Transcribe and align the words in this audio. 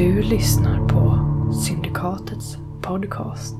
Du 0.00 0.22
lyssnar 0.22 0.88
på 0.88 1.18
Syndikatets 1.52 2.56
podcast. 2.82 3.56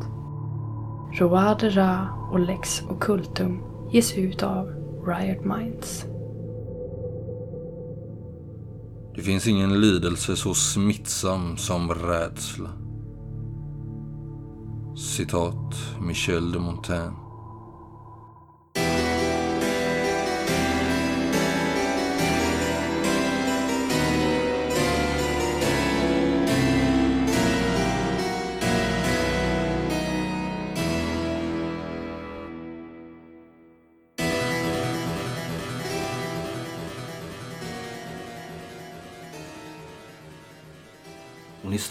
Roade 1.12 1.70
Ra 1.70 2.08
och 2.32 2.40
Lex 2.40 2.82
Occultum 2.82 3.62
ges 3.92 4.18
ut 4.18 4.42
av 4.42 4.66
Riot 5.06 5.44
Minds. 5.44 6.04
Det 9.14 9.22
finns 9.22 9.46
ingen 9.46 9.80
lidelse 9.80 10.36
så 10.36 10.54
smittsam 10.54 11.56
som 11.56 11.90
rädsla. 11.90 12.70
Citat 14.96 15.74
Michel 16.00 16.52
de 16.52 16.62
Montaigne. 16.62 17.29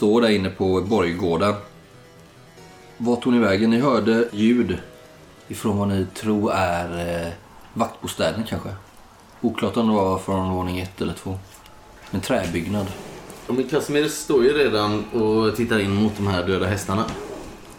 Står 0.00 0.20
där 0.20 0.28
inne 0.28 0.50
på 0.50 0.80
borggården. 0.80 1.54
Vart 2.96 3.22
tog 3.22 3.32
ni 3.32 3.38
vägen? 3.38 3.70
Ni 3.70 3.80
hörde 3.80 4.28
ljud 4.32 4.78
ifrån 5.48 5.78
vad 5.78 5.88
ni 5.88 6.06
tror 6.14 6.52
är 6.52 7.16
eh, 7.26 7.32
vaktbostäder 7.74 8.44
kanske. 8.48 8.68
Oklart 9.40 9.76
om 9.76 9.88
det 9.88 9.94
var 9.94 10.18
från 10.18 10.50
våning 10.50 10.80
ett 10.80 11.00
eller 11.00 11.12
två. 11.12 11.38
En 12.10 12.20
träbyggnad. 12.20 12.86
Ja, 13.46 13.52
men 13.52 13.68
Casimir 13.68 14.08
står 14.08 14.44
ju 14.44 14.52
redan 14.52 15.04
och 15.04 15.56
tittar 15.56 15.78
in 15.78 15.94
mot 15.94 16.16
de 16.16 16.26
här 16.26 16.46
döda 16.46 16.66
hästarna. 16.66 17.04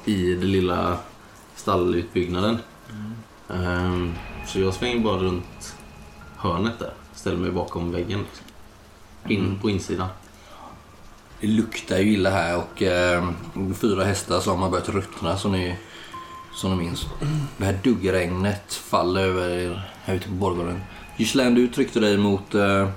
I 0.06 0.34
den 0.34 0.52
lilla 0.52 0.98
stallutbyggnaden. 1.56 2.58
Ehm, 3.50 4.14
så 4.48 4.60
jag 4.60 4.74
svänger 4.74 5.00
bara 5.00 5.18
runt 5.18 5.76
hörnet 6.38 6.80
där. 6.80 6.94
Ställer 7.14 7.38
mig 7.38 7.52
bakom 7.52 7.92
väggen. 7.92 8.20
Liksom. 8.20 8.46
In 9.28 9.60
på 9.62 9.70
insidan. 9.70 10.08
Det 11.42 11.48
luktar 11.48 11.98
ju 11.98 12.14
illa 12.14 12.30
här 12.30 12.58
och 12.58 12.82
eh, 12.82 13.30
fyra 13.82 14.04
hästar 14.04 14.40
som 14.40 14.62
har 14.62 14.70
börjat 14.70 14.90
ruttna 14.90 15.38
som 15.38 15.52
ni, 15.52 15.76
som 16.54 16.72
ni 16.72 16.84
minns. 16.84 17.06
Det 17.58 17.66
här 17.66 17.80
duggregnet 17.84 18.74
faller 18.74 19.22
över 19.22 19.50
er 19.50 19.90
här 20.04 20.16
ute 20.16 20.28
på 20.28 20.34
borggården. 20.34 20.82
Gislaine, 21.18 21.56
du 21.56 21.68
tryckte 21.68 22.00
dig 22.00 22.18
mot 22.18 22.56
eh, 22.56 22.88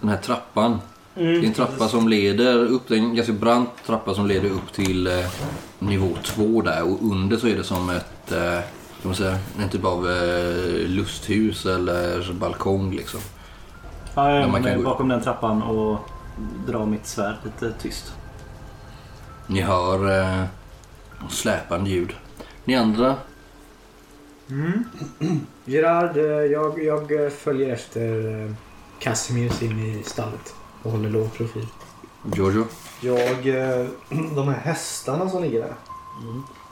den 0.00 0.10
här 0.10 0.16
trappan. 0.16 0.78
det 1.14 1.22
är 1.22 1.44
en 1.44 1.52
trappa 1.52 1.88
som 1.88 2.08
leder 2.08 2.58
upp, 2.58 2.82
det 2.88 2.94
är 2.94 2.98
en 2.98 3.14
ganska 3.14 3.32
brant 3.32 3.70
trappa 3.86 4.14
som 4.14 4.26
leder 4.26 4.50
upp 4.50 4.72
till 4.72 5.06
eh, 5.06 5.26
nivå 5.78 6.08
två 6.22 6.62
där 6.62 6.82
och 6.82 6.98
under 7.02 7.36
så 7.36 7.46
är 7.46 7.56
det 7.56 7.64
som 7.64 7.90
ett, 7.90 8.32
eh, 8.32 8.58
man 9.02 9.14
säga, 9.14 9.38
en 9.58 9.68
typ 9.68 9.84
av 9.84 10.10
eh, 10.10 10.88
lusthus 10.88 11.66
eller 11.66 12.32
balkong 12.32 12.90
liksom. 12.94 13.20
Ja, 14.14 14.30
jag 14.30 14.64
Ja, 14.64 14.68
är 14.68 14.78
bakom 14.78 15.08
den 15.08 15.22
trappan 15.22 15.62
och 15.62 16.08
drar 16.66 16.86
mitt 16.86 17.06
svärd 17.06 17.36
lite 17.44 17.72
tyst. 17.72 18.12
Ni 19.46 19.60
hör 19.60 20.20
eh, 20.20 20.44
släpande 21.28 21.90
ljud. 21.90 22.14
Ni 22.64 22.76
andra, 22.76 23.16
Gerard, 25.64 26.16
eh, 26.16 26.24
jag, 26.24 26.84
jag 26.84 27.24
eh, 27.24 27.30
följer 27.30 27.72
efter 27.72 28.40
eh, 28.44 28.52
Casimir 28.98 29.62
in 29.62 29.78
i 29.78 30.02
stallet 30.04 30.54
och 30.82 30.90
håller 30.90 31.10
låg 31.10 31.32
profil. 31.32 31.66
Giorgio. 32.34 32.66
Jag, 33.00 33.44
de 34.34 34.48
här 34.48 34.60
hästarna 34.60 35.28
som 35.28 35.42
ligger 35.42 35.60
där. 35.60 35.74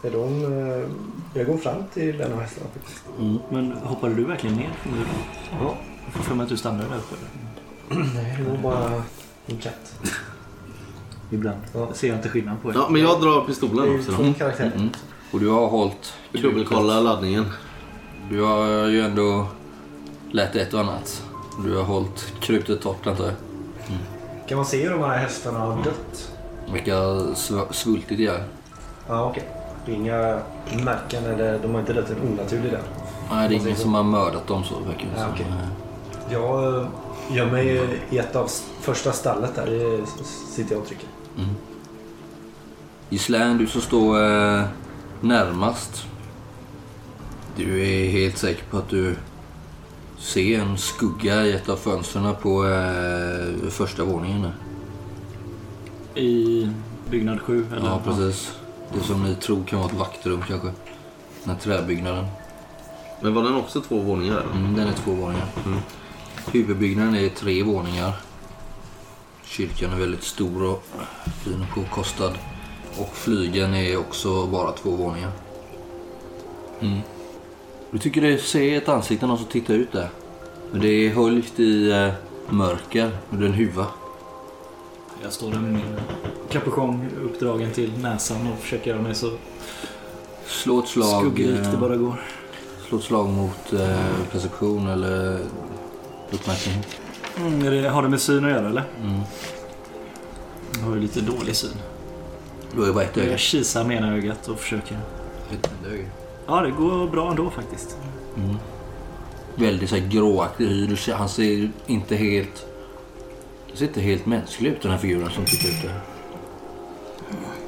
Är 0.02 0.10
de, 0.10 0.42
jag 1.34 1.46
går 1.46 1.56
fram 1.56 1.84
till 1.94 2.20
en 2.20 2.32
av 2.32 2.40
hästarna 2.40 2.66
faktiskt. 2.74 3.04
Men 3.50 3.72
hoppade 3.72 4.14
du 4.14 4.24
verkligen 4.24 4.56
ner? 4.56 4.70
Ja. 5.60 5.76
Jag 6.04 6.14
får 6.14 6.22
för 6.22 6.34
mig 6.34 6.44
att 6.44 6.50
du 6.50 6.56
stannade 6.56 6.88
där 6.88 6.96
uppe. 6.96 7.14
Nej, 8.14 8.36
det 8.38 8.50
var 8.50 8.56
bara 8.56 9.02
en 9.50 9.56
katt. 9.56 9.94
Ibland. 11.30 11.58
Ja. 11.74 11.88
ser 11.94 12.08
jag 12.08 12.16
inte 12.16 12.28
skillnad 12.28 12.62
på 12.62 12.70
er. 12.70 12.74
Ja, 12.74 12.88
men 12.90 13.02
jag 13.02 13.20
drar 13.20 13.30
Det 13.36 13.40
är 13.42 13.46
pistolen 13.46 13.98
också. 13.98 14.12
två 14.12 14.22
Då. 14.22 14.32
karaktärer. 14.34 14.72
Mm. 14.76 14.90
Och 15.32 15.40
du 15.40 15.48
har 15.48 15.68
hållit 15.68 16.12
Dubbelkolla 16.32 17.00
laddningen. 17.00 17.44
Du 18.30 18.42
har 18.42 18.66
ju 18.86 19.00
ändå 19.00 19.46
lärt 20.30 20.56
ett 20.56 20.74
och 20.74 20.80
annat. 20.80 21.22
Du 21.64 21.76
har 21.76 21.82
hållit 21.84 22.32
krutet 22.40 22.80
torrt 22.82 23.06
antar 23.06 23.24
jag. 23.24 23.34
Kan 24.48 24.56
man 24.56 24.64
se 24.66 24.82
hur 24.82 24.90
de 24.90 25.00
här 25.00 25.18
hästarna 25.18 25.58
har 25.58 25.82
dött? 25.84 26.32
Vilka 26.72 26.94
sv- 27.34 27.72
svultit 27.72 28.18
det 28.18 28.26
är. 28.26 28.44
Ja, 29.08 29.24
okej. 29.30 29.48
Det 29.86 29.92
är 29.92 29.96
inga 29.96 30.38
märken 30.84 31.24
eller 31.24 31.58
de 31.58 31.72
har 31.72 31.80
inte 31.80 31.92
dött 31.92 32.10
en 32.10 32.32
onaturlig 32.32 32.70
död. 32.72 32.80
Nej, 33.30 33.48
det 33.48 33.54
är 33.54 33.60
ingen 33.60 33.76
som 33.76 33.94
har 33.94 34.02
mördat 34.02 34.46
dem 34.46 34.64
så 34.64 34.74
verkar 34.74 35.04
det 35.06 35.12
Ja, 35.16 35.22
som. 35.22 35.32
okej. 35.32 35.46
Jag 36.30 36.74
eh, 36.80 36.86
gör 37.34 37.50
mig 37.50 37.88
i 38.10 38.18
ett 38.18 38.36
av 38.36 38.50
första 38.80 39.12
stallet 39.12 39.54
där. 39.54 39.66
Det 39.66 40.06
sitter 40.54 40.72
jag 40.72 40.82
och 40.82 40.88
trycker. 40.88 41.08
Mm. 41.38 41.50
Gislaine, 43.10 43.58
du 43.58 43.66
som 43.66 43.80
står 43.80 44.22
eh, 44.22 44.64
närmast. 45.20 46.06
Du 47.56 47.80
är 47.80 48.10
helt 48.10 48.38
säker 48.38 48.64
på 48.70 48.76
att 48.78 48.88
du 48.88 49.16
ser 50.18 50.60
en 50.60 50.78
skugga 50.78 51.46
i 51.46 51.52
ett 51.52 51.68
av 51.68 51.76
fönstren 51.76 52.34
på 52.42 52.68
eh, 52.68 53.70
första 53.70 54.04
våningen. 54.04 54.42
där. 54.42 54.52
I 56.22 56.70
byggnad 57.10 57.40
7? 57.40 57.66
Eller? 57.72 57.86
Ja, 57.88 58.00
precis. 58.04 58.52
Det 58.94 59.00
som 59.00 59.22
ni 59.22 59.34
tror 59.34 59.64
kan 59.64 59.78
vara 59.78 59.90
ett 59.90 59.96
vaktrum 59.96 60.42
kanske. 60.48 60.68
Den 61.44 61.54
här 61.54 61.60
träbyggnaden. 61.60 62.26
Men 63.20 63.34
var 63.34 63.42
den 63.42 63.54
också 63.54 63.80
två 63.80 64.00
våningar? 64.00 64.42
Mm, 64.54 64.74
den 64.74 64.88
är 64.88 64.92
två 64.92 65.10
våningar. 65.12 65.46
Mm. 65.66 65.78
Huvudbyggnaden 66.46 67.14
är 67.14 67.28
tre 67.28 67.62
våningar. 67.62 68.12
Kyrkan 69.44 69.92
är 69.92 69.96
väldigt 69.96 70.22
stor 70.22 70.62
och 70.62 70.84
fin 71.44 71.66
och 71.68 71.74
påkostad. 71.74 72.32
Och 72.98 73.14
flygen 73.14 73.74
är 73.74 73.96
också 73.96 74.46
bara 74.46 74.72
två 74.72 74.90
våningar. 74.90 75.30
Mm. 76.80 76.98
Du 77.90 77.98
tycker 77.98 78.20
det 78.20 78.38
ser 78.38 78.76
ett 78.76 78.88
ansikte 78.88 79.26
någon 79.26 79.38
som 79.38 79.46
tittar 79.46 79.74
ut 79.74 79.92
där. 79.92 80.08
Men 80.72 80.80
det 80.80 80.88
är 80.88 81.10
höljt 81.10 81.60
i 81.60 81.90
eh, 81.90 82.12
mörker 82.48 83.10
är 83.30 83.42
en 83.42 83.52
huva. 83.52 83.86
Jag 85.22 85.32
står 85.32 85.50
där 85.50 85.58
med 85.58 85.72
min 85.72 86.00
kapuschong 86.50 87.08
uppdragen 87.24 87.72
till 87.72 87.92
näsan 87.98 88.52
och 88.52 88.58
försöker 88.58 88.90
göra 88.90 89.02
mig 89.02 89.14
så 89.14 89.30
Slå 90.46 90.78
ett 90.78 90.88
slag, 90.88 91.20
skuggrik 91.20 91.62
det 91.62 91.68
eh, 91.68 91.80
bara 91.80 91.96
går. 91.96 92.22
slå 92.88 92.98
ett 92.98 93.04
slag 93.04 93.28
mot 93.28 93.72
eh, 93.72 93.96
perception 94.32 94.88
eller 94.88 95.38
uppmärksamhet. 96.32 96.96
Mm, 97.36 97.66
är 97.66 97.70
det, 97.70 97.88
har 97.88 98.02
det 98.02 98.08
med 98.08 98.20
syn 98.20 98.44
att 98.44 98.50
göra 98.50 98.68
eller? 98.68 98.84
Mm. 99.02 99.20
Jag 100.78 100.86
har 100.86 100.94
ju 100.94 101.00
lite 101.00 101.20
dålig 101.20 101.56
syn. 101.56 101.76
Du 102.72 102.80
har 102.80 102.86
ju 102.86 102.92
bara 102.92 103.04
ett 103.04 103.16
öga. 103.16 103.30
Jag 103.30 103.40
kisar 103.40 103.84
med 103.84 103.96
ena 103.96 104.16
ögat 104.16 104.48
och 104.48 104.58
försöker. 104.58 104.98
Ett 105.52 105.70
öga. 105.92 106.08
Ja, 106.46 106.60
det 106.60 106.70
går 106.70 107.06
bra 107.06 107.30
ändå 107.30 107.50
faktiskt. 107.50 107.96
Mm. 108.36 108.56
Väldigt 109.54 109.90
så 109.90 109.96
här 109.96 110.08
gråaktig 110.08 110.66
hy. 110.66 110.96
Han 111.12 111.28
ser 111.28 111.70
inte 111.86 112.16
helt... 112.16 112.66
Det 113.70 113.76
ser 113.76 113.86
inte 113.86 114.00
helt 114.00 114.26
mänsklig 114.26 114.70
ut 114.70 114.82
den 114.82 114.90
här 114.90 114.98
figuren 114.98 115.30
som 115.30 115.44
tittar 115.44 115.68
ut 115.68 115.82
där. 115.82 116.00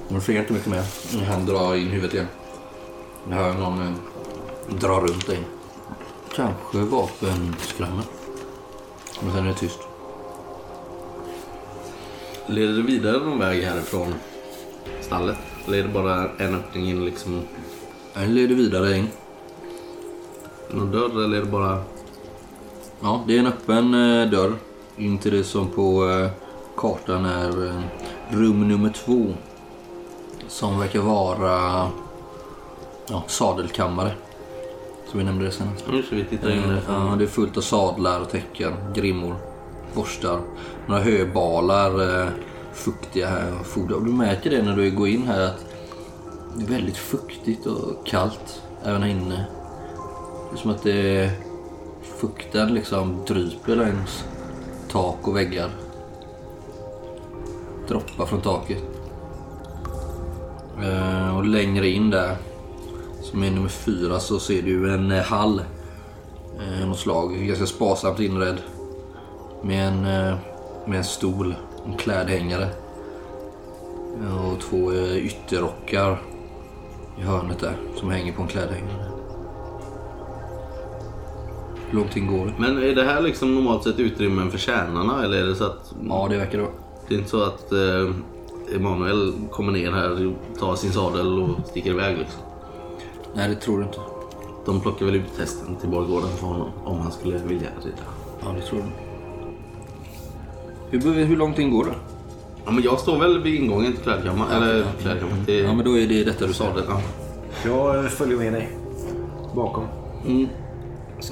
Men 0.08 0.18
du 0.18 0.20
ser 0.20 0.38
inte 0.38 0.52
mycket 0.52 0.68
mer. 0.68 0.84
Han 1.26 1.46
drar 1.46 1.74
in 1.74 1.88
huvudet 1.88 2.14
igen. 2.14 2.26
Du 3.28 3.34
hör 3.34 3.54
någon 3.54 3.82
eh, 3.82 3.94
dra 4.80 5.00
runt 5.00 5.26
dig. 5.26 5.38
Kanske 6.36 6.78
vapenskrammer. 6.78 8.04
Men 9.20 9.32
sen 9.32 9.44
är 9.44 9.48
det 9.48 9.54
tyst. 9.54 9.78
Leder 12.46 12.72
det 12.72 12.82
vidare 12.82 13.18
någon 13.18 13.38
väg 13.38 13.62
härifrån 13.62 14.14
stallet? 15.00 15.38
Eller 15.66 15.78
är 15.78 15.82
det 15.82 15.88
bara 15.88 16.28
en 16.38 16.54
öppning 16.54 16.90
in 16.90 17.04
liksom? 17.04 17.42
Han 18.14 18.34
leder 18.34 18.54
vidare 18.54 18.96
in. 18.96 19.08
Någon 20.70 20.90
dörr 20.90 21.24
eller 21.24 21.36
är 21.36 21.40
det 21.40 21.50
bara... 21.50 21.82
Ja, 23.00 23.24
det 23.26 23.34
är 23.34 23.38
en 23.38 23.46
öppen 23.46 23.94
eh, 23.94 24.30
dörr 24.30 24.54
in 24.96 25.18
till 25.18 25.32
det 25.32 25.44
som 25.44 25.68
på 25.68 26.10
eh, 26.10 26.30
kartan 26.76 27.24
är 27.24 27.66
eh, 27.66 27.80
rum 28.30 28.68
nummer 28.68 28.90
två. 28.90 29.26
Som 30.48 30.78
verkar 30.78 31.00
vara 31.00 31.88
ja, 33.06 33.24
sadelkammare. 33.26 34.12
Som 35.12 35.18
vi 35.18 35.24
nämnde 35.24 35.44
det 35.44 35.50
senast. 35.50 35.84
Nu 35.90 36.02
ska 36.02 36.16
vi 36.16 36.24
titta 36.24 36.52
in 36.52 36.58
Eh, 36.62 36.68
där. 36.68 36.80
ja, 36.88 37.14
det 37.18 37.24
är 37.24 37.28
fullt 37.28 37.56
av 37.56 37.60
sadlar, 37.60 38.20
och 38.20 38.30
täcken, 38.30 38.72
grimmor, 38.94 39.36
borstar. 39.94 40.40
Några 40.86 41.02
höbalar, 41.02 42.22
eh, 42.22 42.28
fuktiga 42.72 43.28
här 43.28 43.52
och 43.60 43.66
foder. 43.66 43.94
Och 43.96 44.04
du 44.04 44.12
märker 44.12 44.50
det 44.50 44.62
när 44.62 44.76
du 44.76 44.90
går 44.90 45.08
in 45.08 45.26
här 45.26 45.40
att 45.40 45.64
det 46.56 46.64
är 46.64 46.68
väldigt 46.68 46.96
fuktigt 46.96 47.66
och 47.66 48.06
kallt 48.06 48.62
även 48.84 49.02
här 49.02 49.10
inne. 49.10 49.44
Det 50.50 50.56
är 50.56 50.58
som 50.58 50.70
att 50.70 50.82
det 50.82 51.16
är 51.18 51.30
fukten 52.20 52.74
liksom 52.74 53.24
dryper 53.26 53.76
längs 53.76 54.24
tak 54.90 55.28
och 55.28 55.36
väggar. 55.36 55.70
droppar 57.88 58.26
från 58.26 58.40
taket. 58.40 58.82
Eh, 60.82 61.36
och 61.36 61.44
längre 61.46 61.88
in 61.88 62.10
där, 62.10 62.36
som 63.22 63.42
är 63.42 63.50
nummer 63.50 63.68
fyra, 63.68 64.20
så 64.20 64.38
ser 64.38 64.62
du 64.62 64.94
en 64.94 65.12
eh, 65.12 65.22
hall. 65.22 65.62
Eh, 66.60 66.88
något 66.88 66.98
slag, 66.98 67.34
ganska 67.46 67.66
sparsamt 67.66 68.20
inredd. 68.20 68.56
Med 69.62 69.88
en, 69.88 70.04
eh, 70.06 70.36
med 70.86 70.98
en 70.98 71.04
stol, 71.04 71.54
en 71.86 71.96
klädhängare. 71.96 72.68
Och 74.52 74.60
två 74.60 74.92
eh, 74.92 75.16
ytterrockar 75.26 76.22
i 77.18 77.22
hörnet 77.22 77.58
där, 77.60 77.76
som 77.96 78.10
hänger 78.10 78.32
på 78.32 78.42
en 78.42 78.48
klädhängare. 78.48 79.08
Hur 81.90 81.98
lång 81.98 82.08
tid 82.08 82.28
går 82.28 82.46
det? 82.46 82.52
Men 82.58 82.78
är 82.82 82.94
det 82.94 83.04
här 83.04 83.20
liksom 83.22 83.54
normalt 83.54 83.84
sett 83.84 83.98
utrymmen 83.98 84.50
för 84.50 84.58
tjänarna 84.58 85.24
eller 85.24 85.38
är 85.38 85.46
det 85.46 85.54
så 85.54 85.64
att 85.64 85.94
Ja, 86.08 86.26
det 86.30 86.36
verkar 86.36 86.58
det 86.58 86.64
vara. 86.64 86.74
det 87.08 87.14
är 87.14 87.18
inte 87.18 87.30
så 87.30 87.42
att 87.42 87.72
eh, 87.72 88.10
Emanuel 88.76 89.32
kommer 89.50 89.72
ner 89.72 89.92
här, 89.92 90.34
tar 90.60 90.74
sin 90.76 90.92
sadel 90.92 91.42
och 91.42 91.66
sticker 91.66 91.90
iväg 91.90 92.18
liksom? 92.18 92.40
Nej, 93.34 93.48
det 93.48 93.54
tror 93.54 93.78
du 93.78 93.84
inte. 93.84 93.98
De 94.66 94.80
plockar 94.80 95.06
väl 95.06 95.14
ut 95.14 95.38
hästen 95.38 95.76
till 95.76 95.88
borggården 95.88 96.28
för 96.36 96.46
honom 96.46 96.68
om 96.84 96.98
han 97.00 97.12
skulle 97.12 97.38
vilja 97.38 97.68
rida. 97.84 97.96
Ja, 98.42 98.48
det 98.52 98.62
tror 98.62 98.78
du. 100.90 100.98
Hur, 100.98 101.24
hur 101.24 101.36
lång 101.36 101.54
tid 101.54 101.70
går 101.72 101.84
det? 101.84 101.94
Ja, 102.64 102.70
men 102.70 102.82
jag 102.84 102.98
står 103.00 103.18
väl 103.18 103.42
vid 103.42 103.54
ingången 103.62 103.92
till 103.92 104.02
klädkammaren. 104.02 104.62
Eller 104.62 104.84
klädkammaren. 105.00 105.44
Till 105.44 105.64
Ja, 105.64 105.74
men 105.74 105.84
då 105.84 105.98
är 105.98 106.06
det 106.08 106.24
detta 106.24 106.46
du 106.46 106.52
sa. 106.52 106.64
sadel. 106.64 106.84
Ja. 106.88 107.00
Jag 107.64 108.04
eh, 108.04 108.10
följer 108.10 108.38
med 108.38 108.52
dig. 108.52 108.70
Bakom. 109.54 109.84
Mm. 110.26 110.48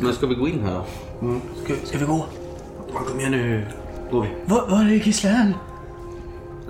Men 0.01 0.13
ska 0.13 0.27
vi 0.27 0.35
gå 0.35 0.49
in 0.49 0.61
här 0.65 0.75
då? 0.75 1.35
Ska, 1.65 1.75
ska 1.85 1.99
vi 1.99 2.05
gå? 2.05 2.25
Ja, 2.95 2.99
kom 3.01 3.21
igen 3.21 3.33
nu. 3.33 3.67
Går 4.11 4.23
vi. 4.23 4.29
Var, 4.47 4.67
var 4.69 4.79
är 4.85 4.89
Gislen? 5.07 5.55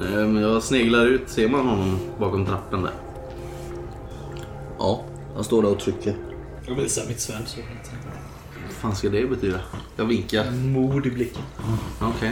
Eh, 0.03 0.11
men 0.27 0.37
Jag 0.43 0.63
sneglar 0.63 1.07
ut. 1.07 1.29
Ser 1.29 1.49
man 1.49 1.69
honom 1.69 1.99
bakom 2.19 2.47
trappen 2.47 2.83
där? 2.83 2.93
Ja, 4.79 5.01
han 5.41 5.45
står 5.45 5.63
där 5.63 5.71
och 5.71 5.79
trycker. 5.81 6.17
Jag 6.67 6.75
visar 6.75 7.03
mitt 7.09 7.21
svärd 7.21 7.43
så. 7.47 7.61
Vad 8.67 8.73
fan 8.73 8.97
ska 8.97 9.09
det 9.09 9.27
betyda? 9.27 9.61
Jag 9.97 10.05
vinkar. 10.05 10.51
Mod 10.51 11.07
i 11.07 11.11
blicken. 11.11 11.43
Okej. 12.01 12.31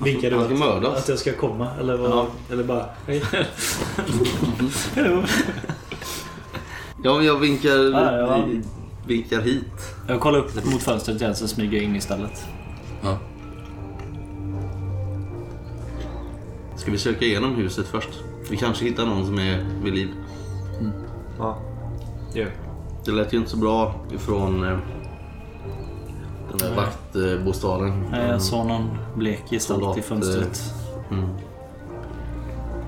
Vinkar 0.00 0.30
du 0.30 0.36
Han 0.36 0.44
ska 0.44 0.54
att, 0.54 0.60
mördas. 0.60 0.98
att 1.02 1.08
jag 1.08 1.18
ska 1.18 1.32
komma? 1.32 1.68
Eller, 1.80 1.96
vad, 1.96 2.10
Ja. 2.10 2.26
eller 2.50 2.64
bara... 2.64 2.86
Hej. 3.06 3.22
Ja, 7.04 7.22
jag 7.22 7.38
vinkar, 7.38 7.70
Ja, 7.92 8.16
ja. 8.18 8.46
vinkar 9.06 9.40
hit. 9.40 9.94
Jag 10.08 10.20
kollar 10.20 10.38
upp 10.38 10.64
mot 10.72 10.82
fönstret 10.82 11.20
igen 11.20 11.36
så 11.36 11.48
smyger 11.48 11.76
jag 11.76 11.84
in 11.84 11.96
i 11.96 12.00
stallet. 12.00 12.44
Ja. 13.02 13.18
Ska 16.76 16.90
vi 16.90 16.98
söka 16.98 17.24
igenom 17.24 17.54
huset 17.54 17.86
först? 17.86 18.08
Vi 18.50 18.56
kanske 18.56 18.84
hittar 18.84 19.06
någon 19.06 19.26
som 19.26 19.38
är 19.38 19.66
vid 19.84 19.94
liv. 19.94 20.08
Ja. 21.38 21.58
Gör. 22.34 22.50
Det 23.04 23.10
lät 23.10 23.32
ju 23.32 23.38
inte 23.38 23.50
så 23.50 23.56
bra 23.56 23.94
ifrån 24.14 24.64
eh, 24.64 24.78
den 26.50 26.58
där 26.58 26.68
Nej. 26.68 26.76
vaktbostaden. 26.76 28.04
Nej, 28.10 28.28
Jag 28.30 28.42
såg 28.42 28.66
någon 28.66 28.98
blek 29.16 29.42
gestalt 29.50 29.80
Soldat, 29.80 29.98
i 29.98 30.02
fönstret. 30.02 30.60
Mm. 31.10 31.28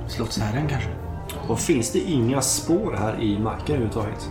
Slottsherren 0.08 0.68
kanske? 0.68 0.90
Och 1.48 1.58
finns 1.58 1.92
det 1.92 1.98
inga 1.98 2.40
spår 2.40 2.96
här 2.98 3.20
i 3.20 3.38
marken 3.38 3.74
överhuvudtaget? 3.74 4.30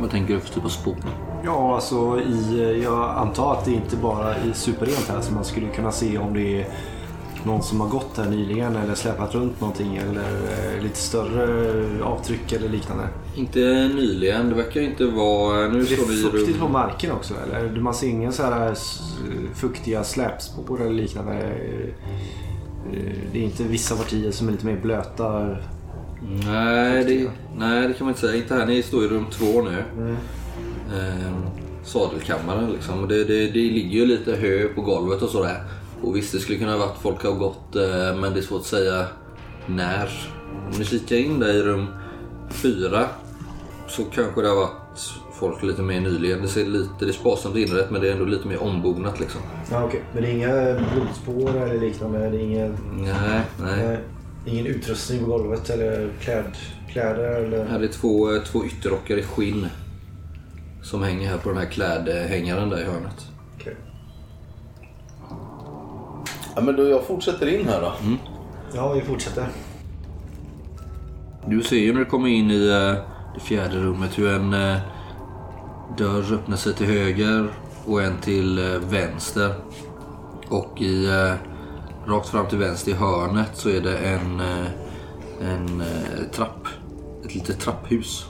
Vad 0.00 0.10
tänker 0.10 0.34
du 0.34 0.40
för 0.40 0.54
typ 0.54 0.64
av 0.64 0.68
spår? 0.68 0.96
Ja, 1.44 1.74
alltså 1.74 2.20
i, 2.20 2.80
jag 2.84 3.10
antar 3.10 3.52
att 3.52 3.64
det 3.64 3.72
inte 3.72 3.96
bara 3.96 4.34
är 4.34 4.52
superrent 4.52 5.08
här 5.08 5.20
så 5.20 5.32
man 5.34 5.44
skulle 5.44 5.68
kunna 5.68 5.92
se 5.92 6.18
om 6.18 6.34
det 6.34 6.62
är 6.62 6.68
någon 7.44 7.62
som 7.62 7.80
har 7.80 7.88
gått 7.88 8.16
här 8.16 8.30
nyligen 8.30 8.76
eller 8.76 8.94
släpat 8.94 9.34
runt 9.34 9.60
någonting 9.60 9.96
eller 9.96 10.76
eh, 10.76 10.82
lite 10.82 10.96
större 10.98 12.04
avtryck 12.04 12.52
eller 12.52 12.68
liknande. 12.68 13.04
Inte 13.36 13.60
nyligen. 13.94 14.48
Det 14.48 14.54
verkar 14.54 14.80
inte 14.80 15.04
vara... 15.06 15.68
Nu 15.68 15.80
Är 15.80 15.84
det 15.84 16.14
i 16.14 16.22
fuktigt 16.30 16.60
på 16.60 16.68
marken 16.68 17.12
också 17.12 17.34
eller? 17.46 17.80
Man 17.80 17.94
ser 17.94 18.06
inga 18.08 18.32
så 18.32 18.42
här 18.42 18.72
s- 18.72 19.00
fuktiga 19.54 20.04
släpspår 20.04 20.80
eller 20.82 20.90
liknande? 20.94 21.32
Eh, 21.32 21.88
Det 23.32 23.38
är 23.38 23.42
inte 23.42 23.62
vissa 23.62 23.96
partier 23.96 24.30
som 24.30 24.48
är 24.48 24.52
lite 24.52 24.66
mer 24.66 24.80
blöta? 24.82 25.56
Nej 26.46 27.04
det, 27.04 27.30
nej, 27.56 27.88
det 27.88 27.94
kan 27.94 28.04
man 28.06 28.08
inte 28.08 28.20
säga. 28.20 28.34
Inte 28.36 28.54
här. 28.54 28.66
Ni 28.66 28.82
står 28.82 29.04
i 29.04 29.08
rum 29.08 29.26
två 29.30 29.62
nu. 29.62 29.84
Mm. 29.96 30.16
Eh, 30.96 31.32
sadelkammaren 31.84 32.70
liksom. 32.72 33.08
Det, 33.08 33.24
det, 33.24 33.46
det 33.46 33.52
ligger 33.70 33.90
ju 34.00 34.06
lite 34.06 34.32
hö 34.36 34.68
på 34.74 34.80
golvet 34.82 35.22
och 35.22 35.28
sådär. 35.28 35.56
Och 36.02 36.16
visst, 36.16 36.32
det 36.32 36.38
skulle 36.38 36.58
kunna 36.58 36.72
ha 36.72 36.78
varit 36.78 36.98
folk 37.02 37.22
har 37.22 37.32
gått, 37.32 37.76
eh, 37.76 38.16
men 38.16 38.32
det 38.32 38.40
är 38.40 38.42
svårt 38.42 38.60
att 38.60 38.66
säga 38.66 39.06
när. 39.66 40.30
Om 40.72 40.78
ni 40.78 40.84
kikar 40.84 41.16
in 41.16 41.38
där 41.38 41.54
i 41.54 41.62
rum 41.62 41.86
fyra 42.50 43.06
så 43.88 44.04
kanske 44.04 44.42
det 44.42 44.48
har 44.48 44.56
varit 44.56 45.00
folk 45.32 45.62
lite 45.62 45.82
mer 45.82 46.00
nyligen. 46.00 46.42
Det 46.42 46.48
ser 46.48 46.66
lite, 46.66 46.90
det 46.98 47.06
är 47.06 47.12
sparsamt 47.12 47.56
inrett 47.56 47.90
men 47.90 48.00
det 48.00 48.08
är 48.08 48.12
ändå 48.12 48.24
lite 48.24 48.48
mer 48.48 48.62
ombonat 48.62 49.20
liksom. 49.20 49.40
Ja, 49.70 49.84
okej. 49.84 50.02
Men 50.12 50.22
det 50.22 50.28
är 50.28 50.32
inga 50.32 50.80
blodspår 50.94 51.56
eller 51.56 51.80
liknande? 51.80 52.30
Det 52.30 52.36
är 52.36 52.40
ingen, 52.40 52.76
Nej, 52.92 53.40
nej. 53.60 53.86
nej, 53.86 53.98
ingen 54.46 54.66
utrustning 54.66 55.24
på 55.24 55.26
golvet 55.26 55.70
eller 55.70 56.10
kläd, 56.20 56.44
kläder 56.92 57.42
eller... 57.44 57.64
Här 57.64 57.80
är 57.80 57.88
två, 57.88 58.28
två 58.46 58.64
ytterrockar 58.64 59.16
i 59.16 59.22
skinn. 59.22 59.66
Som 60.82 61.02
hänger 61.02 61.28
här 61.28 61.38
på 61.38 61.48
den 61.48 61.58
här 61.58 61.70
klädhängaren 61.70 62.68
där 62.70 62.80
i 62.80 62.84
hörnet. 62.84 63.26
Okej. 63.60 63.76
Ja, 66.54 66.60
men 66.60 66.76
då 66.76 66.88
jag 66.88 67.04
fortsätter 67.04 67.46
in 67.46 67.68
här 67.68 67.80
då. 67.80 67.92
Ja, 68.74 68.92
vi 68.92 69.00
fortsätter. 69.00 69.48
Du 71.46 71.62
ser 71.62 71.76
ju 71.76 71.92
när 71.92 72.00
du 72.00 72.06
kommer 72.06 72.28
in 72.28 72.50
i 72.50 72.68
eh, 72.68 73.04
det 73.34 73.40
fjärde 73.40 73.76
rummet 73.76 74.18
hur 74.18 74.28
en 74.28 74.54
eh, 74.54 74.78
dörr 75.98 76.32
öppnar 76.34 76.56
sig 76.56 76.74
till 76.74 76.86
höger 76.86 77.48
och 77.86 78.02
en 78.02 78.18
till 78.20 78.58
eh, 78.58 78.80
vänster. 78.80 79.54
Och 80.48 80.82
i, 80.82 81.08
rakt 82.06 82.28
fram 82.28 82.46
till 82.46 82.58
vänster 82.58 82.90
i 82.90 82.94
hörnet 82.94 83.50
så 83.54 83.68
är 83.68 83.80
det 83.80 83.98
en, 83.98 84.40
en 85.40 85.82
trapp. 86.32 86.66
Ett 87.24 87.34
litet 87.34 87.60
trapphus. 87.60 88.26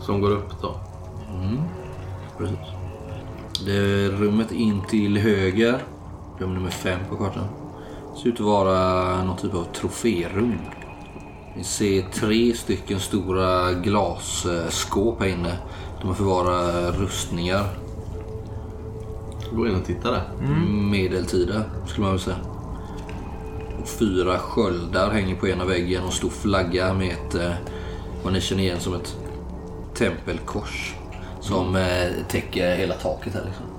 Som 0.00 0.20
går 0.20 0.30
upp 0.30 0.62
då. 0.62 0.80
Precis. 2.38 2.58
Det 3.64 3.76
är 3.76 4.08
rummet 4.08 4.52
in 4.52 4.82
till 4.88 5.18
höger, 5.18 5.82
rum 6.40 6.54
nummer 6.54 6.70
fem 6.70 7.00
på 7.08 7.16
kartan, 7.16 7.44
ser 8.16 8.28
ut 8.28 8.34
att 8.34 8.46
vara 8.46 9.24
någon 9.24 9.36
typ 9.36 9.54
av 9.54 9.64
troférum. 9.64 10.58
Vi 11.56 11.64
ser 11.64 12.02
tre 12.02 12.54
stycken 12.54 13.00
stora 13.00 13.72
glasskåp 13.72 15.20
här 15.20 15.26
inne. 15.26 15.58
De 16.02 16.14
förvarar 16.14 16.92
rustningar. 16.92 17.64
Gå 19.52 19.66
in 19.66 19.74
och 19.74 19.84
titta 19.84 20.10
där. 20.10 20.22
Medeltida 20.68 21.62
skulle 21.86 22.02
man 22.02 22.10
väl 22.10 22.20
säga. 22.20 22.36
Och 23.82 23.88
fyra 23.88 24.38
sköldar 24.38 25.10
hänger 25.10 25.36
på 25.36 25.48
ena 25.48 25.64
väggen 25.64 26.00
och 26.00 26.06
en 26.06 26.12
stor 26.12 26.30
flagga 26.30 26.94
med 26.94 27.12
ett, 27.12 27.34
eh, 27.34 27.52
vad 28.24 28.32
ni 28.32 28.40
känner 28.40 28.62
igen 28.62 28.80
som 28.80 28.94
ett 28.94 29.16
tempelkors. 29.94 30.94
Som 31.40 31.76
eh, 31.76 32.08
täcker 32.28 32.76
hela 32.76 32.94
taket 32.94 33.34
här 33.34 33.44
liksom. 33.44 33.69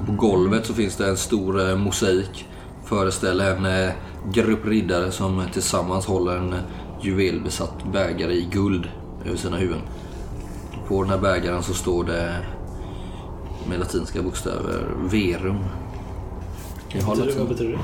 Och 0.00 0.06
på 0.06 0.12
golvet 0.12 0.66
så 0.66 0.74
finns 0.74 0.96
det 0.96 1.08
en 1.08 1.16
stor 1.16 1.68
eh, 1.70 1.76
mosaik. 1.76 2.46
Föreställer 2.84 3.56
en 3.56 3.66
eh, 3.66 3.92
grupp 4.32 4.66
riddare 4.66 5.12
som 5.12 5.42
tillsammans 5.52 6.06
håller 6.06 6.36
en 6.36 6.52
eh, 6.52 6.58
juvelbesatt 7.02 7.92
bägare 7.92 8.32
i 8.32 8.48
guld 8.52 8.88
över 9.26 9.36
sina 9.36 9.56
huvuden. 9.56 9.82
På 10.88 11.02
den 11.02 11.10
här 11.10 11.18
bägaren 11.18 11.62
så 11.62 11.74
står 11.74 12.04
det 12.04 12.36
med 13.68 13.78
latinska 13.78 14.22
bokstäver 14.22 14.86
verum. 15.10 15.58
Jag 16.88 17.02
har 17.02 17.16
Vad 17.16 17.48
betyder 17.48 17.72
det? 17.72 17.78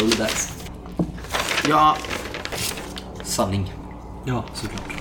Roll 0.00 0.10
the 0.10 0.22
dice. 0.22 0.52
Ja, 1.68 1.96
Sanning. 3.24 3.74
Ja, 4.24 4.44
såklart. 4.54 4.92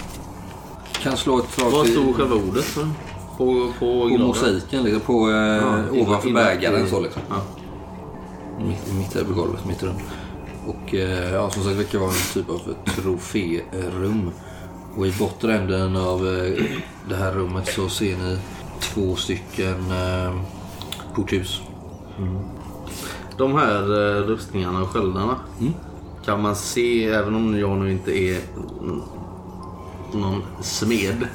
Kan 0.92 1.18
slå 1.18 1.40
ett 1.40 1.52
slag 1.52 1.72
vad 1.72 1.88
stod 1.88 2.16
själva 2.16 2.36
ordet 2.36 2.64
för? 2.64 2.88
På, 3.42 3.68
på, 3.80 4.10
på 4.10 4.18
mosaiken, 4.18 4.84
liksom, 4.84 5.02
på, 5.02 5.30
eh, 5.30 5.36
Ja, 5.36 6.02
ovanför 6.02 6.30
i- 6.30 6.34
bägaren 6.34 6.88
så 6.88 7.00
liksom. 7.00 7.22
Ja. 7.30 7.36
Mitt, 8.68 8.94
mitt 8.98 9.14
här 9.16 9.24
på 9.24 9.34
golvet, 9.34 9.66
mitt 9.68 9.84
rum. 9.84 9.96
Och 10.68 10.96
eh, 10.96 11.34
ja, 11.34 11.50
som 11.50 11.64
sagt, 11.64 11.78
det 11.78 11.84
kan 11.84 12.02
vara 12.02 12.12
en 12.12 12.34
typ 12.34 12.50
av 12.50 12.62
troférum. 12.96 14.32
Och 14.98 15.08
i 15.08 15.12
bortre 15.20 15.58
änden 15.58 15.96
av 15.96 16.28
eh, 16.28 16.64
det 17.10 17.16
här 17.16 17.32
rummet 17.32 17.68
så 17.68 17.90
ser 17.90 18.18
ni 18.18 18.38
två 18.80 19.16
stycken 19.16 19.92
eh, 19.92 20.36
porthus. 21.16 21.62
De 23.38 23.54
här 23.56 23.82
eh, 23.84 24.22
rustningarna 24.24 24.82
och 24.82 24.88
sköldarna. 24.90 25.36
Mm. 25.60 25.74
Kan 26.26 26.42
man 26.42 26.56
se, 26.56 27.06
även 27.10 27.36
om 27.36 27.60
jag 27.60 27.78
nu 27.78 27.92
inte 27.92 28.18
är 28.20 28.40
mm, 28.82 29.02
någon 30.14 30.44
smed, 30.62 31.28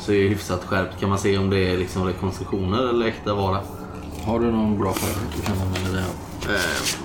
så 0.00 0.12
är 0.12 0.22
jag 0.22 0.28
hyfsat 0.28 0.64
skärpt. 0.64 1.00
Kan 1.00 1.08
man 1.08 1.18
se 1.18 1.38
om 1.38 1.50
det 1.50 1.58
är 1.72 1.78
liksom 1.78 2.04
rekonstruktioner 2.04 2.88
eller 2.88 3.06
äkta 3.06 3.34
vara? 3.34 3.60
Har 4.24 4.40
du 4.40 4.50
någon 4.52 4.78
bra 4.78 4.92
färdighet 4.92 5.36
du 5.36 5.42
kan 5.42 5.58
använda 5.58 5.90
dig 5.92 6.04
av? 6.04 6.50
Eh, 6.54 6.60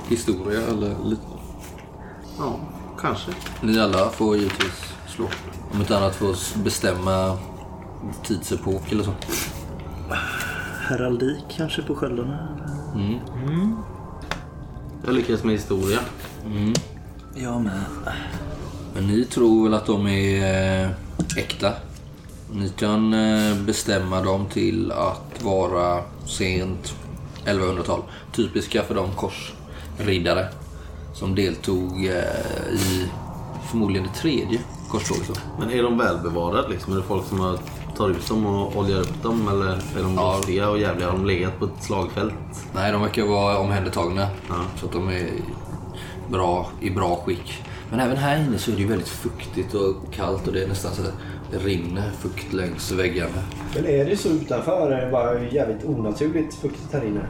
Historia 0.10 0.62
eller 0.62 0.96
lite? 1.06 1.22
ja, 2.38 2.60
kanske. 3.02 3.32
Ni 3.62 3.80
alla 3.80 4.10
får 4.10 4.38
givetvis 4.38 4.94
slå. 5.08 5.26
Om 5.74 5.80
inte 5.80 5.98
annat 5.98 6.16
får 6.16 6.60
bestämma 6.64 7.38
tidsepok 8.24 8.92
eller 8.92 9.04
så. 9.04 9.14
Heraldik 10.90 11.44
kanske 11.58 11.82
på 11.82 11.96
sköldarna? 11.96 12.48
Jag 15.06 15.14
lyckades 15.16 15.44
med 15.44 15.54
historia. 15.54 16.00
Jag 17.36 17.62
med. 17.62 17.82
Men 19.00 19.08
ni 19.08 19.26
tror 19.26 19.64
väl 19.64 19.74
att 19.74 19.86
de 19.86 20.08
är 20.08 20.84
eh, 20.84 20.90
äkta? 21.38 21.72
Ni 22.52 22.70
kan 22.70 23.14
eh, 23.14 23.56
bestämma 23.56 24.22
dem 24.22 24.46
till 24.46 24.92
att 24.92 25.44
vara 25.44 26.04
sent 26.26 26.96
1100-tal. 27.46 28.02
Typiska 28.36 28.84
för 28.84 28.96
de 28.96 29.08
korsriddare 29.12 30.48
som 31.14 31.36
deltog 31.36 32.06
eh, 32.06 32.74
i 32.74 33.06
förmodligen 33.70 34.08
det 34.14 34.20
tredje 34.20 34.60
korståget. 34.90 35.42
Men 35.60 35.70
är 35.72 35.84
de 35.84 35.98
välbevarade 35.98 36.68
liksom? 36.70 36.94
Är 36.94 36.98
det 36.98 37.04
folk 37.04 37.26
som 37.28 37.40
har 37.40 37.58
tar 37.98 38.10
ut 38.10 38.28
dem 38.28 38.46
och 38.46 38.78
oljar 38.78 39.00
upp 39.00 39.24
dem? 39.24 39.48
Eller 39.48 39.66
är 39.72 40.04
de 40.04 40.16
Ja. 40.16 40.36
rostiga 40.38 40.70
och 40.70 40.80
jävliga? 40.80 41.10
Har 41.10 41.18
de 41.18 41.26
legat 41.26 41.60
på 41.60 41.66
ett 41.66 41.84
slagfält? 41.84 42.34
Nej, 42.74 42.92
de 42.92 43.02
verkar 43.02 43.24
vara 43.24 43.58
omhändertagna. 43.58 44.28
Ja. 44.50 44.56
Så 44.80 44.86
att 44.86 44.92
de 44.92 45.10
är 45.10 45.30
bra, 46.32 46.70
i 46.82 46.90
bra 46.90 47.16
skick. 47.16 47.64
Men 47.92 48.00
även 48.00 48.18
här 48.18 48.44
inne 48.48 48.58
så 48.58 48.72
är 48.72 48.76
det 48.76 48.82
ju 48.82 48.88
väldigt 48.88 49.08
fuktigt 49.08 49.74
och 49.74 50.14
kallt 50.14 50.48
och 50.48 50.54
det 50.54 50.64
är 50.64 50.68
nästan 50.68 50.92
så 50.94 51.02
att 51.02 51.14
det 51.52 51.58
rinner 51.58 52.12
fukt 52.20 52.54
längs 52.54 52.92
väggarna. 52.92 53.42
Men 53.76 53.86
är 53.86 54.06
det 54.06 54.18
så 54.18 54.30
utanför? 54.30 54.92
Är 54.92 55.06
det 55.06 55.12
bara 55.12 55.44
jävligt 55.44 55.86
onaturligt 55.86 56.56
fuktigt 56.56 56.94
här 56.94 57.06
inne? 57.06 57.22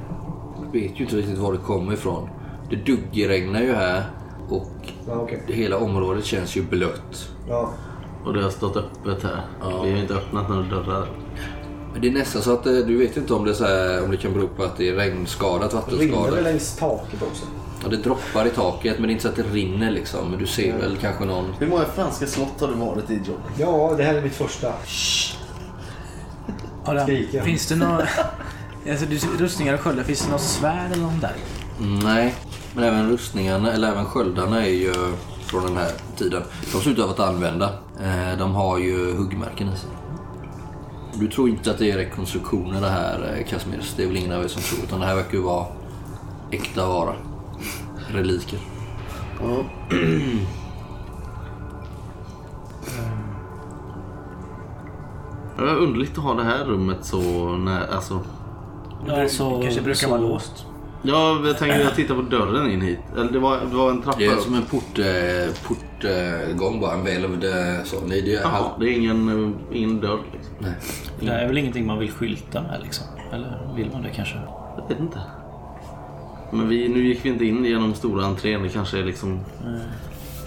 Jag 0.63 0.81
vet 0.81 0.99
ju 0.99 1.03
inte 1.03 1.15
riktigt 1.15 1.37
var 1.37 1.51
det 1.51 1.57
kommer 1.59 1.93
ifrån. 1.93 2.29
Det 2.69 2.75
duggregnar 2.75 3.61
ju 3.61 3.73
här 3.73 4.03
och 4.49 4.67
Ja, 5.07 5.13
okej. 5.13 5.43
hela 5.47 5.77
området 5.77 6.25
känns 6.25 6.55
ju 6.57 6.61
blött. 6.63 7.29
Ja. 7.49 7.73
Och 8.25 8.33
det 8.33 8.43
har 8.43 8.49
stått 8.49 8.77
öppet 8.77 9.23
här. 9.23 9.41
Ja. 9.61 9.81
Vi 9.83 9.91
har 9.91 9.97
inte 9.97 10.13
öppnat 10.13 10.49
några 10.49 10.61
dörrar. 10.63 11.07
Men 11.93 12.01
det 12.01 12.07
är 12.07 12.11
nästan 12.11 12.41
så 12.41 12.53
att 12.53 12.65
eh, 12.65 12.73
du 12.73 12.97
vet 12.97 13.17
inte 13.17 13.33
om 13.33 13.45
det, 13.45 13.51
är 13.51 13.55
så 13.55 13.63
här, 13.65 14.03
om 14.03 14.11
det 14.11 14.17
kan 14.17 14.33
bero 14.33 14.47
på 14.47 14.63
att 14.63 14.77
det 14.77 14.89
är 14.89 14.93
regnskadat, 14.95 15.73
Rinner 15.73 15.97
det 15.97 16.11
vattenskadat. 16.11 16.43
längs 16.43 16.75
taket 16.77 17.21
också? 17.31 17.45
Ja, 17.83 17.89
det 17.89 17.97
droppar 17.97 18.45
i 18.45 18.49
taket 18.49 18.99
men 18.99 19.07
det 19.07 19.11
är 19.11 19.11
inte 19.11 19.23
så 19.23 19.29
att 19.29 19.35
det 19.35 19.43
rinner 19.43 19.91
liksom. 19.91 20.29
Men 20.29 20.39
du 20.39 20.47
ser 20.47 20.77
väl 20.77 20.97
kanske 21.01 21.25
någon... 21.25 21.53
Hur 21.59 21.67
många 21.67 21.85
franska 21.85 22.27
slott 22.27 22.61
har 22.61 22.67
du 22.67 22.73
varit 22.73 23.09
i 23.09 23.13
John? 23.13 23.37
Ja, 23.57 23.93
det 23.97 24.03
här 24.03 24.13
är 24.13 24.21
mitt 24.21 24.35
första. 24.35 24.73
Adam, 26.85 27.03
Skrika. 27.05 27.43
finns 27.43 27.67
det 27.67 27.75
några... 27.75 28.07
Alltså, 28.89 29.05
du- 29.05 29.43
rustningar 29.45 29.73
och 29.73 29.79
sköldar, 29.79 30.03
finns 30.03 30.25
det 30.25 30.31
något 30.31 30.41
svärd 30.41 30.91
eller 30.91 31.03
något 31.03 31.21
där? 31.21 31.33
Mm, 31.79 31.99
Nej, 31.99 32.35
men 32.75 32.83
även 32.83 33.09
rustningarna, 33.09 33.71
eller 33.71 33.87
även 33.91 34.05
sköldarna 34.05 34.65
är 34.65 34.69
ju 34.69 34.93
från 35.45 35.65
den 35.65 35.77
här 35.77 35.91
tiden. 36.17 36.43
De 36.73 36.81
ser 36.81 36.91
ut 36.91 36.99
att 36.99 37.07
varit 37.07 37.19
använda. 37.19 37.65
Eh, 38.01 38.37
De 38.37 38.55
har 38.55 38.77
ju 38.77 39.13
huggmärken 39.15 39.67
i 39.73 39.77
sig. 39.77 39.89
Du 41.13 41.27
tror 41.27 41.49
inte 41.49 41.71
att 41.71 41.77
det 41.77 41.91
är 41.91 41.97
rekonstruktioner 41.97 42.81
det 42.81 42.89
här, 42.89 43.35
eh. 43.39 43.93
Det 43.97 44.03
är 44.03 44.07
väl 44.07 44.17
ingen 44.17 44.31
av 44.31 44.43
er 44.43 44.47
som 44.47 44.61
tror. 44.61 44.83
Utan 44.83 44.99
det 44.99 45.05
här 45.05 45.15
verkar 45.15 45.33
ju 45.33 45.41
vara 45.43 45.65
äkta 46.51 46.87
vara. 46.87 47.13
Reliker. 48.07 48.59
Det 55.57 55.63
är 55.63 55.75
underligt 55.75 56.17
att 56.17 56.23
ha 56.23 56.33
det 56.33 56.43
här 56.43 56.65
rummet 56.65 57.05
så 57.05 57.21
när, 57.57 57.93
alltså. 57.93 58.19
Ja, 59.07 59.29
så, 59.29 59.61
kanske 59.61 59.81
brukar 59.81 59.99
så, 59.99 60.09
vara 60.09 60.21
låst. 60.21 60.65
Ja, 61.01 61.41
jag 61.45 61.57
tänkte 61.57 61.81
jag 61.81 61.95
titta 61.95 62.15
på 62.15 62.21
dörren 62.21 62.71
in 62.71 62.81
hit. 62.81 62.99
Eller 63.17 63.31
det 63.31 63.39
var, 63.39 63.57
det 63.69 63.75
var 63.75 63.89
en 63.89 64.01
trappa 64.01 64.19
Det 64.19 64.25
är 64.25 64.33
upp. 64.33 64.39
som 64.39 64.55
en 64.55 64.65
port, 64.65 64.99
eh, 64.99 65.53
portgång 65.67 66.79
bara. 66.79 66.93
En 66.93 67.03
välvd 67.03 67.43
eh, 67.43 67.83
så. 67.83 67.97
Nej, 68.05 68.21
det 68.21 68.35
är 68.35 68.43
halv... 68.43 68.65
det 68.79 68.85
är 68.85 68.97
ingen, 68.97 69.29
eh, 69.69 69.77
ingen 69.77 69.99
dörr 69.99 70.19
liksom. 70.33 70.53
Nej. 70.59 70.73
Det 71.19 71.31
är 71.31 71.47
väl 71.47 71.57
ingenting 71.57 71.85
man 71.85 71.99
vill 71.99 72.11
skylta 72.11 72.61
med 72.61 72.79
liksom? 72.83 73.05
Eller 73.31 73.73
vill 73.75 73.91
man 73.93 74.01
det 74.01 74.09
kanske? 74.09 74.35
Jag 74.77 74.87
vet 74.87 74.99
inte. 74.99 75.19
Men 76.51 76.69
vi, 76.69 76.87
nu 76.89 77.07
gick 77.07 77.25
vi 77.25 77.29
inte 77.29 77.45
in 77.45 77.65
genom 77.65 77.93
stora 77.93 78.25
entrén. 78.25 78.63
Det 78.63 78.69
kanske 78.69 78.99
är 78.99 79.03
liksom 79.03 79.39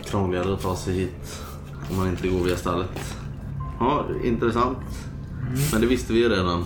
krångligare 0.04 0.54
att 0.54 0.60
ta 0.62 0.76
sig 0.76 0.94
hit 0.94 1.42
om 1.90 1.96
man 1.96 2.08
inte 2.08 2.28
går 2.28 2.38
via 2.44 2.56
stallet. 2.56 3.16
Ja, 3.80 4.04
intressant. 4.24 4.78
Men 5.72 5.80
det 5.80 5.86
visste 5.86 6.12
vi 6.12 6.18
ju 6.18 6.28
redan. 6.28 6.64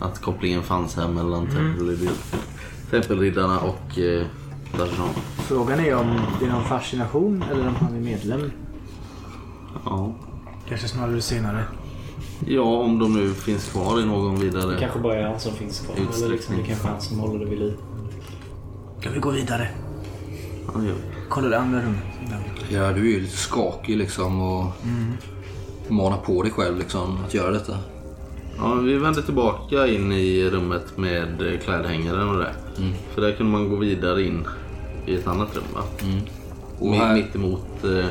Att 0.00 0.20
kopplingen 0.20 0.62
fanns 0.62 0.96
här 0.96 1.08
mellan 1.08 1.46
tempelridd- 1.46 2.10
tempelriddarna 2.90 3.58
och 3.60 3.98
eh, 3.98 4.26
Darshan. 4.78 5.08
Frågan 5.38 5.80
är 5.80 5.94
om 5.94 6.06
det 6.40 6.46
är 6.46 6.50
någon 6.50 6.64
fascination 6.64 7.44
eller 7.50 7.68
om 7.68 7.74
han 7.74 7.96
är 7.96 8.00
medlem. 8.00 8.50
Ja. 9.84 10.14
Kanske 10.68 10.88
snarare 10.88 11.20
senare. 11.20 11.64
ja, 12.46 12.62
om 12.62 12.98
de 12.98 13.14
nu 13.14 13.34
finns 13.34 13.68
kvar 13.72 14.00
i 14.00 14.04
någon 14.06 14.40
vidare... 14.40 14.72
Det 14.72 14.80
kanske 14.80 14.98
bara 14.98 15.16
är 15.16 15.28
han 15.28 15.40
som 15.40 15.52
finns 15.52 15.80
kvar. 15.80 15.96
Eller 16.16 16.28
liksom, 16.28 16.56
det 16.56 16.62
kanske 16.62 16.88
är 16.88 16.92
han 16.92 17.00
som 17.00 17.18
håller 17.18 17.38
det 17.38 17.50
vid 17.50 17.58
liv. 17.58 17.74
Kan 19.00 19.12
vi 19.12 19.18
gå 19.18 19.30
vidare? 19.30 19.68
Ja, 20.74 20.82
gör. 20.84 20.94
Kolla 21.28 21.48
det 21.48 21.58
andra 21.58 21.78
rummet. 21.82 22.02
Ja, 22.68 22.92
du 22.92 23.00
är 23.00 23.14
ju 23.14 23.20
lite 23.20 23.36
skakig 23.36 23.96
liksom 23.96 24.40
och 24.40 24.66
manar 25.88 26.16
på 26.16 26.42
dig 26.42 26.52
själv 26.52 26.78
liksom 26.78 27.18
att 27.26 27.34
göra 27.34 27.50
detta. 27.50 27.78
Ja, 28.58 28.74
vi 28.74 28.94
vände 28.98 29.22
tillbaka 29.22 29.86
in 29.86 30.12
i 30.12 30.50
rummet 30.50 30.98
med 30.98 31.58
klädhängaren 31.64 32.28
och 32.28 32.38
det. 32.38 32.54
För 33.14 33.20
där 33.22 33.32
kunde 33.32 33.52
man 33.52 33.68
gå 33.68 33.76
vidare 33.76 34.22
in 34.22 34.46
i 35.06 35.14
ett 35.14 35.26
annat 35.26 35.56
rum 35.56 35.64
va? 35.74 35.82
Och 36.78 36.86
Mi- 36.86 36.96
här- 36.98 37.14
Mitt 37.14 37.34
emot 37.34 37.84
eh, 37.84 38.04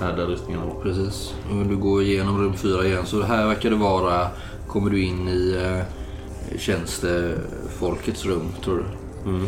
här 0.00 0.16
där 0.16 0.26
rustningarna 0.26 0.66
var. 0.66 0.82
Precis. 0.82 1.34
Och 1.50 1.66
du 1.66 1.76
går 1.76 2.02
igenom 2.02 2.38
rum 2.40 2.54
fyra 2.56 2.86
igen. 2.86 3.06
Så 3.06 3.22
här 3.22 3.46
verkar 3.46 3.70
det 3.70 3.76
vara... 3.76 4.26
Kommer 4.68 4.90
du 4.90 5.02
in 5.02 5.28
i 5.28 5.56
eh, 5.64 6.58
tjänstefolkets 6.58 8.24
rum, 8.26 8.46
tror 8.64 8.76
du? 8.76 8.84
Mm. 9.30 9.46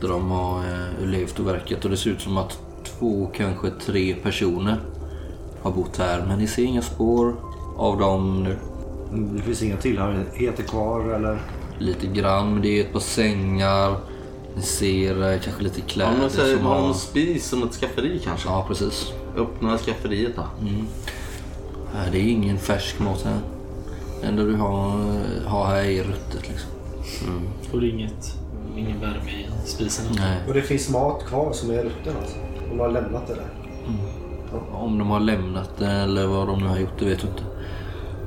Där 0.00 0.08
de 0.08 0.30
har 0.30 0.58
eh, 0.58 1.06
levt 1.06 1.38
och 1.38 1.46
verkat. 1.46 1.84
Och 1.84 1.90
det 1.90 1.96
ser 1.96 2.10
ut 2.10 2.20
som 2.20 2.36
att 2.36 2.58
två, 2.84 3.30
kanske 3.34 3.70
tre 3.70 4.14
personer 4.14 4.76
har 5.62 5.70
bott 5.70 5.96
här. 5.98 6.24
Men 6.28 6.38
ni 6.38 6.46
ser 6.46 6.62
inga 6.64 6.82
spår 6.82 7.34
av 7.76 7.98
dem 7.98 8.42
nu. 8.42 8.56
Det 9.36 9.42
finns 9.42 9.62
inga 9.62 9.76
tillhörigheter 9.76 10.62
kvar 10.62 11.14
eller? 11.14 11.38
Lite 11.78 12.06
grann, 12.06 12.52
men 12.52 12.62
det 12.62 12.68
är 12.68 12.84
ett 12.84 12.92
par 12.92 13.00
sängar. 13.00 13.96
Ni 14.56 14.62
ser 14.62 15.32
eh, 15.32 15.40
kanske 15.40 15.62
lite 15.62 15.80
Ja, 15.80 15.86
kläder 15.88 16.16
men 16.18 16.30
säg 16.30 16.56
som 16.56 16.66
har... 16.66 16.80
någon 16.80 16.94
spis 16.94 17.48
som 17.48 17.62
ett 17.62 17.72
skafferi 17.74 18.20
kanske. 18.24 18.48
Ja, 18.48 18.64
precis. 18.68 19.12
Öppna 19.36 19.78
skafferiet 19.78 20.36
då. 20.36 20.42
Nej, 21.94 22.08
det 22.12 22.18
är 22.18 22.28
ingen 22.28 22.58
färsk 22.58 22.98
mat 22.98 23.22
här. 23.22 23.38
Det 24.20 24.26
enda 24.26 24.42
du 24.44 24.54
har, 24.54 24.98
har 25.46 25.66
här 25.66 25.82
är 25.84 26.04
ruttet 26.04 26.48
liksom. 26.48 26.70
Och 27.72 27.80
det 27.80 27.86
är 27.86 27.90
inget, 27.90 28.34
ingen 28.80 29.00
värme 29.00 29.30
i 29.30 29.46
spisen. 29.64 30.04
Nej. 30.18 30.38
Och 30.48 30.54
det 30.54 30.62
finns 30.62 30.90
mat 30.90 31.26
kvar 31.26 31.52
som 31.52 31.70
är 31.70 31.82
rutten 31.82 32.16
alltså? 32.20 32.36
De 32.70 32.80
har 32.80 32.88
lämnat 32.88 33.26
det 33.26 33.34
där? 33.34 33.48
Om 34.72 34.98
de 34.98 35.10
har 35.10 35.20
lämnat 35.20 35.70
det 35.78 35.90
eller 35.90 36.26
vad 36.26 36.46
de 36.46 36.58
nu 36.58 36.66
har 36.66 36.78
gjort, 36.78 36.98
det 36.98 37.04
vet 37.04 37.22
jag 37.22 37.32
inte. 37.32 37.42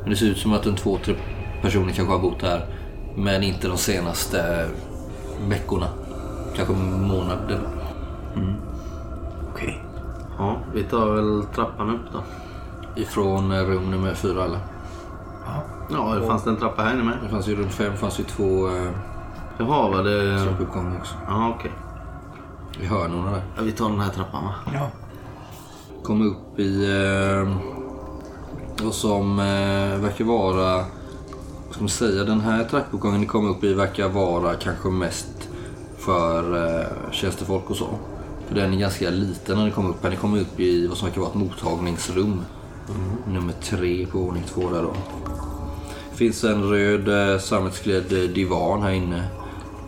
Men 0.02 0.10
det 0.10 0.16
ser 0.16 0.26
ut 0.26 0.38
som 0.38 0.54
att 0.54 0.66
en 0.66 0.76
två, 0.76 0.98
tre 1.06 1.16
personer 1.62 1.92
kanske 1.94 2.14
har 2.14 2.20
bott 2.20 2.42
här. 2.42 2.66
Men 3.16 3.44
inte 3.44 3.68
de 3.68 3.78
senaste 3.78 4.66
veckorna. 5.48 5.88
Kanske 6.56 6.74
månader. 6.74 7.60
Okej. 9.52 9.82
Ja, 10.38 10.58
vi 10.74 10.84
tar 10.84 11.16
väl 11.16 11.44
trappan 11.56 11.90
upp 11.90 12.14
då. 12.14 12.24
Ifrån 13.02 13.52
eh, 13.52 13.60
rum 13.60 13.92
nummer 13.92 14.14
fyra 14.14 14.46
eller? 14.46 14.60
Ja, 15.92 16.16
det 16.16 16.28
fanns 16.28 16.44
det 16.44 16.50
en 16.50 16.58
trappa 16.58 16.82
här 16.82 16.94
inne 16.94 17.04
med? 17.04 17.18
Det 17.24 17.30
fanns 17.30 17.48
ju 17.48 17.56
runt 17.56 17.72
fem 17.72 17.98
fanns 17.98 18.20
ju 18.20 18.24
två 18.24 18.68
eh, 18.68 18.92
Jaha, 19.58 19.90
var 19.90 20.04
det... 20.04 20.44
trappuppgångar 20.44 21.00
också. 21.00 21.14
Ja, 21.28 21.56
okej. 21.60 21.72
I 22.82 22.86
hörnorna 22.86 23.32
där. 23.32 23.44
Ja, 23.56 23.62
vi 23.64 23.72
tar 23.72 23.90
den 23.90 24.00
här 24.00 24.10
trappan 24.10 24.44
va? 24.44 24.54
Ja. 24.74 24.90
Kom 26.04 26.22
upp 26.22 26.60
i 26.60 26.86
eh, 26.86 27.56
vad 28.84 28.94
som 28.94 29.40
eh, 29.40 29.98
verkar 30.02 30.26
vara, 30.26 30.76
vad 31.66 31.72
ska 31.72 31.80
man 31.80 31.90
säga, 31.90 32.24
den 32.24 32.42
här 32.42 32.64
trappuppgången 32.64 33.22
ni 33.22 33.28
kom 33.28 33.50
upp 33.50 33.64
i 33.64 33.74
verkar 33.74 34.10
vara 34.10 34.54
kanske 34.54 34.90
mest 34.90 35.50
för 35.98 36.68
eh, 36.80 37.12
tjänstefolk 37.12 37.70
och 37.70 37.76
så. 37.76 37.88
För 38.48 38.56
den 38.56 38.74
är 38.74 38.78
ganska 38.78 39.10
liten 39.10 39.58
när 39.58 39.66
ni 39.66 39.72
kommer 39.72 39.90
upp 39.90 40.04
här. 40.04 40.10
Ni 40.10 40.16
kommer 40.16 40.42
upp 40.42 40.60
i 40.60 40.88
vad 40.88 40.98
som 40.98 41.08
verkar 41.08 41.22
vara 41.22 41.30
ett 41.30 41.38
mottagningsrum. 41.38 42.42
Nummer 43.28 43.54
tre 43.54 44.06
på 44.06 44.18
våning 44.18 44.44
två 44.48 44.70
där 44.70 44.82
då. 44.82 44.94
Det 46.12 46.18
finns 46.18 46.44
en 46.44 46.64
röd 46.64 47.34
eh, 47.34 47.40
sammetsklädd 47.40 48.14
eh, 48.14 48.20
divan 48.20 48.82
här 48.82 48.92
inne 48.92 49.24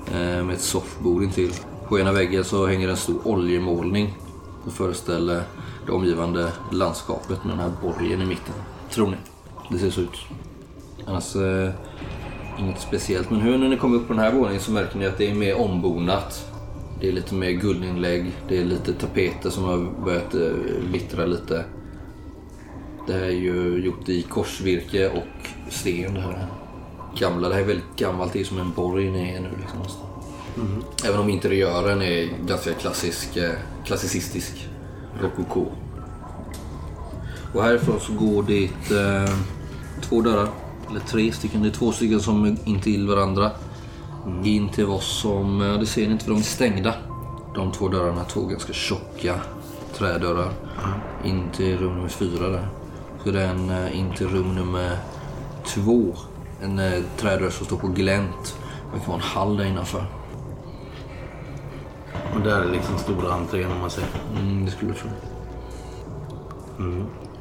Eh, 0.08 0.46
med 0.46 0.54
ett 0.54 0.62
soffbord 0.62 1.24
intill. 1.24 1.54
På 1.88 2.00
ena 2.00 2.12
väggen 2.12 2.44
så 2.44 2.68
hänger 2.68 2.90
en 2.90 2.98
stor 2.98 3.28
oljemålning 3.28 4.14
som 4.64 4.72
föreställer 4.72 5.44
det 5.86 5.92
omgivande 5.92 6.52
landskapet 6.72 7.44
med 7.44 7.54
den 7.54 7.60
här 7.60 7.72
borgen 7.82 8.22
i 8.22 8.26
mitten. 8.26 8.54
Tror 8.92 9.08
ni? 9.08 9.18
Det 9.70 9.78
ser 9.78 9.90
så 9.90 10.02
ut. 10.02 10.20
Annars 11.06 11.36
eh, 11.36 11.72
inget 12.60 12.82
speciellt. 12.82 13.30
Men 13.30 13.42
hur 13.42 13.58
när 13.58 13.70
ni 13.70 13.78
kommer 13.78 13.98
upp 13.98 14.08
på 14.08 14.14
den 14.14 14.22
här 14.22 14.34
våningen 14.34 14.62
så 14.62 14.72
märker 14.72 15.00
ni 15.00 15.06
att 15.06 15.18
det 15.18 15.32
är 15.32 15.36
mer 15.36 15.58
ombonat. 15.62 16.52
Det 17.02 17.08
är 17.08 17.12
lite 17.12 17.36
mer 17.36 17.52
guldinlägg. 17.52 18.32
Det 18.48 18.58
är 18.58 18.66
lite 18.66 18.94
tapeter 18.94 19.50
som 19.50 19.64
har 19.64 20.06
börjat 20.06 20.34
eh, 20.34 20.42
vittra 20.92 21.26
lite. 21.26 21.66
Det 23.08 23.14
här 23.14 23.22
är 23.22 23.30
ju 23.30 23.86
gjort 23.86 24.10
i 24.10 24.22
korsvirke 24.22 25.10
och 25.10 25.50
sten. 25.70 26.14
Det 26.14 26.22
här 26.22 26.48
gamla. 27.19 27.50
Det 27.50 27.55
här 27.55 27.62
är 27.62 27.65
väldigt 27.65 27.95
gammalt. 27.95 28.34
Det 28.34 28.39
är 28.39 28.43
som 28.43 28.60
en 28.60 28.72
borg 28.72 29.12
ni 29.12 29.29
är 29.29 29.39
nu. 29.39 29.50
Liksom. 29.60 29.79
Även 31.05 31.19
om 31.19 31.29
interiören 31.29 32.01
är 32.01 32.29
ganska 32.48 32.74
klassisk, 32.74 33.38
eh, 33.38 33.51
klassicistisk. 33.86 34.69
Rokoko. 35.22 35.65
Och 37.53 37.63
härifrån 37.63 38.00
så 38.00 38.13
går 38.13 38.43
det 38.43 38.63
eh, 38.95 39.36
två 40.01 40.22
dörrar. 40.22 40.48
Eller 40.89 41.00
tre 41.00 41.31
stycken. 41.31 41.62
Det 41.62 41.67
är 41.67 41.72
två 41.72 41.91
stycken 41.91 42.19
som 42.19 42.45
är 42.45 42.57
intill 42.65 43.07
varandra. 43.07 43.51
In 44.43 44.69
till 44.69 44.86
vad 44.86 45.01
som, 45.01 45.62
ja, 45.62 45.77
det 45.77 45.86
ser 45.86 46.05
ni 46.05 46.12
inte 46.12 46.25
för 46.25 46.31
de 46.31 46.39
är 46.39 46.43
stängda. 46.43 46.93
De 47.55 47.72
två 47.72 47.88
dörrarna, 47.88 48.24
två 48.24 48.41
ganska 48.41 48.74
tjocka 48.74 49.39
trädörrar. 49.93 50.53
In 51.24 51.50
till 51.55 51.77
rum 51.77 51.95
nummer 51.95 52.10
fyra 52.10 52.50
där. 52.50 52.67
Så 53.24 53.31
det 53.31 53.41
är 53.41 53.50
en 53.50 53.69
eh, 53.69 54.00
in 54.00 54.13
till 54.17 54.27
rum 54.27 54.55
nummer 54.55 54.98
två. 55.65 56.15
En 56.65 56.79
eh, 56.79 57.03
trädörr 57.17 57.50
som 57.50 57.65
står 57.65 57.77
på 57.77 57.88
glänt. 57.88 58.57
Det 58.93 59.00
kan 59.00 59.07
vara 59.07 59.17
en 59.17 59.22
hall 59.22 59.57
där 59.57 59.65
innanför. 59.65 60.05
Och 62.36 62.41
där 62.41 62.62
är 62.62 62.72
liksom 62.72 62.98
stora 62.98 63.34
entrén 63.34 63.72
om 63.72 63.79
man 63.79 63.89
säger. 63.89 64.10
Mm, 64.39 64.65
det 64.65 64.72
skulle 64.72 64.91
jag 64.91 64.98
tro. 64.98 65.10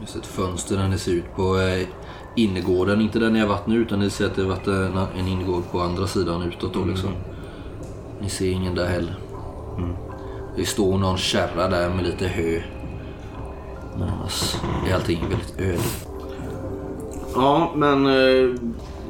Just 0.00 0.16
ett 0.16 0.26
fönster 0.26 0.76
där 0.76 0.88
det 0.88 0.98
ser 0.98 1.12
ut 1.12 1.34
på 1.36 1.58
eh, 1.58 1.88
innergården. 2.36 3.00
Inte 3.00 3.18
där 3.18 3.30
ni 3.30 3.40
har 3.40 3.46
varit 3.46 3.66
nu 3.66 3.76
utan 3.76 3.98
ni 3.98 4.10
ser 4.10 4.26
att 4.26 4.36
det 4.36 4.42
har 4.42 4.48
varit 4.48 4.66
en, 4.66 4.98
en 5.18 5.28
innergård 5.28 5.62
på 5.70 5.80
andra 5.80 6.06
sidan 6.06 6.42
utåt 6.42 6.74
då 6.74 6.84
liksom. 6.84 7.10
Ni 8.20 8.30
ser 8.30 8.50
ingen 8.50 8.74
där 8.74 8.86
heller. 8.86 9.18
Det 10.56 10.64
står 10.64 10.98
någon 10.98 11.18
kärra 11.18 11.68
där 11.68 11.90
med 11.90 12.04
lite 12.04 12.26
hö. 12.26 12.60
Men 13.98 14.08
annars 14.08 14.56
är 14.88 14.94
allting 14.94 15.20
väldigt 15.28 15.60
öde. 15.60 15.82
Ja, 17.34 17.72
men 17.76 18.06
eh, 18.06 18.54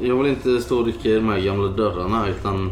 jag 0.01 0.15
vill 0.15 0.31
inte 0.31 0.61
stå 0.61 0.79
och 0.79 0.85
rycka 0.85 1.09
i 1.09 1.15
de 1.15 1.29
här 1.29 1.39
gamla 1.39 1.67
dörrarna 1.67 2.27
utan 2.27 2.71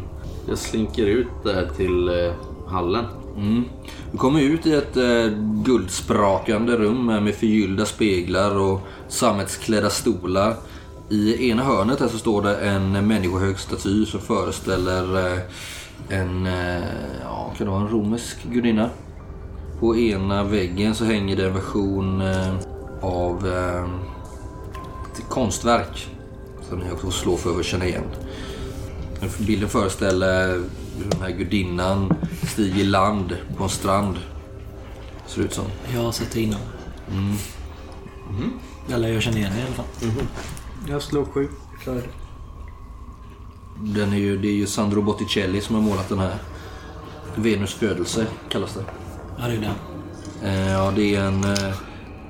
jag 0.50 0.58
slinker 0.58 1.06
ut 1.06 1.28
där 1.44 1.70
till 1.78 2.10
eh, 2.10 2.34
hallen. 2.68 3.06
Mm. 3.38 3.64
Du 4.12 4.18
kommer 4.18 4.42
ut 4.42 4.66
i 4.66 4.74
ett 4.74 4.98
eh, 4.98 5.28
guldsprakande 5.64 6.78
rum 6.78 7.06
med 7.06 7.36
förgyllda 7.36 7.86
speglar 7.86 8.60
och 8.60 8.82
sammetsklädda 9.08 9.90
stolar. 9.90 10.56
I 11.10 11.50
ena 11.50 11.64
hörnet 11.64 12.00
här 12.00 12.08
så 12.08 12.18
står 12.18 12.42
det 12.42 12.56
en 12.56 13.08
människohög 13.08 13.60
staty 13.60 14.06
som 14.06 14.20
föreställer 14.20 15.34
eh, 15.34 15.40
en, 16.10 16.46
eh, 16.46 16.84
ja, 17.24 17.54
kan 17.58 17.66
det 17.66 17.72
vara 17.72 17.82
en 17.82 17.90
romersk 17.90 18.38
gudinna. 18.44 18.90
På 19.80 19.98
ena 19.98 20.44
väggen 20.44 20.96
så 20.96 21.06
hänger 21.06 21.36
det 21.36 21.46
en 21.46 21.54
version 21.54 22.22
eh, 22.22 22.54
av 23.02 23.48
eh, 23.48 23.84
ett 25.14 25.30
konstverk 25.30 26.13
som 26.74 26.88
ni 26.88 26.94
också 26.94 27.12
slår 27.12 27.38
för 27.38 27.60
att 27.60 27.66
känna 27.66 27.86
igen. 27.86 28.04
Bilden 29.40 29.70
föreställer 29.70 30.48
hur 30.98 31.10
den 31.10 31.22
här 31.22 31.30
gudinnan 31.30 32.14
stiger 32.44 32.82
i 32.82 32.84
land 32.84 33.38
på 33.58 33.64
en 33.64 33.70
strand. 33.70 34.16
Ser 35.28 35.42
det 35.42 35.46
ut 35.46 35.54
som. 35.54 35.66
Jag 35.94 36.02
har 36.02 36.12
sett 36.12 36.32
det 36.32 36.42
innan. 36.42 36.60
Eller 38.94 39.14
jag 39.14 39.22
känner 39.22 39.38
igen 39.38 39.52
det 39.56 39.60
i 39.60 39.66
alla 39.66 39.74
fall. 39.74 39.86
Jag 40.90 41.02
slår 41.02 41.26
sju. 41.26 41.48
Det. 41.86 42.04
Den 43.84 44.14
är 44.14 44.18
ju, 44.18 44.38
det 44.38 44.48
är 44.48 44.56
ju 44.56 44.68
Sandro 44.68 45.02
Botticelli 45.02 45.62
som 45.62 45.76
har 45.76 45.82
målat 45.82 46.10
den 46.10 46.20
här. 46.20 46.36
Venus 47.36 47.74
födelse 47.74 48.28
kallas 48.50 48.74
det. 48.74 48.84
Ja, 49.38 49.48
det 49.48 49.54
är 49.54 49.62
den. 49.62 49.76
Eh, 50.44 50.72
ja, 50.72 50.92
det 50.96 51.16
är 51.16 51.24
en 51.24 51.44
eh, 51.44 51.76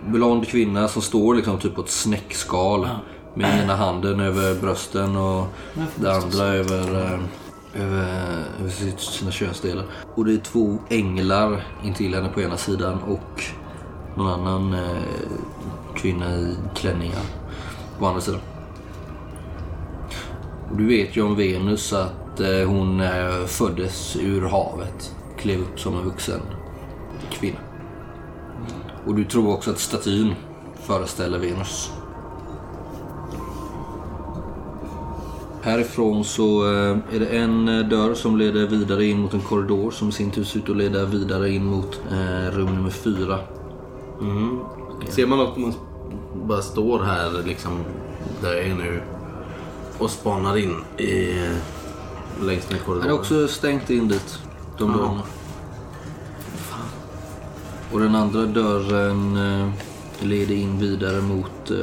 blond 0.07 0.47
kvinna 0.47 0.87
som 0.87 1.01
står 1.01 1.35
liksom 1.35 1.59
typ 1.59 1.75
på 1.75 1.81
ett 1.81 1.89
snäckskal. 1.89 2.87
Ja. 2.89 3.12
Med 3.35 3.63
ena 3.63 3.75
handen 3.75 4.19
över 4.19 4.55
brösten 4.61 5.15
och 5.15 5.45
det 5.95 6.15
andra 6.15 6.43
över, 6.43 6.95
eh, 7.05 7.19
över, 7.83 8.07
över 8.59 8.69
sitt- 8.69 8.99
sina 8.99 9.31
könsdelar. 9.31 9.85
Och 10.15 10.25
det 10.25 10.33
är 10.33 10.37
två 10.37 10.77
änglar 10.89 11.63
intill 11.83 12.15
henne 12.15 12.29
på 12.29 12.41
ena 12.41 12.57
sidan 12.57 12.99
och 13.03 13.43
någon 14.17 14.27
annan 14.47 14.73
eh, 14.73 15.01
kvinna 15.95 16.35
i 16.35 16.55
klänningar 16.75 17.21
på 17.99 18.07
andra 18.07 18.21
sidan. 18.21 18.39
Och 20.71 20.77
du 20.77 20.87
vet 20.87 21.15
ju 21.17 21.21
om 21.21 21.35
Venus 21.35 21.93
att 21.93 22.39
eh, 22.39 22.67
hon 22.67 23.01
eh, 23.01 23.45
föddes 23.45 24.15
ur 24.15 24.41
havet. 24.41 25.15
Klev 25.37 25.59
upp 25.61 25.79
som 25.79 25.97
en 25.97 26.05
vuxen 26.05 26.41
kvinna. 27.31 27.59
Och 29.05 29.15
du 29.15 29.23
tror 29.25 29.53
också 29.53 29.71
att 29.71 29.79
statyn 29.79 30.35
föreställer 30.81 31.37
Venus. 31.39 31.91
Härifrån 35.63 36.23
så 36.23 36.65
eh, 36.65 36.97
är 37.15 37.19
det 37.19 37.25
en 37.25 37.67
eh, 37.67 37.87
dörr 37.87 38.13
som 38.13 38.37
leder 38.37 38.67
vidare 38.67 39.05
in 39.05 39.19
mot 39.19 39.33
en 39.33 39.41
korridor 39.41 39.91
som 39.91 40.09
i 40.09 40.11
sin 40.11 40.31
tur 40.31 40.43
ser 40.43 40.59
ut 40.59 40.69
att 40.69 40.77
leda 40.77 41.05
vidare 41.05 41.49
in 41.49 41.65
mot 41.65 42.01
eh, 42.11 42.55
rum 42.55 42.75
nummer 42.75 42.89
fyra. 42.89 43.39
Ser 45.09 45.27
man 45.27 45.39
om 45.39 45.61
man 45.61 45.73
bara 46.47 46.61
står 46.61 46.99
här 47.03 47.43
liksom 47.45 47.79
där 48.41 48.53
jag 48.53 48.65
är 48.65 48.75
nu 48.75 49.01
och 49.97 50.09
spanar 50.09 50.57
in 50.57 50.75
i, 50.97 51.33
längs 52.41 52.69
med 52.69 52.79
Det 52.79 52.85
korridoren? 52.85 53.09
är 53.09 53.13
också 53.13 53.47
stängt 53.47 53.89
in 53.89 54.07
dit. 54.07 54.39
De 54.77 54.91
dörrarna. 54.91 55.21
Och 57.91 57.99
den 57.99 58.15
andra 58.15 58.41
dörren 58.45 59.37
eh, 60.23 60.29
leder 60.29 60.55
in 60.55 60.79
vidare 60.79 61.21
mot... 61.21 61.71
Eh, 61.71 61.77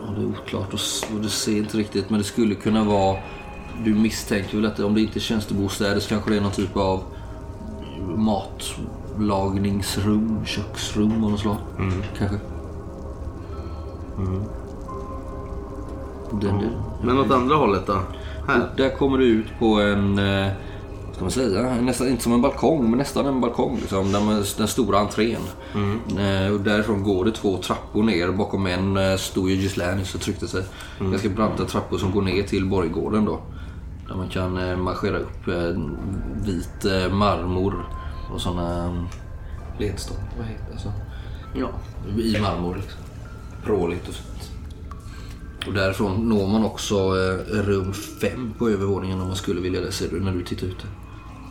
ja, 0.00 0.06
det 0.16 0.22
är 0.22 0.26
oklart 0.26 0.74
och, 0.74 0.80
och 1.14 1.20
du 1.22 1.28
ser 1.28 1.56
inte 1.56 1.78
riktigt 1.78 2.10
men 2.10 2.18
det 2.18 2.24
skulle 2.24 2.54
kunna 2.54 2.84
vara... 2.84 3.16
Du 3.84 3.94
misstänker 3.94 4.56
väl 4.56 4.66
att 4.66 4.80
om 4.80 4.94
det 4.94 5.00
inte 5.00 5.18
är 5.18 5.20
tjänstebostäder 5.20 6.00
så 6.00 6.08
kanske 6.08 6.30
det 6.30 6.36
är 6.36 6.40
någon 6.40 6.52
typ 6.52 6.76
av 6.76 7.02
matlagningsrum, 8.16 10.44
köksrum 10.44 11.24
av 11.24 11.30
något 11.30 11.40
slag. 11.40 11.56
Kanske. 12.18 12.38
Den, 16.30 16.58
den. 16.58 16.70
Men 17.02 17.18
åt 17.18 17.30
andra 17.30 17.56
hållet 17.56 17.86
då? 17.86 17.98
Här? 18.48 18.70
Där 18.76 18.96
kommer 18.96 19.18
du 19.18 19.24
ut 19.24 19.46
på 19.58 19.80
en, 19.80 20.18
eh, 20.18 20.48
ska 21.30 21.40
man 21.40 21.50
säga, 21.50 21.80
nästan 21.80 22.08
inte 22.08 22.22
som 22.22 22.32
en 22.32 22.42
balkong 22.42 22.90
men 22.90 22.98
nästan 22.98 23.26
en 23.26 23.40
balkong. 23.40 23.78
Liksom, 23.80 24.12
där 24.12 24.20
man, 24.20 24.44
den 24.58 24.68
stora 24.68 24.98
entrén. 24.98 25.42
Eh, 26.18 26.52
och 26.52 26.60
därifrån 26.60 27.02
går 27.02 27.24
det 27.24 27.32
två 27.32 27.58
trappor 27.58 28.02
ner. 28.02 28.32
Bakom 28.32 28.66
en 28.66 28.96
eh, 28.96 29.16
stod 29.16 29.50
ju 29.50 29.56
Gislaine 29.56 29.98
nyss 29.98 30.14
och 30.14 30.20
tryckte 30.20 30.48
sig. 30.48 30.64
Ganska 31.00 31.28
branta 31.28 31.64
trappor 31.64 31.98
som 31.98 32.12
går 32.12 32.22
ner 32.22 32.42
till 32.42 32.66
borggården 32.66 33.24
då. 33.24 33.40
Där 34.08 34.14
man 34.14 34.28
kan 34.28 34.70
eh, 34.70 34.76
marschera 34.76 35.18
upp 35.18 35.48
eh, 35.48 35.80
vit 36.44 36.84
eh, 36.84 37.14
marmor 37.14 37.84
och 38.34 38.40
sådana 38.40 38.86
um, 38.86 39.08
ledstockar. 39.78 40.24
Vad 40.38 40.46
heter 40.46 40.72
det? 40.72 40.78
Så? 40.78 40.92
Ja, 41.54 41.70
i 42.18 42.40
marmor 42.40 42.76
liksom. 42.76 43.00
Pråligt 43.64 44.08
och 44.08 44.14
sånt. 44.14 44.50
Och 45.66 45.72
därifrån 45.72 46.28
når 46.28 46.48
man 46.48 46.64
också 46.64 47.14
rum 47.48 47.92
5 47.92 48.54
på 48.58 48.68
övervåningen 48.68 49.20
om 49.20 49.26
man 49.26 49.36
skulle 49.36 49.60
vilja 49.60 49.80
det 49.80 49.92
ser 49.92 50.08
du 50.08 50.20
när 50.20 50.32
du 50.32 50.44
tittar 50.44 50.66
ut. 50.66 50.86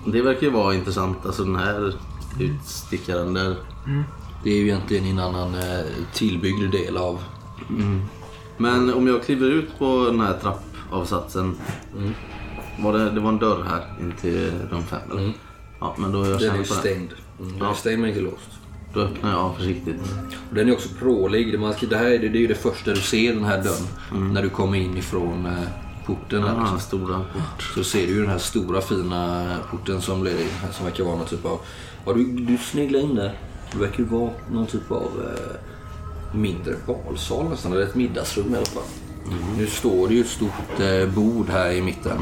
Det 0.06 0.22
verkar 0.22 0.42
ju 0.42 0.50
vara 0.50 0.74
intressant. 0.76 1.26
Alltså 1.26 1.44
den 1.44 1.56
här 1.56 1.94
utstickaren 2.40 3.34
där. 3.34 3.56
Det 4.44 4.50
är 4.52 4.56
ju 4.58 4.64
egentligen 4.68 5.06
en 5.06 5.20
annan 5.20 5.56
eh, 5.56 5.86
tillbyggd 6.14 6.72
del 6.72 6.98
av... 6.98 7.20
Men 8.58 8.94
om 8.94 9.08
jag 9.08 9.24
kliver 9.24 9.48
ut 9.50 9.80
på 9.80 10.06
den 10.06 10.20
här 10.20 10.38
trappavsatsen. 10.42 11.56
Var 12.80 12.94
det, 12.94 13.10
det 13.10 13.20
var 13.20 13.30
en 13.30 13.40
dörr 13.40 13.64
här 13.70 13.86
in 14.02 14.14
till 14.22 14.52
rum 14.72 14.84
5 14.84 15.00
eller? 15.12 15.34
Ja, 15.80 15.96
men 15.98 16.12
då 16.12 16.24
är 16.24 16.30
jag 16.30 16.40
Den 16.40 16.50
är 16.50 16.58
ju 16.58 16.64
den. 16.64 16.66
stängd. 16.66 17.10
Mm, 17.40 17.52
den 17.54 17.62
är 17.62 17.66
Ja. 17.66 17.74
stängd 17.76 18.00
men 18.02 18.10
inte 18.10 18.22
låst. 18.22 18.50
Då 18.94 19.00
öppnar 19.00 19.32
jag 19.32 19.56
försiktigt. 19.58 19.96
Och 20.50 20.56
den 20.56 20.68
är 20.70 20.74
också 20.74 20.90
prålig. 21.00 21.52
Det, 21.52 21.58
man, 21.58 21.74
ska- 21.74 21.88
det, 21.88 21.98
här 21.98 22.06
är, 22.06 22.20
det, 22.20 22.28
är 22.28 22.42
ju 22.42 22.48
det 22.48 22.56
första 22.56 22.92
du 22.94 23.02
ser 23.02 23.34
den 23.34 23.44
här 23.44 23.64
dörren. 23.64 24.34
När 24.34 24.42
du 24.42 24.50
kommer 24.50 24.78
in 24.78 24.98
ifrån 24.98 25.46
eh, 25.46 25.54
porten. 26.06 26.44
Här, 26.44 26.60
liksom. 26.60 26.80
stora 26.80 27.18
port. 27.18 27.64
Så 27.76 27.84
ser 27.84 28.08
du 28.08 28.14
ju 28.14 28.22
den 28.22 28.30
här 28.30 28.38
stora 28.38 28.82
fina 28.82 29.48
porten 29.72 30.02
som 30.02 30.24
leder 30.24 30.46
som 30.72 30.86
verkar 30.86 31.04
vara 31.04 31.16
någon 31.16 31.28
typ 31.28 31.46
av... 31.46 31.60
Ja, 32.06 32.14
du, 32.14 32.24
du 32.24 32.58
sneglar 32.58 33.00
in 33.00 33.16
där. 33.16 33.40
Det 33.72 33.78
verkar 33.78 33.98
ju 33.98 34.06
vara 34.06 34.32
någon 34.52 34.66
typ 34.66 34.92
av 34.92 35.12
eh, 35.26 36.38
mindre 36.38 36.76
balsal 36.88 37.50
nästan, 37.50 37.72
eller 37.72 37.82
ett 37.82 37.96
middagsrum 37.96 38.54
i 38.54 38.58
alla 38.58 38.66
fall. 38.66 38.84
Nu 39.58 39.68
står 39.68 40.08
det 40.08 40.14
ju 40.14 40.22
ett 40.22 40.28
stort 40.28 40.80
eh, 40.80 41.10
bord 41.16 41.50
här 41.50 41.72
i 41.72 41.82
mitten. 41.82 42.18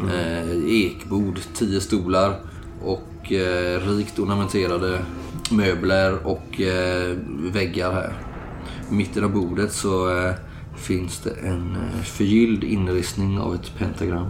Eh, 0.00 0.74
ekbord, 0.74 1.40
tio 1.54 1.80
stolar 1.80 2.40
och 2.82 3.32
eh, 3.32 3.80
rikt 3.88 4.18
ornamenterade 4.18 4.98
möbler 5.50 6.26
och 6.26 6.60
eh, 6.60 7.16
väggar 7.52 7.92
här. 7.92 8.12
I 8.90 8.94
mitten 8.94 9.24
av 9.24 9.30
bordet 9.30 9.72
så 9.72 10.16
eh, 10.16 10.34
finns 10.76 11.20
det 11.20 11.30
en 11.30 11.76
eh, 11.76 12.02
förgylld 12.02 12.64
inristning 12.64 13.38
av 13.38 13.54
ett 13.54 13.78
pentagram. 13.78 14.26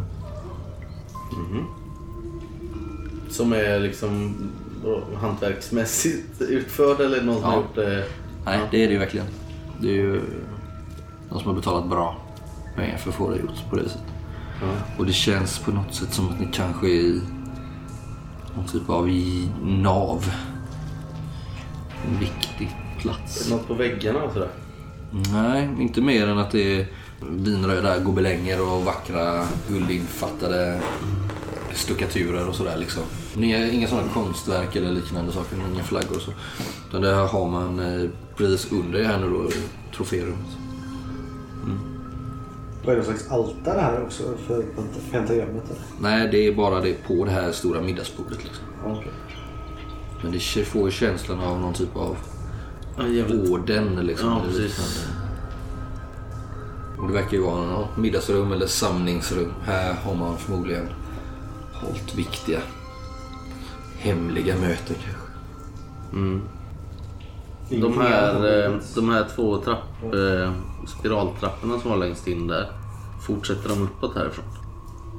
Som 3.30 3.52
är 3.52 3.80
liksom 3.80 4.34
hantverksmässigt 5.20 6.40
utförd 6.40 7.00
eller 7.00 7.22
någon 7.22 7.40
som 7.40 7.50
Ja. 7.50 7.56
gjort 7.56 7.74
det? 7.74 8.04
Nej, 8.44 8.60
det 8.70 8.82
är 8.84 8.86
det 8.86 8.92
ju 8.92 8.98
verkligen. 8.98 9.26
Det 9.80 9.88
är 9.88 9.92
ju 9.92 10.20
de 11.30 11.38
som 11.40 11.48
har 11.48 11.54
betalat 11.54 11.88
bra 11.90 12.16
pengar 12.76 12.96
för 12.96 13.10
att 13.10 13.16
få 13.16 13.30
det 13.30 13.36
gjort 13.36 13.70
på 13.70 13.76
det 13.76 13.88
sättet. 13.88 14.02
Och 14.98 15.06
det 15.06 15.12
känns 15.12 15.58
på 15.58 15.70
något 15.70 15.94
sätt 15.94 16.12
som 16.14 16.28
att 16.28 16.40
ni 16.40 16.48
kanske 16.52 16.86
är 16.86 16.90
i 17.00 17.20
någon 18.56 18.66
typ 18.66 18.90
av 18.90 19.08
nav. 19.62 20.30
En 22.06 22.18
viktig 22.18 22.76
plats. 22.98 23.50
Något 23.50 23.68
på 23.68 23.74
väggarna 23.74 24.22
och 24.22 24.32
sådär? 24.32 24.48
Nej, 25.32 25.68
inte 25.80 26.00
mer 26.00 26.28
än 26.28 26.38
att 26.38 26.50
det 26.50 26.80
är 26.80 26.86
vinröda 27.30 27.98
gobelänger 27.98 28.62
och 28.72 28.84
vackra 28.84 29.46
guldinfattade 29.68 30.80
stuckaturer 31.72 32.48
och 32.48 32.54
sådär 32.54 32.76
liksom. 32.76 33.02
Inga, 33.36 33.68
inga 33.68 33.88
sådana 33.88 34.08
konstverk 34.08 34.76
eller 34.76 34.90
liknande 34.92 35.32
saker, 35.32 35.56
inga 35.74 35.82
flaggor 35.84 36.16
och 36.16 36.22
så. 36.22 36.30
Utan 36.88 37.02
det 37.02 37.14
här 37.14 37.26
har 37.26 37.48
man 37.48 37.78
eh, 37.78 38.10
precis 38.36 38.72
under 38.72 38.98
er 38.98 39.04
här 39.04 39.18
nu 39.18 39.28
då, 39.30 39.48
troférummet. 39.96 40.56
Vad 42.84 42.94
är 42.94 42.98
det 42.98 43.04
slags 43.04 43.30
altare 43.30 43.80
här 43.80 44.02
också 44.02 44.22
för 44.46 44.62
pent- 44.62 45.12
pentagrammet? 45.12 45.64
Nej, 46.00 46.28
det 46.30 46.46
är 46.46 46.54
bara 46.54 46.80
det 46.80 47.06
på 47.06 47.24
det 47.24 47.30
här 47.30 47.52
stora 47.52 47.80
middagsbordet 47.80 48.44
liksom. 48.44 48.64
Okej. 48.86 49.12
Men 50.22 50.32
det 50.32 50.64
får 50.64 50.84
ju 50.84 50.90
känslan 50.90 51.40
av 51.40 51.60
någon 51.60 51.74
typ 51.74 51.96
av 51.96 52.16
Ja, 52.96 53.06
jävligt. 53.06 53.50
orden 53.50 53.94
liksom. 54.06 54.28
Ja, 54.28 54.40
eller 54.40 54.46
precis. 54.52 55.06
Och 56.98 57.06
det 57.08 57.12
verkar 57.14 57.32
ju 57.32 57.42
vara 57.42 57.64
något 57.66 57.96
middagsrum 57.96 58.52
eller 58.52 58.66
samlingsrum. 58.66 59.52
Här 59.64 59.94
har 59.94 60.14
man 60.14 60.38
förmodligen 60.38 60.88
hållit 61.72 62.14
viktiga 62.14 62.58
hemliga 63.98 64.54
möten 64.56 64.96
kanske. 65.04 65.20
De 67.80 68.00
här, 68.00 68.64
eh, 68.64 68.72
de 68.94 69.08
här 69.10 69.26
två 69.36 69.58
trapp, 69.60 70.02
eh, 70.14 70.52
spiraltrapporna 70.98 71.78
som 71.80 71.90
var 71.90 71.98
längst 71.98 72.26
in 72.28 72.46
där. 72.46 72.70
Fortsätter 73.26 73.68
de 73.68 73.82
uppåt 73.82 74.14
härifrån? 74.14 74.44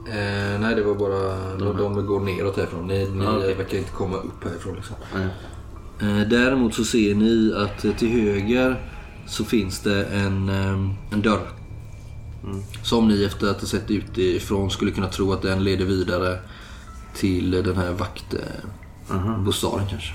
Eh, 0.08 0.60
nej, 0.60 0.76
det 0.76 0.84
var 0.84 0.96
bara... 0.96 1.36
De, 1.58 1.78
de 1.78 2.06
går 2.06 2.20
neråt 2.20 2.58
härifrån. 2.58 2.88
Ni, 2.88 3.10
ni 3.10 3.24
Ja, 3.24 3.38
okej. 3.38 3.54
verkar 3.56 3.78
inte 3.78 3.92
komma 3.92 4.18
upp 4.18 4.44
härifrån 4.44 4.76
liksom. 4.76 4.96
Nej. 5.16 5.28
Eh, 6.02 6.20
däremot 6.30 6.74
så 6.74 6.84
ser 6.86 7.16
ni 7.16 7.54
att 7.58 7.86
eh, 7.86 7.92
till 7.92 8.10
höger 8.10 8.76
så 9.28 9.46
finns 9.46 9.80
det 9.80 10.06
en, 10.06 10.50
eh, 10.50 10.90
en 11.12 11.22
dörr. 11.22 11.48
Som 12.84 13.08
ni 13.08 13.24
efter 13.24 13.48
att 13.50 13.60
ha 13.62 13.68
sett 13.68 13.92
utifrån 13.92 14.70
skulle 14.72 14.92
kunna 14.92 15.08
tro 15.08 15.34
att 15.34 15.42
den 15.42 15.64
leder 15.64 15.86
vidare 15.86 16.40
till 17.16 17.52
den 17.52 17.78
här 17.78 17.92
vaktbostaden 17.92 19.88
kanske. 19.90 20.14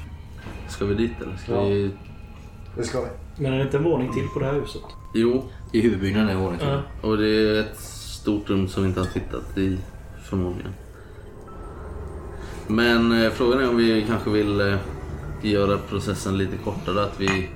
Ska 0.68 0.84
vi 0.84 0.94
dit 0.94 1.12
eller? 1.20 1.36
Ska 1.36 1.52
Ja. 1.54 1.64
vi... 1.64 1.90
Det 2.76 2.82
ska 2.84 3.00
vi. 3.00 3.06
Men 3.42 3.52
är 3.52 3.56
det 3.58 3.62
inte 3.64 3.76
en 3.76 3.84
våning 3.84 4.12
till 4.12 4.26
på 4.34 4.40
det 4.40 4.46
här 4.46 4.54
huset? 4.54 4.82
Jo, 5.14 5.44
I 5.72 5.80
huvudbyggnaden 5.80 6.28
är 6.28 6.34
våningen 6.34 6.58
till. 6.58 6.78
och 7.10 7.16
det 7.18 7.28
är 7.28 7.60
ett 7.60 7.80
stort 7.80 8.50
rum 8.50 8.68
som 8.68 8.82
vi 8.82 8.88
inte 8.88 9.00
har 9.00 9.06
tittat 9.06 9.58
i 9.58 9.78
förmodligen. 10.24 10.72
Men 12.66 13.22
eh, 13.24 13.30
frågan 13.30 13.60
är 13.60 13.68
om 13.68 13.76
vi 13.76 14.04
kanske 14.08 14.30
vill 14.30 14.60
eh, 14.60 14.76
göra 15.48 15.78
processen 15.88 16.38
lite 16.38 16.56
kortare. 16.56 17.04
Att 17.04 17.20
vi 17.20 17.48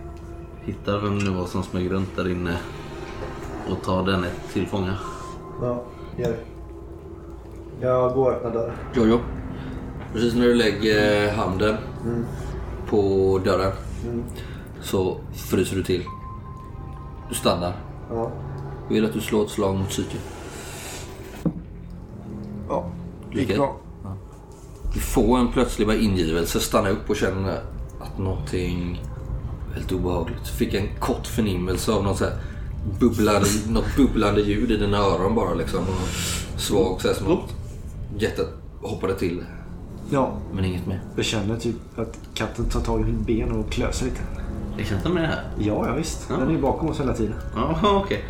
hittar 0.64 0.98
vem 0.98 1.18
det 1.18 1.24
nu 1.24 1.30
var 1.30 1.46
som 1.46 1.62
smög 1.62 1.92
runt 1.92 2.16
där 2.16 2.28
inne 2.30 2.56
och 3.70 3.82
tar 3.82 4.06
den 4.06 4.24
ett 4.24 4.52
till 4.52 4.66
fånga. 4.66 4.94
Ja, 5.62 5.84
gör 6.16 6.28
det. 6.28 6.38
Jag 7.86 8.14
går 8.14 8.30
och 8.30 8.36
öppnar 8.36 8.50
dörren. 8.52 8.74
Jojo. 8.94 9.18
Precis 10.12 10.34
när 10.34 10.44
du 10.44 10.54
lägger 10.54 11.32
handen 11.32 11.76
på 12.88 13.40
dörren 13.44 13.72
så 14.82 15.16
fryser 15.34 15.76
du 15.76 15.82
till. 15.82 16.04
Du 17.28 17.34
stannar. 17.34 17.72
Ja. 18.10 18.30
Jag 18.88 18.94
vill 18.94 19.04
att 19.04 19.12
du 19.12 19.20
slår 19.20 19.44
ett 19.44 19.50
slag 19.50 19.76
mot 19.76 19.88
psyket. 19.88 20.20
Ja, 22.68 22.90
gick 23.30 23.48
Lycka. 23.48 23.56
bra. 23.56 23.76
Du 24.94 25.00
får 25.00 25.38
en 25.38 25.52
plötslig 25.52 26.02
ingivelse, 26.02 26.60
stanna 26.60 26.88
upp 26.88 27.10
och 27.10 27.16
känner 27.16 27.60
att 28.14 28.18
någonting 28.20 29.02
väldigt 29.72 29.92
obehagligt. 29.92 30.48
Fick 30.48 30.74
en 30.74 30.88
kort 31.00 31.26
förnimmelse 31.26 31.92
av 31.92 32.04
något, 32.04 32.18
så 32.18 32.24
här 32.24 32.34
bubblande, 33.00 33.48
något 33.68 33.96
bubblande 33.96 34.40
ljud 34.40 34.70
i 34.70 34.76
dina 34.76 34.98
öron 34.98 35.34
bara 35.34 35.54
liksom. 35.54 35.80
Och 35.80 36.08
svag 36.60 37.00
så 37.00 37.08
här 37.08 37.14
som 37.14 37.32
att 37.32 37.54
hjärtat 38.18 38.48
hoppade 38.82 39.14
till. 39.18 39.44
Ja, 40.10 40.32
Men 40.52 40.64
inget 40.64 40.86
mer. 40.86 41.00
jag 41.16 41.24
känner 41.24 41.56
typ 41.56 41.76
att 41.96 42.18
katten 42.34 42.64
tar 42.64 42.80
tag 42.80 43.00
i 43.00 43.04
mitt 43.04 43.26
ben 43.26 43.52
och 43.52 43.70
klöser 43.72 44.04
lite. 44.04 44.20
Jag 44.78 44.86
kan 44.86 45.00
ta 45.00 45.08
med 45.08 45.22
det 45.22 45.26
här. 45.26 45.44
Ja, 45.58 45.86
ja 45.88 45.94
visst. 45.94 46.26
Ja. 46.30 46.36
Den 46.36 46.48
är 46.48 46.52
ju 46.52 46.60
bakom 46.60 46.88
oss 46.88 47.00
hela 47.00 47.14
tiden. 47.14 47.34
Ja, 47.56 47.78
okej. 48.04 48.24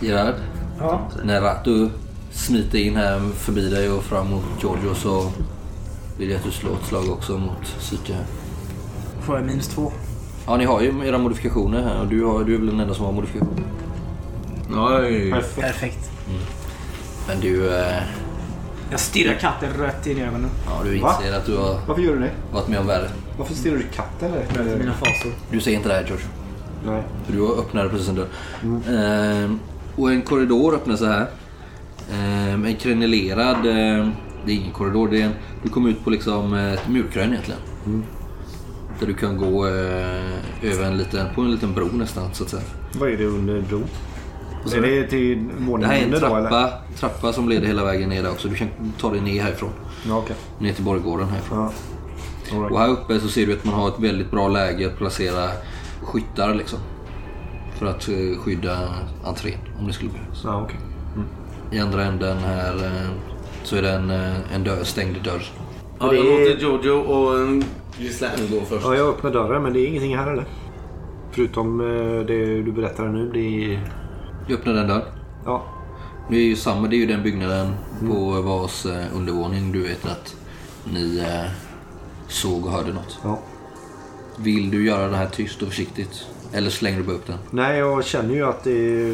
Gerard, 0.00 0.34
Ja. 0.80 1.00
när 1.24 1.40
Ratu 1.40 1.88
smiter 2.32 2.78
in 2.78 2.96
här 2.96 3.20
förbi 3.34 3.68
dig 3.70 3.90
och 3.90 4.02
fram 4.02 4.30
mot 4.30 4.44
Giorgio 4.62 4.94
så 4.94 5.32
vill 6.18 6.30
jag 6.30 6.38
att 6.38 6.44
du 6.44 6.50
slår 6.50 6.72
ett 6.72 6.86
slag 6.88 7.08
också 7.10 7.38
mot 7.38 7.62
psyke 7.78 8.12
här. 8.12 8.24
Får 9.26 9.36
jag 9.36 9.44
minus 9.46 9.68
två? 9.68 9.92
Ja, 10.46 10.56
ni 10.56 10.64
har 10.64 10.80
ju 10.80 11.06
era 11.08 11.18
modifikationer 11.18 11.82
här 11.82 12.00
och 12.00 12.06
du, 12.06 12.24
har, 12.24 12.44
du 12.44 12.54
är 12.54 12.58
väl 12.58 12.66
den 12.66 12.80
enda 12.80 12.94
som 12.94 13.04
har 13.04 13.12
modifikation. 13.12 13.64
Oj. 14.70 15.30
Perfekt. 15.30 15.60
Perfekt. 15.60 16.10
Men 17.28 17.40
du, 17.40 17.76
eh, 17.78 18.02
Jag 18.90 19.00
stirrar 19.00 19.34
katten 19.34 19.68
rätt 19.78 20.06
in 20.06 20.18
i 20.18 20.22
ögonen. 20.22 20.50
ja, 20.66 20.80
du 20.84 20.98
Va? 20.98 21.16
inser 21.20 21.36
att 21.36 21.46
du 21.46 21.56
har 21.56 21.78
Varför 21.86 22.02
gör 22.02 22.12
du 22.14 22.20
det? 22.20 22.30
varit 22.52 22.68
med 22.68 22.78
om 22.80 22.86
värre. 22.86 23.08
Varför 23.38 23.54
stirrar 23.54 23.76
du 23.76 23.82
katten 23.82 24.32
rätt 24.34 24.48
Möter 24.56 24.64
med 24.64 24.78
mina 24.78 24.92
fasor. 24.94 25.32
Du 25.50 25.60
ser 25.60 25.72
inte 25.72 25.88
det 25.88 25.94
här 25.94 26.02
Giorgio. 26.04 26.26
Nej. 26.86 27.02
För 27.26 27.32
du 27.32 27.52
öppnade 27.58 27.88
precis 27.88 28.08
en 28.08 28.14
dörr. 28.14 28.28
Ehm, 28.90 29.58
och 29.96 30.10
en 30.10 30.22
korridor 30.22 30.74
öppnar 30.74 30.96
sig 30.96 31.08
här. 31.08 31.26
Ehm, 32.12 32.64
en 32.64 32.76
krenelerad... 32.76 33.66
ehm, 33.66 34.10
det 34.46 34.52
är 34.52 34.56
ingen 34.56 34.72
korridor. 34.72 35.08
Det 35.08 35.20
är 35.20 35.24
en, 35.24 35.32
du 35.62 35.68
kommer 35.68 35.90
ut 35.90 36.04
på 36.04 36.10
liksom 36.10 36.54
ett 36.54 36.88
murkrön 36.88 37.30
egentligen. 37.32 37.60
Där 39.00 39.06
du 39.06 39.14
kan 39.14 39.36
gå 39.36 39.66
eh, 39.66 40.72
över 40.72 40.84
en 40.84 40.98
liten, 40.98 41.26
på 41.34 41.40
en 41.40 41.50
liten 41.50 41.74
bro 41.74 41.86
nästan 41.86 42.34
så 42.34 42.44
att 42.44 42.50
säga. 42.50 42.62
Vad 42.98 43.08
är 43.10 43.16
det 43.16 43.26
under 43.26 43.60
bron? 43.60 43.84
Är 44.74 44.80
det 44.80 45.06
till 45.06 45.48
Det 45.48 45.64
våningen 45.64 45.90
här 45.90 45.98
är 45.98 46.04
en 46.04 46.10
då 46.10 46.18
trappa, 46.18 46.72
trappa 46.96 47.32
som 47.32 47.48
leder 47.48 47.66
hela 47.66 47.84
vägen 47.84 48.08
ner 48.08 48.22
där 48.22 48.30
också. 48.30 48.48
Du 48.48 48.54
kan 48.54 48.68
ta 48.98 49.10
dig 49.10 49.20
ner 49.20 49.42
härifrån. 49.42 49.70
Ja, 50.08 50.18
okej. 50.18 50.36
Ner 50.58 50.72
till 50.72 50.84
borggården 50.84 51.28
härifrån. 51.28 51.58
Ja. 51.58 51.72
Right. 52.58 52.72
Och 52.72 52.78
här 52.78 52.88
uppe 52.88 53.20
så 53.20 53.28
ser 53.28 53.46
du 53.46 53.52
att 53.52 53.64
man 53.64 53.74
har 53.74 53.88
ett 53.88 54.00
väldigt 54.00 54.30
bra 54.30 54.48
läge 54.48 54.86
att 54.86 54.96
placera 54.96 55.48
skyttar 56.02 56.54
liksom. 56.54 56.78
För 57.78 57.86
att 57.86 58.08
eh, 58.08 58.38
skydda 58.38 58.78
entrén 59.24 59.58
om 59.80 59.86
det 59.86 59.92
skulle 59.92 60.10
behövas. 60.10 60.40
Ja, 60.44 60.62
okej. 60.62 60.76
I 61.70 61.78
andra 61.78 62.04
änden 62.04 62.38
här 62.38 62.74
eh, 62.84 63.10
så 63.62 63.76
är 63.76 63.82
det 63.82 63.90
en, 63.90 64.10
eh, 64.10 64.54
en 64.54 64.64
dörr, 64.64 64.84
stängd 64.84 65.16
dörr. 65.24 65.42
Ja, 65.98 66.14
jag 66.14 66.24
låter 66.24 66.58
Jojo 66.58 66.92
och 66.92 67.48
Gislaine 67.98 68.50
gå 68.50 68.60
först. 68.60 68.84
Ja, 68.86 68.94
jag 68.94 69.08
öppnar 69.08 69.30
dörren 69.30 69.62
men 69.62 69.72
det 69.72 69.80
är 69.80 69.86
ingenting 69.86 70.16
här 70.16 70.32
eller? 70.32 70.44
Förutom 71.30 71.80
eh, 71.80 72.26
det 72.26 72.62
du 72.62 72.72
berättar 72.72 73.08
nu. 73.08 73.30
Det 73.32 73.74
är... 73.74 73.92
Du 74.48 74.54
öppnar 74.54 74.74
den 74.74 74.88
dörren. 74.88 75.02
Ja. 75.44 75.62
Det 76.30 76.36
är 76.36 76.42
ju 76.44 76.56
samma, 76.56 76.88
det 76.88 76.96
är 76.96 76.98
ju 76.98 77.06
den 77.06 77.22
byggnaden 77.22 77.74
på 78.08 78.42
vars 78.42 78.86
eh, 78.86 79.16
undervåning 79.16 79.72
du 79.72 79.82
vet 79.82 80.06
att 80.06 80.36
ni 80.92 81.18
eh, 81.18 81.50
såg 82.28 82.66
och 82.66 82.72
hörde 82.72 82.92
något. 82.92 83.18
ja. 83.24 83.38
Vill 84.38 84.70
du 84.70 84.86
göra 84.86 85.08
det 85.08 85.16
här 85.16 85.26
tyst 85.28 85.62
och 85.62 85.68
försiktigt? 85.68 86.26
Eller 86.52 86.70
slänger 86.70 86.98
du 86.98 87.04
bara 87.04 87.16
upp 87.16 87.26
den? 87.26 87.38
Nej, 87.50 87.78
jag 87.78 88.04
känner 88.04 88.34
ju 88.34 88.46
att 88.46 88.64
det, 88.64 89.12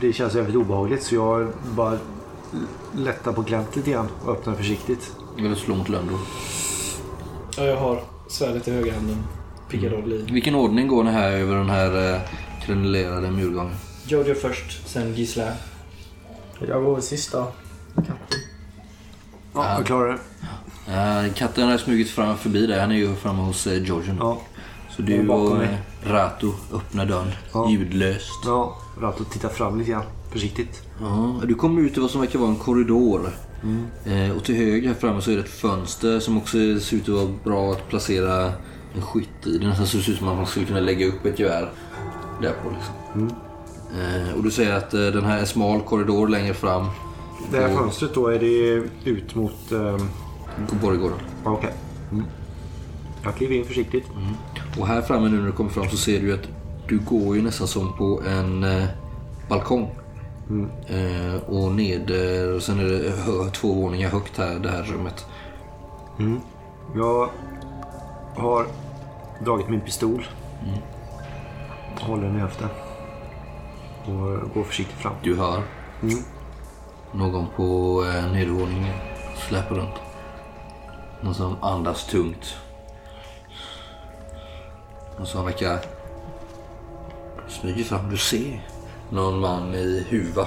det 0.00 0.12
känns 0.12 0.34
jävligt 0.34 0.56
obehagligt 0.56 1.02
så 1.02 1.14
jag 1.14 1.48
bara 1.76 1.98
lättar 2.96 3.32
på 3.32 3.42
klämt 3.42 3.76
lite 3.76 3.90
grann 3.90 4.08
och 4.24 4.32
öppnar 4.32 4.54
försiktigt. 4.54 5.12
Vill 5.36 5.50
du 5.50 5.56
slå 5.56 5.74
mot 5.74 5.88
Lönnro? 5.88 6.18
Ja, 7.56 7.64
jag 7.64 7.76
har 7.76 8.00
svärdet 8.30 8.68
i 8.68 8.70
högra 8.70 8.92
handen. 8.94 9.16
Pickadoll 9.70 10.12
i. 10.12 10.16
I 10.28 10.32
vilken 10.32 10.54
ordning 10.54 10.88
går 10.88 11.04
ni 11.04 11.10
här 11.10 11.30
över 11.32 11.56
den 11.56 11.70
här 11.70 12.14
eh, 12.14 12.20
krenelerade 12.66 13.30
murgången? 13.30 13.74
Jojo 14.06 14.34
först, 14.34 14.88
sen 14.88 15.14
Gisla. 15.14 15.52
Jag 16.68 16.84
går 16.84 17.00
sista. 17.00 17.46
Katten. 17.94 18.16
Ja, 19.54 19.74
jag 19.76 19.86
klarar 19.86 20.08
det. 20.08 20.18
Eh, 21.28 21.32
katten 21.34 21.68
har 21.68 21.78
smugit 21.78 22.10
fram 22.10 22.36
förbi 22.36 22.66
dig. 22.66 22.80
Han 22.80 22.90
är 22.92 22.96
ju 22.96 23.14
framme 23.14 23.42
hos 23.42 23.66
eh, 23.66 23.82
Georgian. 23.84 24.16
Ja. 24.20 24.40
Så 24.90 25.02
Jag 25.02 25.10
är 25.10 25.18
du 25.18 25.24
bakom 25.28 25.52
och 25.52 25.58
mig. 25.58 25.78
eh, 26.04 26.10
Rato 26.12 26.52
öppnar 26.74 27.06
dörren 27.06 27.30
Ja. 27.52 27.70
ljudlöst. 27.70 28.30
Ja, 28.46 28.76
Rato 29.00 29.24
tittar 29.24 29.48
fram 29.48 29.78
lite 29.78 29.90
grann. 29.90 30.04
Försiktigt. 30.32 30.82
Ja, 31.00 31.40
du 31.46 31.54
kommer 31.54 31.82
ut 31.82 31.96
i 31.96 32.00
vad 32.00 32.10
som 32.10 32.20
verkar 32.20 32.38
vara 32.38 32.50
en 32.50 32.56
korridor. 32.56 33.30
Eh, 34.04 34.36
och 34.36 34.44
till 34.44 34.54
höger 34.54 34.88
här 34.88 34.94
framme 34.94 35.20
så 35.20 35.30
är 35.30 35.34
det 35.34 35.42
ett 35.42 35.48
fönster 35.48 36.20
som 36.20 36.38
också 36.38 36.50
ser 36.80 36.96
ut 36.96 37.02
att 37.02 37.14
vara 37.14 37.28
bra 37.44 37.72
att 37.72 37.88
placera 37.88 38.52
en 38.94 39.02
skytt 39.02 39.46
i. 39.46 39.58
Det 39.58 39.66
nästan 39.66 39.86
ser 39.86 39.98
ut 39.98 40.18
som 40.18 40.28
att 40.28 40.36
man 40.36 40.46
skulle 40.46 40.66
kunna 40.66 40.80
lägga 40.80 41.06
upp 41.06 41.26
ett 41.26 41.38
gevär 41.38 41.70
där 42.42 42.52
på. 42.52 42.70
Liksom. 42.70 43.30
Eh, 43.98 44.36
och 44.36 44.44
du 44.44 44.50
ser 44.50 44.74
att 44.74 44.94
eh, 44.94 45.00
den 45.00 45.24
här 45.24 45.36
är 45.36 45.40
en 45.40 45.46
smal 45.46 45.80
korridor 45.80 46.28
längre 46.28 46.54
fram 46.54 46.86
Det 47.50 47.60
här 47.60 47.68
fönstret 47.68 48.14
då, 48.14 48.28
är 48.28 48.38
det 48.38 49.10
ut 49.10 49.34
mot... 49.34 49.70
på 50.68 50.76
borggården. 50.82 51.18
Okej. 51.44 51.72
Mm. 52.12 52.24
Jag 53.22 53.34
kliver 53.34 53.54
in 53.54 53.64
försiktigt. 53.64 54.04
Och 54.78 54.86
här 54.86 55.02
framme 55.02 55.28
nu 55.28 55.38
när 55.38 55.46
du 55.46 55.52
kommer 55.52 55.70
fram 55.70 55.88
så 55.88 55.96
ser 55.96 56.20
du 56.20 56.34
att 56.34 56.48
du 56.88 56.98
går 56.98 57.36
ju 57.36 57.42
nästan 57.42 57.68
som 57.68 57.96
på 57.96 58.22
en 58.26 58.64
eh, 58.64 58.84
balkong. 59.48 59.90
Eh, 60.88 61.42
och 61.48 61.72
neder, 61.72 62.54
och 62.54 62.62
sen 62.62 62.80
är 62.80 62.84
det 62.84 63.10
hö, 63.10 63.50
två 63.52 63.74
våningar 63.74 64.08
högt 64.10 64.38
här, 64.38 64.58
det 64.58 64.70
här 64.70 64.82
rummet. 64.82 65.26
Jag 66.94 67.28
har 68.36 68.66
dragit 69.44 69.68
min 69.68 69.80
pistol. 69.80 70.26
Håller 72.00 72.22
den 72.22 72.36
i 72.36 72.40
höften. 72.40 72.68
Och 74.04 74.54
går 74.54 74.64
försiktigt 74.64 74.96
fram. 74.98 75.14
Du 75.22 75.36
hör 75.36 75.62
Mm. 76.02 76.18
någon 77.12 77.46
på 77.56 77.64
eh, 78.04 78.32
nedervåningen 78.32 78.94
släpper 79.48 79.74
runt. 79.74 79.94
Någon 81.20 81.34
som 81.34 81.56
andas 81.62 82.06
tungt. 82.06 82.56
Någon 85.18 85.26
som 85.26 85.44
verkar 85.44 85.78
smyger 87.48 87.84
fram. 87.84 88.10
Du 88.10 88.16
ser 88.16 88.60
någon 89.10 89.40
man 89.40 89.74
i 89.74 90.06
huva 90.08 90.46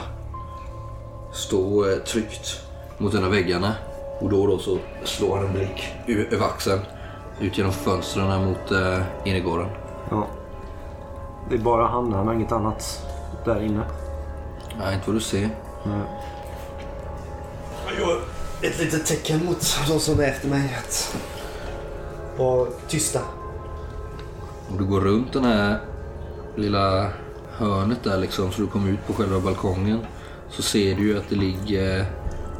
stå 1.34 1.90
eh, 1.90 1.98
tryckt 1.98 2.62
mot 2.98 3.14
en 3.14 3.24
av 3.24 3.32
väggarna. 3.32 3.76
Och 4.20 4.30
då 4.30 4.42
och 4.42 4.48
då 4.48 4.60
så 4.60 4.78
slår 5.04 5.38
han 5.38 5.46
en 5.46 5.54
blick 5.54 5.94
över 6.32 6.46
axeln 6.46 6.80
ut 7.42 7.58
genom 7.58 7.74
fönstren 7.74 8.46
mot 8.46 8.72
eh, 8.72 9.02
innergården. 9.26 9.68
Ja. 10.10 10.28
Det 11.50 11.56
är 11.56 11.60
bara 11.60 11.88
han, 11.88 12.14
han 12.14 12.28
har 12.28 12.34
inget 12.34 12.52
annat 12.52 13.08
där 13.46 13.64
inne. 13.64 13.84
Nej, 14.80 14.94
inte 14.96 15.08
vad 15.08 15.16
du 15.16 15.22
ser. 15.22 15.50
Jag 17.88 18.00
gör 18.00 18.22
ett 18.62 18.80
litet 18.80 19.06
tecken 19.06 19.46
mot 19.46 19.78
de 19.88 20.00
som 20.00 20.20
är 20.20 20.24
efter 20.24 20.48
mig 20.48 20.78
att 20.80 21.18
vara 22.38 22.68
tysta. 22.88 23.20
Och 24.72 24.78
du 24.78 24.86
går 24.86 25.02
runt 25.02 25.34
den 25.34 25.46
här 25.46 25.80
lilla 26.56 27.10
hörnet 27.58 28.04
där 28.04 28.18
liksom 28.18 28.52
så 28.52 28.62
du 28.62 28.68
kommer 28.68 28.90
ut 28.92 29.08
på 29.08 29.14
själva 29.14 29.40
balkongen. 29.40 30.00
Så 30.50 30.62
ser 30.62 30.96
du 30.96 31.02
ju 31.04 31.18
att 31.18 31.30
det 31.30 31.36
ligger 31.36 32.06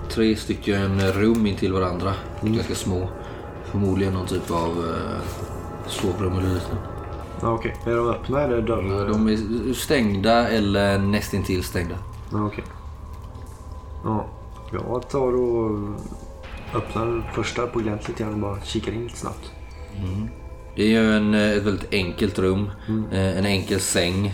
tre 0.10 0.36
stycken 0.36 1.02
rum 1.12 1.46
intill 1.46 1.74
varandra. 1.74 2.14
Ganska 2.42 2.76
små. 2.76 3.10
Förmodligen 3.66 4.14
någon 4.14 4.28
typ 4.28 4.52
av 4.52 4.70
eh, 4.70 5.22
sovrum 5.88 6.34
eller 6.34 6.54
liknande. 6.54 6.82
Ja, 7.42 7.54
Okej, 7.54 7.76
är 7.86 7.96
de 7.96 8.10
öppna 8.10 8.42
eller 8.42 8.62
dörrar? 8.62 9.08
De 9.10 9.28
är 9.28 9.74
stängda 9.74 10.48
eller 10.50 10.98
nästintill 10.98 11.64
stängda. 11.64 11.96
Ja, 12.32 12.46
okej. 12.46 12.64
Ja, 14.04 14.26
jag 14.72 15.10
tar 15.10 15.36
och 15.36 15.80
öppnar 16.76 17.32
första 17.34 17.68
på 17.68 17.80
glänt 17.80 18.08
lite 18.08 18.24
grann 18.24 18.34
och 18.34 18.40
bara 18.40 18.62
kikar 18.62 18.92
in 18.92 19.04
lite 19.04 19.18
snabbt. 19.18 19.52
Det 20.76 20.84
är 20.84 20.88
ju 20.88 21.16
en, 21.18 21.34
eh, 21.34 21.52
ett 21.52 21.64
väldigt 21.64 21.94
enkelt 21.94 22.40
rum. 22.40 22.70
Eh, 23.12 23.38
En 23.38 23.46
enkel 23.46 23.80
säng. 23.80 24.34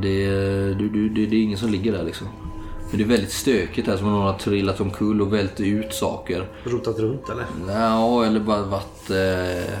Det, 0.00 0.26
du, 0.74 1.08
det, 1.08 1.26
det 1.26 1.36
är 1.36 1.42
ingen 1.42 1.58
som 1.58 1.70
ligger 1.70 1.92
där 1.92 2.02
liksom. 2.04 2.26
Men 2.90 2.98
det 2.98 3.04
är 3.04 3.08
väldigt 3.08 3.32
stökigt 3.32 3.88
här 3.88 3.96
som 3.96 4.06
om 4.06 4.12
någon 4.12 4.22
har 4.22 4.38
trillat 4.38 4.80
omkull 4.80 5.20
och 5.22 5.32
vält 5.32 5.60
ut 5.60 5.92
saker. 5.94 6.48
Rotat 6.64 6.98
runt 6.98 7.28
eller? 7.28 7.44
Ja, 7.68 8.24
eller 8.24 8.40
bara 8.40 8.62
varit 8.62 9.10
eh, 9.10 9.74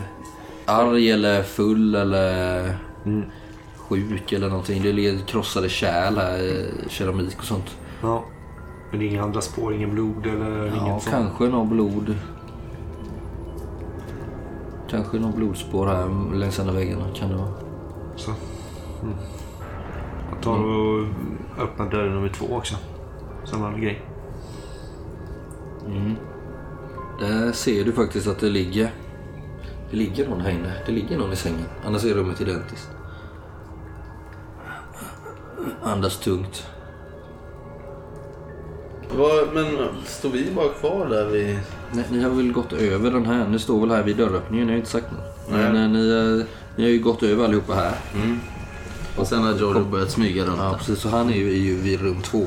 arg 0.66 1.10
eller 1.10 1.42
full 1.42 1.94
eller 1.94 2.76
sjuk 3.76 4.32
eller 4.32 4.48
någonting. 4.48 4.82
Det 4.82 4.92
ligger 4.92 5.18
krossade 5.26 5.68
kärl 5.68 6.16
här, 6.16 6.38
eh, 6.58 6.88
keramik 6.88 7.38
och 7.38 7.44
sånt. 7.44 7.76
Ja. 8.02 8.24
Men 8.90 9.00
det 9.00 9.06
är 9.06 9.08
inga 9.08 9.22
andra 9.22 9.40
spår, 9.40 9.74
ingen 9.74 9.90
blod 9.94 10.26
eller 10.26 10.66
Ja, 10.66 10.86
inget 10.86 11.02
sånt? 11.02 11.14
kanske 11.14 11.44
någon 11.44 11.68
blod. 11.68 12.14
Kanske 14.90 15.18
någon 15.18 15.32
blodspår 15.36 15.86
här 15.86 16.34
längs 16.38 16.58
ena 16.58 16.72
väggarna 16.72 17.04
kan 17.14 17.28
det 17.28 17.36
vara. 17.36 17.48
Så. 18.16 18.30
Mm. 19.02 19.14
Tar 20.42 20.64
och 20.64 21.06
öppnar 21.58 21.90
dörr 21.90 22.10
nummer 22.10 22.28
två 22.28 22.46
också. 22.50 22.74
Samma 23.44 23.78
grej. 23.78 24.02
Där 27.20 27.52
ser 27.52 27.84
du 27.84 27.92
faktiskt 27.92 28.26
att 28.26 28.38
det 28.40 28.48
ligger 28.48 28.90
Det 29.90 29.96
ligger 29.96 30.28
någon 30.28 30.40
här 30.40 30.50
inne. 30.50 30.72
Det 30.86 30.92
ligger 30.92 31.18
någon 31.18 31.32
i 31.32 31.36
sängen. 31.36 31.66
Annars 31.86 32.04
är 32.04 32.14
rummet 32.14 32.40
identiskt. 32.40 32.90
Andas 35.82 36.20
tungt. 36.20 36.66
Men 39.52 39.66
står 40.04 40.30
vi 40.30 40.50
bara 40.56 40.68
kvar 40.68 41.06
där 41.08 41.26
vid... 41.26 41.58
Nej, 41.92 42.04
ni 42.10 42.22
har 42.22 42.30
väl 42.30 42.52
gått 42.52 42.72
över 42.72 43.10
den 43.10 43.26
här. 43.26 43.48
Ni 43.48 43.58
står 43.58 43.80
väl 43.80 43.90
här 43.90 44.02
vid 44.02 44.16
dörröppningen. 44.16 44.66
Ni 44.66 44.72
har 44.72 44.78
inte 44.78 44.90
sagt 44.90 45.12
något. 45.12 45.50
Nej. 45.50 45.72
Men 45.72 45.76
eh, 45.76 45.90
ni, 45.90 46.38
eh, 46.40 46.46
ni 46.76 46.82
har 46.82 46.90
ju 46.90 46.98
gått 46.98 47.22
över 47.22 47.44
allihopa 47.44 47.74
här. 47.74 47.94
Och 49.16 49.26
sen 49.26 49.42
har 49.42 49.54
Jordan 49.54 49.90
börjat 49.90 50.10
smyga 50.10 50.44
runt 50.44 50.58
Ja, 50.58 50.64
där. 50.64 50.78
precis. 50.78 50.98
Så 50.98 51.08
han 51.08 51.30
är 51.30 51.34
ju, 51.36 51.50
är 51.50 51.56
ju 51.60 51.76
vid 51.80 52.00
rum 52.00 52.22
två. 52.22 52.46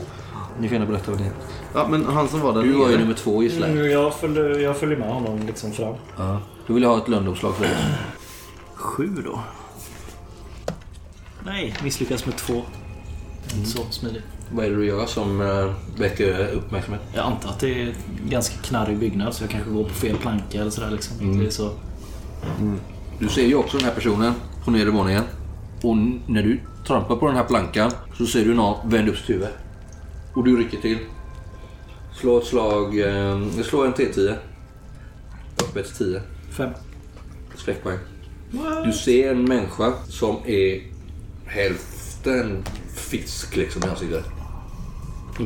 Ni 0.59 0.67
får 0.67 0.73
gärna 0.77 0.91
berätta 0.91 1.11
vad 1.11 1.19
ni 1.19 1.25
heter. 1.25 1.39
Ja, 1.73 1.87
men 1.89 2.05
han 2.05 2.27
som 2.27 2.39
var 2.41 2.53
där 2.53 2.61
Du 2.63 2.71
var 2.71 2.85
ju 2.85 2.91
nere. 2.91 3.01
nummer 3.01 3.13
två 3.13 3.43
gisslar 3.43 3.67
jag. 3.67 3.77
Mm, 3.77 3.91
jag, 3.91 4.13
följer, 4.13 4.59
jag 4.59 4.77
följer 4.77 4.97
med 4.97 5.09
honom 5.13 5.39
liksom 5.47 5.71
fram. 5.71 5.95
Ja. 6.17 6.39
Då 6.67 6.73
vill 6.73 6.83
jag 6.83 6.89
ha 6.89 6.97
ett 6.97 7.07
löndomslag 7.07 7.55
för 7.55 7.63
det. 7.63 7.97
Sju 8.75 9.09
då? 9.25 9.39
Nej, 11.45 11.75
misslyckas 11.83 12.25
med 12.25 12.35
två. 12.37 12.61
Inte 13.55 13.69
så 13.69 13.79
smidigt. 13.91 14.23
Vad 14.51 14.65
är 14.65 14.69
det 14.69 14.75
du 14.75 14.85
gör 14.85 15.05
som 15.05 15.41
uh, 15.41 15.71
väcker 15.99 16.47
uppmärksamhet? 16.53 17.01
Jag 17.13 17.25
antar 17.25 17.49
att 17.49 17.59
det 17.59 17.81
är 17.81 17.85
en 17.87 18.29
ganska 18.29 18.57
knarrig 18.57 18.97
byggnad 18.97 19.33
så 19.33 19.43
jag 19.43 19.49
kanske 19.51 19.69
går 19.69 19.83
på 19.83 19.93
fel 19.93 20.17
planka 20.17 20.61
eller 20.61 20.71
sådär 20.71 20.91
liksom. 20.91 21.39
Det 21.39 21.45
är 21.45 21.49
så... 21.49 21.69
Du 23.19 23.29
ser 23.29 23.45
ju 23.45 23.55
också 23.55 23.77
den 23.77 23.85
här 23.85 23.93
personen 23.93 24.33
på 24.65 24.71
nedre 24.71 24.89
våningen. 24.91 25.23
Och 25.81 25.97
när 26.27 26.43
du 26.43 26.59
trampar 26.87 27.15
på 27.15 27.27
den 27.27 27.35
här 27.35 27.43
plankan 27.43 27.91
så 28.17 28.25
ser 28.25 28.45
du 28.45 28.53
någon 28.53 28.89
vända 28.89 29.11
upp 29.11 29.17
sitt 29.17 29.29
huvud. 29.29 29.47
Och 30.33 30.43
du 30.43 30.57
rycker 30.57 30.77
till. 30.77 30.97
Slå 32.13 32.37
ett 32.37 32.45
slag. 32.45 32.99
Eh, 32.99 33.47
slå 33.63 33.83
en 33.83 33.93
T10. 33.93 34.35
Öppet 35.61 35.97
10. 35.97 36.21
Fem. 36.51 36.69
Skräckpoäng. 37.55 37.97
Du 38.85 38.91
ser 38.91 39.31
en 39.31 39.43
människa 39.43 39.93
som 40.07 40.35
är 40.45 40.81
hälften 41.45 42.63
fisk 42.95 43.55
liksom 43.55 43.83
i 43.83 43.87
ansiktet. 43.87 44.25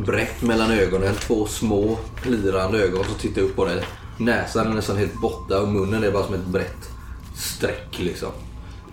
Brett 0.06 0.42
mellan 0.42 0.72
ögonen, 0.72 1.14
två 1.16 1.46
små 1.46 1.98
plirande 2.22 2.84
ögon 2.84 3.04
som 3.04 3.16
tittar 3.16 3.42
upp 3.42 3.56
på 3.56 3.66
dig. 3.66 3.84
Näsan 4.20 4.68
är 4.68 4.74
nästan 4.74 4.98
helt 4.98 5.22
borta 5.22 5.62
och 5.62 5.68
munnen 5.68 6.04
är 6.04 6.12
bara 6.12 6.24
som 6.24 6.36
ett 6.36 6.46
brett 6.46 6.90
streck 7.36 8.00
liksom. 8.00 8.30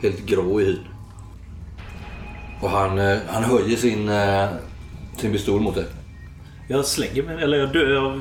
Helt 0.03 0.27
grå 0.27 0.61
i 0.61 0.65
hyn. 0.65 0.96
Och 2.61 2.71
han, 2.71 2.99
eh, 2.99 3.19
han 3.29 3.45
höjer 3.45 3.77
sin, 3.77 4.09
eh, 4.09 4.47
sin 5.17 5.33
pistol 5.33 5.61
mot 5.61 5.75
dig. 5.75 5.85
Jag 6.69 6.85
slänger 6.85 7.23
mig, 7.23 7.43
eller 7.43 7.59
jag 7.59 7.73
dör. 7.73 7.91
Jag, 7.95 8.21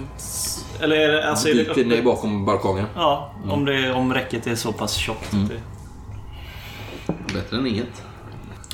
eller 0.82 1.22
alltså, 1.22 1.50
är 1.50 1.54
det 1.56 1.64
Dyker 1.64 1.86
ner 1.86 2.02
bakom 2.02 2.46
balkongen. 2.46 2.86
Ja, 2.96 3.34
om, 3.50 3.66
det, 3.66 3.94
om 3.94 4.14
räcket 4.14 4.48
är 4.48 4.56
så 4.56 4.72
pass 4.74 4.94
tjockt. 4.96 5.32
det- 5.32 5.62
Bättre 7.34 7.58
än 7.58 7.68
inget. 7.68 8.04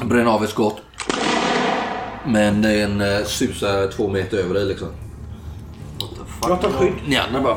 Bränner 0.04 0.32
av 0.32 0.43
ett 0.43 0.50
skott. 0.50 0.82
Men 2.28 2.62
det 2.62 2.69
är 2.71 2.84
en 2.86 3.02
eh, 3.02 3.24
susar 3.26 3.88
två 3.91 4.10
meter 4.10 4.38
över 4.38 4.54
dig 4.54 4.65
liksom. 4.65 4.88
Jag 6.41 6.62
tar 6.62 6.69
skydd. 6.69 6.93
Ni 7.08 7.17
andra 7.17 7.41
bara... 7.41 7.56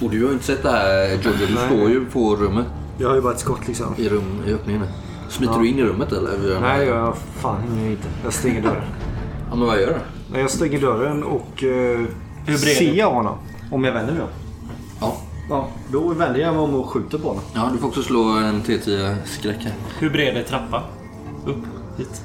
Och 0.00 0.10
du 0.10 0.20
har 0.22 0.28
ju 0.28 0.32
inte 0.32 0.44
sett 0.44 0.62
det 0.62 0.70
här 0.70 1.08
Giorgio. 1.08 1.46
Du 1.46 1.56
står 1.56 1.90
ju 1.90 2.04
på 2.06 2.36
rummet. 2.36 2.66
Jag 2.98 3.08
har 3.08 3.14
ju 3.14 3.20
bara 3.20 3.32
ett 3.32 3.40
skott 3.40 3.68
liksom. 3.68 3.94
I, 3.98 4.08
rum, 4.08 4.42
i 4.46 4.52
öppningen. 4.52 4.82
Smiter 5.28 5.54
Ja. 5.54 5.60
du 5.60 5.68
in 5.68 5.78
i 5.78 5.82
rummet 5.82 6.12
eller? 6.12 6.60
Nej, 6.60 6.86
jag 6.86 7.16
fan 7.16 7.62
hinner 7.62 7.90
inte. 7.90 8.08
Jag 8.24 8.32
stänger 8.32 8.62
dörren. 8.62 8.82
Ja, 9.50 9.56
men 9.56 9.66
vad 9.66 9.80
gör 9.80 10.00
du? 10.32 10.40
Jag 10.40 10.50
stänger 10.50 10.80
dörren 10.80 11.22
och 11.22 11.62
uh, 11.62 12.06
bred 12.46 12.58
ser 12.58 12.94
jag 12.94 13.10
honom. 13.10 13.38
Om 13.72 13.84
jag 13.84 13.92
vänder 13.92 14.12
mig 14.12 14.22
om. 14.22 14.28
Ja. 15.00 15.16
Ja, 15.50 15.68
då 15.92 16.08
vänder 16.08 16.40
jag 16.40 16.52
mig 16.54 16.62
om 16.62 16.74
och 16.74 16.90
skjuter 16.90 17.18
på 17.18 17.28
honom. 17.28 17.42
ja, 17.54 17.68
du 17.72 17.78
får 17.78 17.88
också 17.88 18.02
slå 18.02 18.22
en 18.22 18.62
T10 18.62 19.16
skräck 19.24 19.56
här. 19.60 19.72
Hur 19.98 20.10
bred 20.10 20.36
är 20.36 20.42
trappan? 20.42 20.82
Upp 21.46 21.56
hit? 21.96 22.22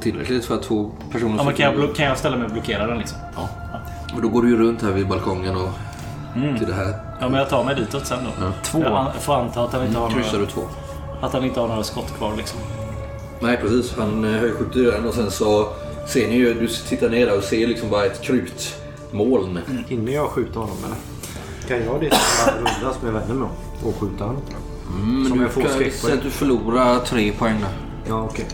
Tillräckligt 0.00 0.44
för 0.44 0.54
att 0.54 0.62
två 0.62 0.90
personer 1.12 1.36
Ja, 1.36 1.44
men 1.44 1.54
kan, 1.54 1.80
jag, 1.80 1.94
kan 1.94 2.06
jag 2.06 2.18
ställa 2.18 2.36
mig 2.36 2.46
och 2.46 2.52
blockera 2.52 2.86
den 2.86 2.98
liksom? 2.98 3.18
Ja. 3.36 3.48
Och 4.16 4.22
då 4.22 4.28
går 4.28 4.42
du 4.42 4.48
ju 4.48 4.56
runt 4.56 4.82
här 4.82 4.90
vid 4.92 5.08
balkongen 5.08 5.56
och 5.56 5.68
till 6.58 6.66
det 6.66 6.74
här. 6.74 6.94
Ja, 7.20 7.28
men 7.28 7.34
jag 7.40 7.48
tar 7.48 7.64
mig 7.64 7.74
ditåt 7.74 8.06
sen 8.06 8.18
då. 8.24 8.44
Ja. 8.44 8.52
Två. 8.64 8.78
Jag 8.82 9.14
får 9.14 9.34
anta 9.34 9.64
att 9.64 9.72
han 9.72 9.86
inte 9.86 9.98
har 9.98 10.10
Kryssar 10.10 10.32
några, 10.32 10.46
du 10.46 10.52
två. 10.52 10.62
Att 11.26 11.32
han 11.32 11.44
inte 11.44 11.60
har 11.60 11.68
några 11.68 11.84
skott 11.84 12.14
kvar 12.18 12.36
liksom. 12.36 12.60
Nej 13.40 13.56
precis, 13.56 13.94
han 13.98 14.24
eh, 14.24 14.40
har 14.40 14.46
ju 14.46 14.90
den 14.90 15.04
och 15.08 15.14
sen 15.14 15.30
så 15.30 15.68
ser 16.08 16.28
ni 16.28 16.34
ju, 16.34 16.54
du 16.54 16.68
tittar 16.68 17.08
ner 17.08 17.26
där 17.26 17.38
och 17.38 17.44
ser 17.44 17.66
liksom 17.66 17.90
bara 17.90 18.04
ett 18.04 18.22
krutmoln. 18.22 19.58
Hinner 19.88 20.12
jag 20.12 20.28
skjuta 20.28 20.58
honom 20.58 20.76
eller? 20.84 20.96
Kan 21.68 21.86
jag 21.86 22.00
det 22.00 22.10
bara 22.10 22.56
runda 22.56 22.94
som 22.98 23.06
jag 23.06 23.12
vänder 23.12 23.34
mig 23.34 23.48
om 23.48 23.88
och 23.88 23.96
skjuta 24.00 24.24
honom? 24.24 24.42
Mm, 24.94 25.28
Som 25.28 25.38
du 25.38 25.44
jag 25.44 25.52
får 25.52 25.60
skräckpoäng. 25.60 26.20
du 26.22 26.30
förlorar 26.30 26.98
tre 27.00 27.32
poäng 27.32 27.60
där. 27.60 27.70
Ja, 28.08 28.28
okej. 28.30 28.46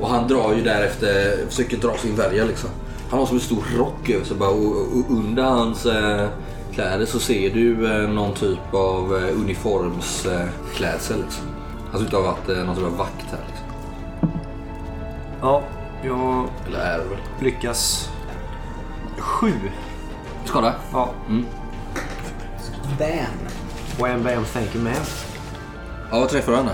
Och 0.00 0.08
han 0.08 0.28
drar 0.28 0.54
ju 0.54 0.62
därefter, 0.62 1.36
försöker 1.48 1.76
dra 1.76 1.96
sin 1.96 2.16
värja 2.16 2.44
liksom. 2.44 2.70
Han 3.10 3.18
har 3.18 3.26
som 3.26 3.36
en 3.36 3.42
stor 3.42 3.64
rock 3.78 4.10
över 4.10 4.24
sig 4.24 4.36
bara 4.36 4.50
och, 4.50 4.76
och 4.76 5.10
under 5.10 5.42
hans 5.42 5.86
eh, 5.86 6.28
kläder 6.74 7.06
så 7.06 7.18
ser 7.18 7.50
du 7.50 7.92
eh, 7.92 8.08
någon 8.10 8.34
typ 8.34 8.74
av 8.74 9.16
eh, 9.16 9.40
uniformsklädsel 9.40 10.40
eh, 10.40 10.74
klädsel, 10.74 11.20
liksom. 11.24 11.44
Han 11.92 12.00
ser 12.00 12.06
ut 12.08 12.14
att 12.14 12.24
ha 12.24 12.32
varit 12.32 12.48
eh, 12.48 12.64
någon 12.64 12.76
typ 12.76 12.84
av 12.84 12.96
vakt 12.96 13.26
här 13.30 13.38
liksom. 13.48 13.66
Ja, 15.40 15.62
jag 16.02 16.48
Eller 16.66 16.78
är 16.78 16.98
det 16.98 17.04
väl? 17.04 17.18
lyckas. 17.40 18.10
Sju. 19.18 19.52
Skada? 20.44 20.74
Ja. 20.92 21.10
Bam! 22.98 23.08
Wham 23.98 24.22
bam 24.22 24.44
thank 24.44 24.74
you 24.74 24.84
man. 24.84 24.92
Ja, 26.10 26.18
vad 26.20 26.28
träffar 26.28 26.52
du 26.52 26.58
då? 26.58 26.68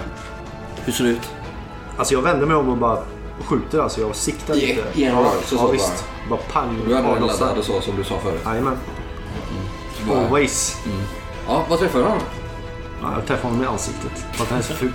Hur 0.84 0.92
ser 0.92 1.04
det 1.04 1.10
ut? 1.10 1.30
Alltså 1.98 2.14
jag 2.14 2.22
vänder 2.22 2.46
mig 2.46 2.56
om 2.56 2.68
och 2.68 2.76
bara 2.76 2.98
skjuter 3.44 3.78
alltså. 3.80 4.00
Jag 4.00 4.16
siktar 4.16 4.54
I- 4.54 4.60
lite. 4.66 5.00
i 5.00 5.04
en 5.04 5.12
ja, 5.14 5.18
rörelse 5.20 5.54
ja, 5.54 5.58
så 5.58 5.72
visst. 5.72 6.04
Bara 6.30 6.38
pang. 6.52 6.78
Du 6.86 6.94
hade 6.94 7.08
Ja, 7.08 7.14
laddad 7.26 7.58
och 7.58 7.64
så 7.64 7.80
som 7.80 7.96
du 7.96 8.04
sa 8.04 8.18
förut. 8.18 8.40
Jajamän. 8.44 8.76
Så 10.00 10.06
bara- 10.08 10.26
Always. 10.26 10.76
Ja, 11.48 11.64
vad 11.68 11.78
träffar 11.78 11.98
du 11.98 12.04
han? 12.04 12.18
Ja, 13.10 13.14
jag 13.18 13.26
träffar 13.26 13.48
honom 13.48 13.64
i 13.64 13.66
ansiktet. 13.66 14.26
För 14.32 14.44
att 14.44 14.50
han 14.50 14.58
är 14.58 14.62
så 14.62 14.72
ful. 14.74 14.92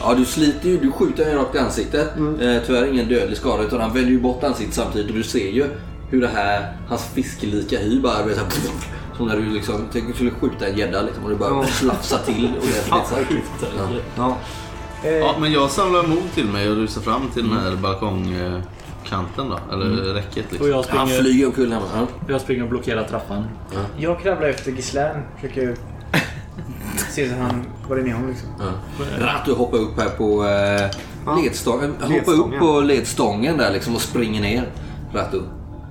Ja, 0.00 0.14
du 0.14 0.24
sliter 0.24 0.68
ju. 0.68 0.78
Du 0.78 0.92
skjuter 0.92 1.24
honom 1.24 1.44
rakt 1.44 1.54
i 1.54 1.58
ansiktet. 1.58 2.08
Eh, 2.16 2.56
tyvärr 2.66 2.86
ingen 2.92 3.08
dödlig 3.08 3.36
skada 3.38 3.62
utan 3.62 3.80
han 3.80 3.92
vänder 3.92 4.10
ju 4.10 4.20
bort 4.20 4.44
ansiktet 4.44 4.74
samtidigt 4.74 5.10
och 5.10 5.16
du 5.16 5.22
ser 5.22 5.50
ju 5.50 5.66
hur 6.10 6.20
det 6.20 6.28
här, 6.28 6.76
hans 6.88 7.04
fiskelika 7.14 7.78
hy 7.78 8.00
bara 8.00 8.22
blir 8.24 8.34
så 8.34 8.40
här, 8.40 8.48
Som 9.16 9.26
när 9.28 9.36
du 9.36 9.44
liksom, 9.50 9.88
tänk 9.92 10.06
du 10.06 10.12
skulle 10.12 10.30
skjuta 10.30 10.66
en 10.66 10.78
gädda 10.78 11.02
liksom 11.02 11.24
och 11.24 11.30
det 11.30 11.36
bara 11.36 11.50
Ja. 11.50 11.64
slafsar 11.66 12.18
till 12.18 12.44
ordentligt. 12.46 13.32
Ja. 14.16 14.36
Ja. 15.04 15.10
Ja, 15.10 15.34
men 15.40 15.52
jag 15.52 15.70
samlar 15.70 16.02
mod 16.02 16.32
till 16.34 16.44
mig 16.46 16.70
och 16.70 16.76
rusar 16.76 17.00
fram 17.00 17.28
till 17.34 17.48
den 17.48 17.58
här 17.58 17.76
balkongkanten 17.76 19.48
då. 19.48 19.58
Eller 19.72 20.14
räcket 20.14 20.46
Och 20.46 20.52
liksom. 20.52 20.70
jag 20.70 20.84
Han 20.88 21.06
springer, 21.08 21.22
flyger 21.22 21.46
omkull 21.46 21.72
hemma. 21.72 21.86
Ja. 21.94 22.06
jag 22.28 22.40
springer 22.40 22.62
och 22.62 22.68
blockerar 22.68 23.04
trappan. 23.04 23.44
Jag 23.98 24.20
kravlar 24.20 24.48
efter 24.48 24.70
Gislaine. 24.72 25.22
Försöker 25.40 25.76
så 27.16 27.34
han 27.34 27.66
var 27.88 27.96
det 27.96 28.12
honom 28.12 28.28
liksom. 28.28 28.48
Ja. 28.58 29.26
Rattu 29.26 29.52
hoppar 29.52 29.78
upp 29.78 29.98
här 30.00 30.08
på 30.08 30.44
eh, 30.44 31.42
ledstången. 31.42 31.94
Hoppar 32.00 32.32
upp 32.32 32.58
på 32.58 32.80
ledstången 32.80 33.56
där 33.58 33.72
liksom 33.72 33.94
och 33.94 34.00
springer 34.00 34.40
ner. 34.40 34.70
Rattu. 35.14 35.40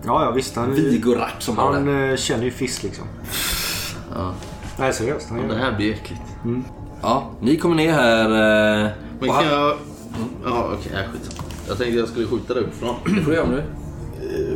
Ja, 0.06 0.24
ja 0.24 0.32
visst. 0.32 0.56
Han, 0.56 0.74
Vigorart 0.76 1.42
som 1.42 1.58
han 1.58 1.74
han 1.74 2.10
eh, 2.10 2.16
känner 2.16 2.44
ju 2.44 2.52
fisk 2.52 2.84
liksom. 2.84 3.06
Ja. 4.16 4.34
Nej, 4.80 4.94
seriöst. 4.94 5.30
Han 5.30 5.38
Ja, 5.40 5.48
det 5.48 5.54
det. 5.54 5.60
här 5.60 5.72
blir 5.78 5.94
äckligt. 5.94 6.22
Ja, 7.02 7.32
ni 7.42 7.58
kommer 7.58 7.76
ner 7.76 7.94
här. 7.94 8.26
Eh, 8.26 8.92
Men 9.20 9.30
och 9.30 9.36
kan 9.36 9.46
han, 9.46 9.46
jag... 9.46 9.78
Ja, 10.46 10.70
okej. 10.74 10.92
Okay, 10.92 11.04
skit. 11.08 11.42
Jag 11.68 11.78
tänkte 11.78 12.00
jag 12.00 12.08
skulle 12.08 12.28
skjuta 12.28 12.54
det 12.54 12.60
uppifrån. 12.60 12.96
Det 13.06 13.22
får 13.22 13.32
du 13.32 13.38
göra 13.38 13.48
nu. 13.48 13.64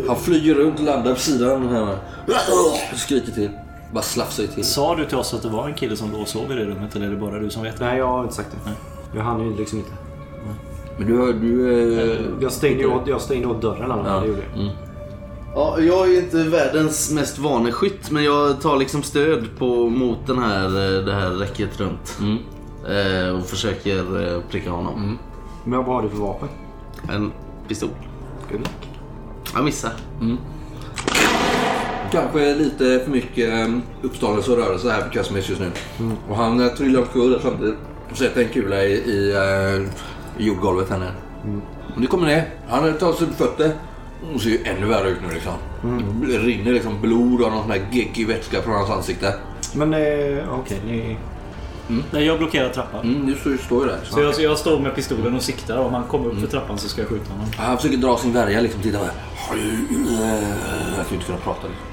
Han 0.08 0.15
flyger 0.15 0.55
runt, 0.55 0.79
landar 0.79 1.13
på 1.13 1.19
sidan 1.19 1.69
här. 1.69 1.97
Skriker 2.95 3.32
till. 3.32 3.49
Bara 3.93 4.02
slafsar 4.04 4.43
ju 4.43 4.49
till. 4.49 4.63
Sa 4.65 4.95
du 4.95 5.06
till 5.06 5.17
oss 5.17 5.34
att 5.34 5.41
det 5.41 5.49
var 5.49 5.67
en 5.67 5.73
kille 5.73 5.95
som 5.95 6.12
låg 6.12 6.21
och 6.21 6.28
sov 6.28 6.52
i 6.52 6.56
det 6.56 6.65
rummet 6.65 6.95
eller 6.95 7.06
är 7.08 7.12
det 7.12 7.17
bara 7.17 7.39
du 7.39 7.49
som 7.49 7.63
vet 7.63 7.78
det? 7.80 7.86
Nej, 7.86 7.97
jag 7.97 8.08
har 8.08 8.23
inte 8.23 8.36
sagt 8.36 8.49
det. 8.65 8.71
Jag 9.17 9.23
hann 9.23 9.41
ju 9.45 9.56
liksom 9.58 9.78
inte. 9.80 9.91
Men 10.97 11.08
du, 11.08 11.17
har- 11.17 11.34
du 11.34 11.73
eh, 12.12 12.19
Jag 12.41 12.52
stängde 12.52 12.86
åt, 12.88 13.08
jag 13.08 13.21
stängde 13.21 13.47
åt 13.47 13.62
dörren 13.62 13.91
alla 13.91 14.04
Ja. 14.13 14.19
det 14.19 14.28
gjorde 14.28 14.41
jag. 14.54 14.62
Mm. 14.62 14.73
Ja, 15.56 15.80
jag 15.80 16.08
är 16.08 16.12
ju 16.12 16.17
inte 16.17 16.43
världens 16.43 17.12
mest 17.12 17.39
vaneskytt 17.39 18.12
men 18.12 18.23
jag 18.23 18.62
tar 18.62 18.78
liksom 18.78 19.04
stöd 19.04 19.45
på, 19.58 19.89
mot 19.89 20.28
den 20.28 20.39
här, 20.39 20.65
eh, 20.65 21.06
det 21.06 21.13
här 21.13 21.30
räcket 21.30 21.80
runt. 21.80 22.17
Mm. 22.19 22.38
Eh, 22.89 23.36
och 23.39 23.45
försöker 23.45 24.34
eh, 24.36 24.41
pricka 24.49 24.71
honom. 24.71 25.17
Men 25.65 25.78
vad 25.86 25.95
har 25.95 26.02
du 26.02 26.10
för 26.10 26.17
vapen? 26.17 26.49
En 27.10 27.32
pistol. 27.67 27.89
Good 28.52 28.60
luck. 28.60 28.89
Jag 29.56 29.63
missar. 29.63 29.91
Kanske 32.12 32.56
lite 32.56 33.00
för 33.04 33.12
mycket 33.12 33.54
eh, 33.54 33.67
uppståndelse 34.02 34.52
och 34.52 34.58
rörelse 34.58 34.91
här 34.91 35.02
för 35.02 35.10
Casimir 35.10 35.45
just 35.50 35.62
nu. 35.62 35.72
Och 36.30 36.36
han 36.36 36.60
eh, 36.60 36.67
trillar 36.67 37.02
omkull 37.02 37.39
samtidigt. 37.41 37.76
Och 38.12 38.17
sätter 38.17 38.41
en 38.41 38.50
kula 38.50 38.84
i, 38.84 38.93
i, 38.93 39.32
eh, 39.32 40.43
i 40.43 40.48
jordgolvet 40.48 40.89
här 40.89 41.00
nere. 41.00 41.13
Och 41.95 42.02
ni 42.02 42.08
kommer 42.08 42.28
ner. 42.28 42.50
Han 42.69 42.98
tar 42.98 43.13
sig 43.13 43.28
på 43.28 43.34
fötter. 43.34 43.72
Och 44.34 44.41
ser 44.41 44.50
ju 44.50 44.63
ännu 44.63 44.86
värre 44.86 45.10
ut 45.10 45.17
nu 45.28 45.34
liksom. 45.34 45.54
Det 46.28 46.38
rinner 46.38 46.72
liksom 46.72 47.02
blod 47.02 47.41
och 47.41 47.52
någon 47.52 47.62
sån 47.62 47.72
här 47.72 47.88
geggig 47.91 48.28
vätska 48.28 48.62
från 48.62 48.74
hans 48.74 48.89
ansikte. 48.89 49.34
Men 49.74 49.93
eh, 49.93 50.60
okej, 50.60 50.82
ni... 50.86 51.17
Nej, 52.12 52.26
jag 52.26 52.38
blockerar 52.38 52.69
trappan. 52.69 53.02
Mm, 53.02 53.28
du 53.28 53.36
står, 53.36 53.58
står 53.58 53.84
ju 53.86 53.91
där. 53.91 54.00
Så 54.04 54.22
jag, 54.22 54.36
så 54.36 54.41
jag 54.41 54.58
står 54.58 54.80
med 54.80 54.95
pistolen 54.95 55.36
och 55.36 55.41
siktar. 55.41 55.78
Om 55.78 55.93
han 55.93 56.04
kommer 56.04 56.26
upp 56.26 56.39
för 56.39 56.48
trappan 56.48 56.78
så 56.78 56.89
ska 56.89 57.02
jag 57.02 57.10
skjuta 57.10 57.32
honom. 57.32 57.48
Han 57.58 57.78
försöker 57.78 57.98
dra 57.98 58.17
sin 58.17 58.34
värja 58.34 58.62
liksom. 58.62 58.82
Titta 58.82 58.98
här. 58.98 59.12
Jag 60.98 61.06
skulle 61.06 61.15
inte 61.15 61.26
kunna 61.26 61.38
prata 61.38 61.67
liksom. 61.67 61.88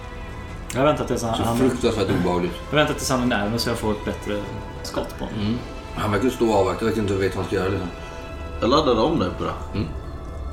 Jag 0.76 0.84
väntar 0.84 1.04
tills 1.04 1.22
han, 1.22 1.36
Så 1.36 1.42
han, 1.42 1.56
fruktansvärt 1.56 2.10
obehagligt. 2.20 2.54
jag 2.70 2.76
väntar 2.76 2.94
tills 2.94 3.10
han 3.10 3.22
är 3.22 3.26
nära 3.26 3.58
så 3.58 3.70
jag 3.70 3.78
får 3.78 3.92
ett 3.92 4.04
bättre 4.04 4.40
skott 4.82 5.18
på 5.18 5.24
honom. 5.24 5.58
Han 5.94 6.12
verkar 6.12 6.28
stå 6.28 6.48
och 6.48 6.54
avvakta. 6.54 6.84
Jag 6.84 6.90
vet 6.90 6.98
inte 6.98 7.14
vet 7.14 7.36
vad 7.36 7.44
han 7.44 7.46
ska 7.46 7.56
göra 7.56 7.68
liksom. 7.68 7.88
Jag 8.60 8.70
laddade 8.70 9.00
om 9.00 9.18
det 9.18 9.26
uppe 9.26 9.44
då. 9.44 9.80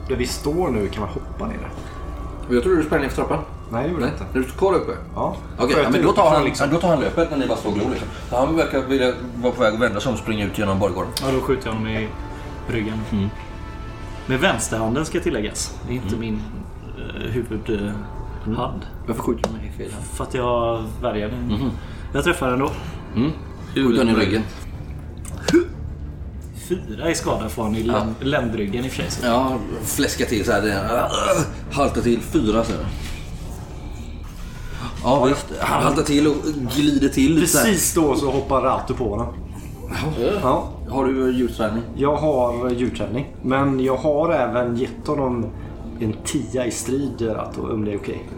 Där 0.08 0.16
vi 0.16 0.28
står 0.28 0.70
nu 0.70 0.88
kan 0.88 1.02
man 1.02 1.10
hoppa 1.10 1.48
ner 1.48 1.70
Jag 2.50 2.64
tror 2.64 2.76
du 2.76 2.84
sprang 2.84 3.02
ner 3.02 3.10
för 3.10 3.16
trappan. 3.16 3.40
Nej, 3.72 3.84
det 3.84 3.90
gjorde 3.92 4.04
jag 4.04 4.14
inte. 4.14 4.26
när 4.34 4.42
du 4.42 4.44
står 4.44 4.58
kvar 4.58 4.74
uppe. 4.74 4.92
Ja. 5.16 5.36
Okej, 5.60 5.76
ja, 5.84 5.90
men 5.90 6.02
då 6.04 6.12
tar, 6.12 6.30
han, 6.30 6.44
liksom. 6.44 6.70
då 6.70 6.78
tar 6.80 6.88
han 6.88 7.00
löpet 7.00 7.32
när 7.32 7.38
ni 7.38 7.48
bara 7.48 7.58
står 7.58 7.70
och 7.70 7.76
glor. 7.76 7.90
Liksom. 7.90 8.08
Så 8.30 8.38
han 8.38 8.56
verkar 8.56 8.82
vilja 8.82 9.14
vara 9.36 9.54
på 9.54 9.62
väg 9.62 9.74
att 9.74 9.80
vända 9.80 10.00
sig 10.00 10.10
om 10.10 10.14
och 10.14 10.20
springa 10.20 10.46
ut 10.46 10.58
genom 10.58 10.80
borggården. 10.80 11.12
Ja, 11.22 11.32
då 11.32 11.42
skjuter 11.42 11.68
jag 11.68 11.74
honom 11.74 11.88
i 11.88 12.10
ryggen. 12.68 13.02
Med 14.26 14.40
vänsterhanden 14.40 15.06
ska 15.06 15.20
tilläggas. 15.20 15.76
Det 15.88 15.94
är 15.94 15.96
inte 15.96 16.16
min 16.16 16.42
uh, 16.98 17.32
huvudhand. 17.32 18.86
Varför 19.08 19.24
skjuter 19.24 19.50
du 19.50 19.58
mig 19.58 19.63
hand? 19.78 20.06
För 20.14 20.24
att 20.24 20.34
jag 20.34 20.84
värjar 21.02 21.30
den. 21.30 21.72
Jag 22.14 22.24
träffar 22.24 22.48
ändå. 22.54 22.72
Skjuter 23.76 24.06
han 24.06 24.10
i 24.16 24.26
ryggen? 24.26 24.42
Fyra 26.70 27.10
i 27.12 27.16
skada 27.16 27.50
får 27.50 27.64
han 27.64 27.76
i 27.76 27.84
länd, 27.84 28.16
ländryggen 28.20 28.86
i 28.86 28.88
och 28.88 28.92
för 28.92 29.02
sig. 29.02 29.12
så- 29.12 29.26
Ja, 29.26 29.58
fläska 29.84 30.26
till 30.26 30.46
så 30.46 30.52
här. 30.52 30.62
Det, 30.62 31.10
haltar 31.72 32.02
till 32.02 32.20
fyra 32.20 32.64
så 32.64 32.72
här. 32.74 32.86
Ja 35.04 35.26
visst, 35.26 35.46
han 35.60 35.84
haltar 35.84 36.04
till 36.04 36.28
och 36.28 36.36
glider 36.76 37.10
till 37.10 37.36
lite. 37.36 37.42
Precis 37.42 37.94
då 37.94 38.16
så 38.16 38.32
hoppar 38.32 38.62
Ratu 38.62 38.94
på 38.94 39.10
honom. 39.10 39.34
Ja. 40.44 40.70
Har 40.90 41.06
du 41.06 41.32
djurträning? 41.32 41.84
Jag 41.96 42.16
har 42.16 42.70
djurträning. 42.70 43.36
Men 43.44 43.80
jag 43.80 43.98
har 43.98 44.32
även 44.34 44.78
gett 44.78 45.08
honom 45.08 45.46
en 46.00 46.14
tia 46.26 46.66
i 46.66 46.72
strid 46.72 47.22
Ratu, 47.22 47.62
om 47.62 47.86
det 47.86 47.92
är 47.94 47.98
okej. 47.98 48.30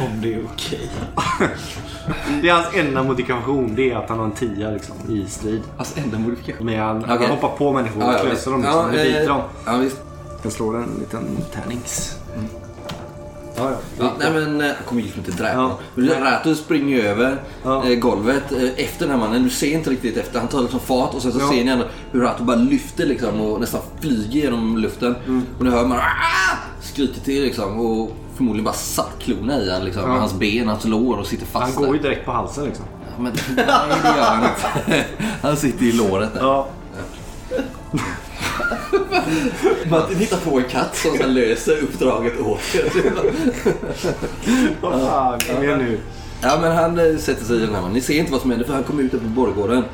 Om 0.00 0.20
det 0.22 0.34
är 0.34 0.42
okej. 0.54 0.90
Det 2.42 2.48
är 2.48 2.52
hans 2.52 2.74
enda 2.74 3.02
modifikation. 3.02 3.74
Det 3.74 3.90
är 3.90 3.96
att 3.96 4.08
han 4.08 4.18
har 4.18 4.24
en 4.24 4.32
tia 4.32 4.70
liksom, 4.70 4.94
i 5.08 5.26
strid. 5.28 5.62
Alltså 5.76 6.00
enda 6.00 6.18
modifikation. 6.18 6.66
Men 6.66 6.78
han, 6.80 6.96
Okej. 7.04 7.16
han 7.20 7.30
hoppar 7.30 7.48
på 7.56 7.72
människor 7.72 8.02
och 8.14 8.20
klöser 8.20 8.50
dem 8.50 8.60
liksom. 8.60 8.78
Ja, 8.80 8.86
Ja, 8.94 9.04
biter 9.04 9.20
eh, 9.22 9.26
dem. 9.28 9.40
ja, 9.66 9.76
visst. 9.76 9.96
Jag 10.42 10.52
slår 10.52 10.76
en 10.76 10.90
liten 10.98 11.36
tärnings. 11.54 12.16
Ja, 13.56 13.70
ja. 13.70 13.76
Ja, 13.98 14.12
nej 14.18 14.30
men 14.32 14.60
eh, 14.60 14.66
han 14.66 14.76
kommer 14.86 15.02
ju 15.02 15.08
inte 15.16 15.30
dräpa 15.30 15.52
Ja. 15.54 15.78
honom. 15.96 16.24
Rato 16.24 16.54
springer 16.54 16.96
ju 16.96 17.02
över 17.02 17.42
Ja. 17.64 17.84
eh, 17.84 17.98
golvet 17.98 18.52
eh, 18.52 18.84
efter 18.84 19.06
den 19.06 19.10
här 19.10 19.16
mannen. 19.28 19.42
Du 19.42 19.50
ser 19.50 19.72
inte 19.72 19.90
riktigt 19.90 20.16
efter. 20.16 20.38
Han 20.38 20.48
tar 20.48 20.60
liksom 20.62 20.80
fart 20.80 21.14
och 21.14 21.22
sen 21.22 21.32
så 21.32 21.38
Ja. 21.40 21.48
ser 21.48 21.64
ni 21.64 21.70
ändå 21.70 21.84
hur 22.12 22.20
Rato 22.20 22.44
bara 22.44 22.56
lyfter 22.56 23.06
liksom 23.06 23.40
och 23.40 23.60
nästan 23.60 23.80
flyger 24.00 24.40
genom 24.40 24.78
luften. 24.78 25.16
Mm. 25.26 25.46
Och 25.58 25.64
nu 25.64 25.70
hör 25.70 25.86
man 25.86 25.98
"Ah!" 25.98 26.56
Skriker 26.98 27.20
till 27.20 27.42
liksom 27.42 27.80
och 27.80 28.10
förmodligen 28.36 28.64
bara 28.64 28.74
satt 28.74 29.12
klorna 29.18 29.58
i 29.58 29.70
han 29.70 29.84
liksom. 29.84 30.02
Ja. 30.02 30.08
Hans 30.08 30.34
ben, 30.34 30.68
hans 30.68 30.84
lår 30.84 31.18
och 31.18 31.26
sitter 31.26 31.46
Han 31.52 31.62
fast 31.62 31.76
går 31.76 31.96
ju 31.96 32.02
direkt 32.02 32.24
på 32.24 32.32
halsen 32.32 32.64
liksom. 32.64 32.84
Ja, 33.16 33.22
men, 33.22 33.32
nej 33.56 33.66
det 34.02 34.08
gör 34.16 34.24
han 34.24 34.44
inte. 34.44 35.04
Han 35.42 35.56
sitter 35.56 35.84
i 35.84 35.92
låret 35.92 36.34
där. 36.34 36.40
Ja. 36.40 36.68
Martin 39.90 40.18
hittar 40.18 40.36
på 40.36 40.58
en 40.58 40.64
katt 40.64 40.96
som 40.96 41.16
sen 41.18 41.34
löser 41.34 41.82
uppdraget 41.82 42.40
åt. 42.40 42.60
Vad 44.80 45.00
fan, 45.00 45.40
kom 45.40 45.62
igen 45.62 45.78
nu. 45.78 46.00
Ja 46.42 46.58
men 46.60 46.76
han 46.76 46.98
eh, 46.98 47.16
sätter 47.16 47.44
sig 47.44 47.56
i 47.56 47.60
den 47.60 47.74
här. 47.74 47.88
Ni 47.88 48.00
ser 48.00 48.18
inte 48.18 48.32
vad 48.32 48.40
som 48.40 48.50
händer 48.50 48.66
för 48.66 48.74
han 48.74 48.84
kommer 48.84 49.02
ut 49.02 49.10
på 49.10 49.18
borggården. 49.18 49.84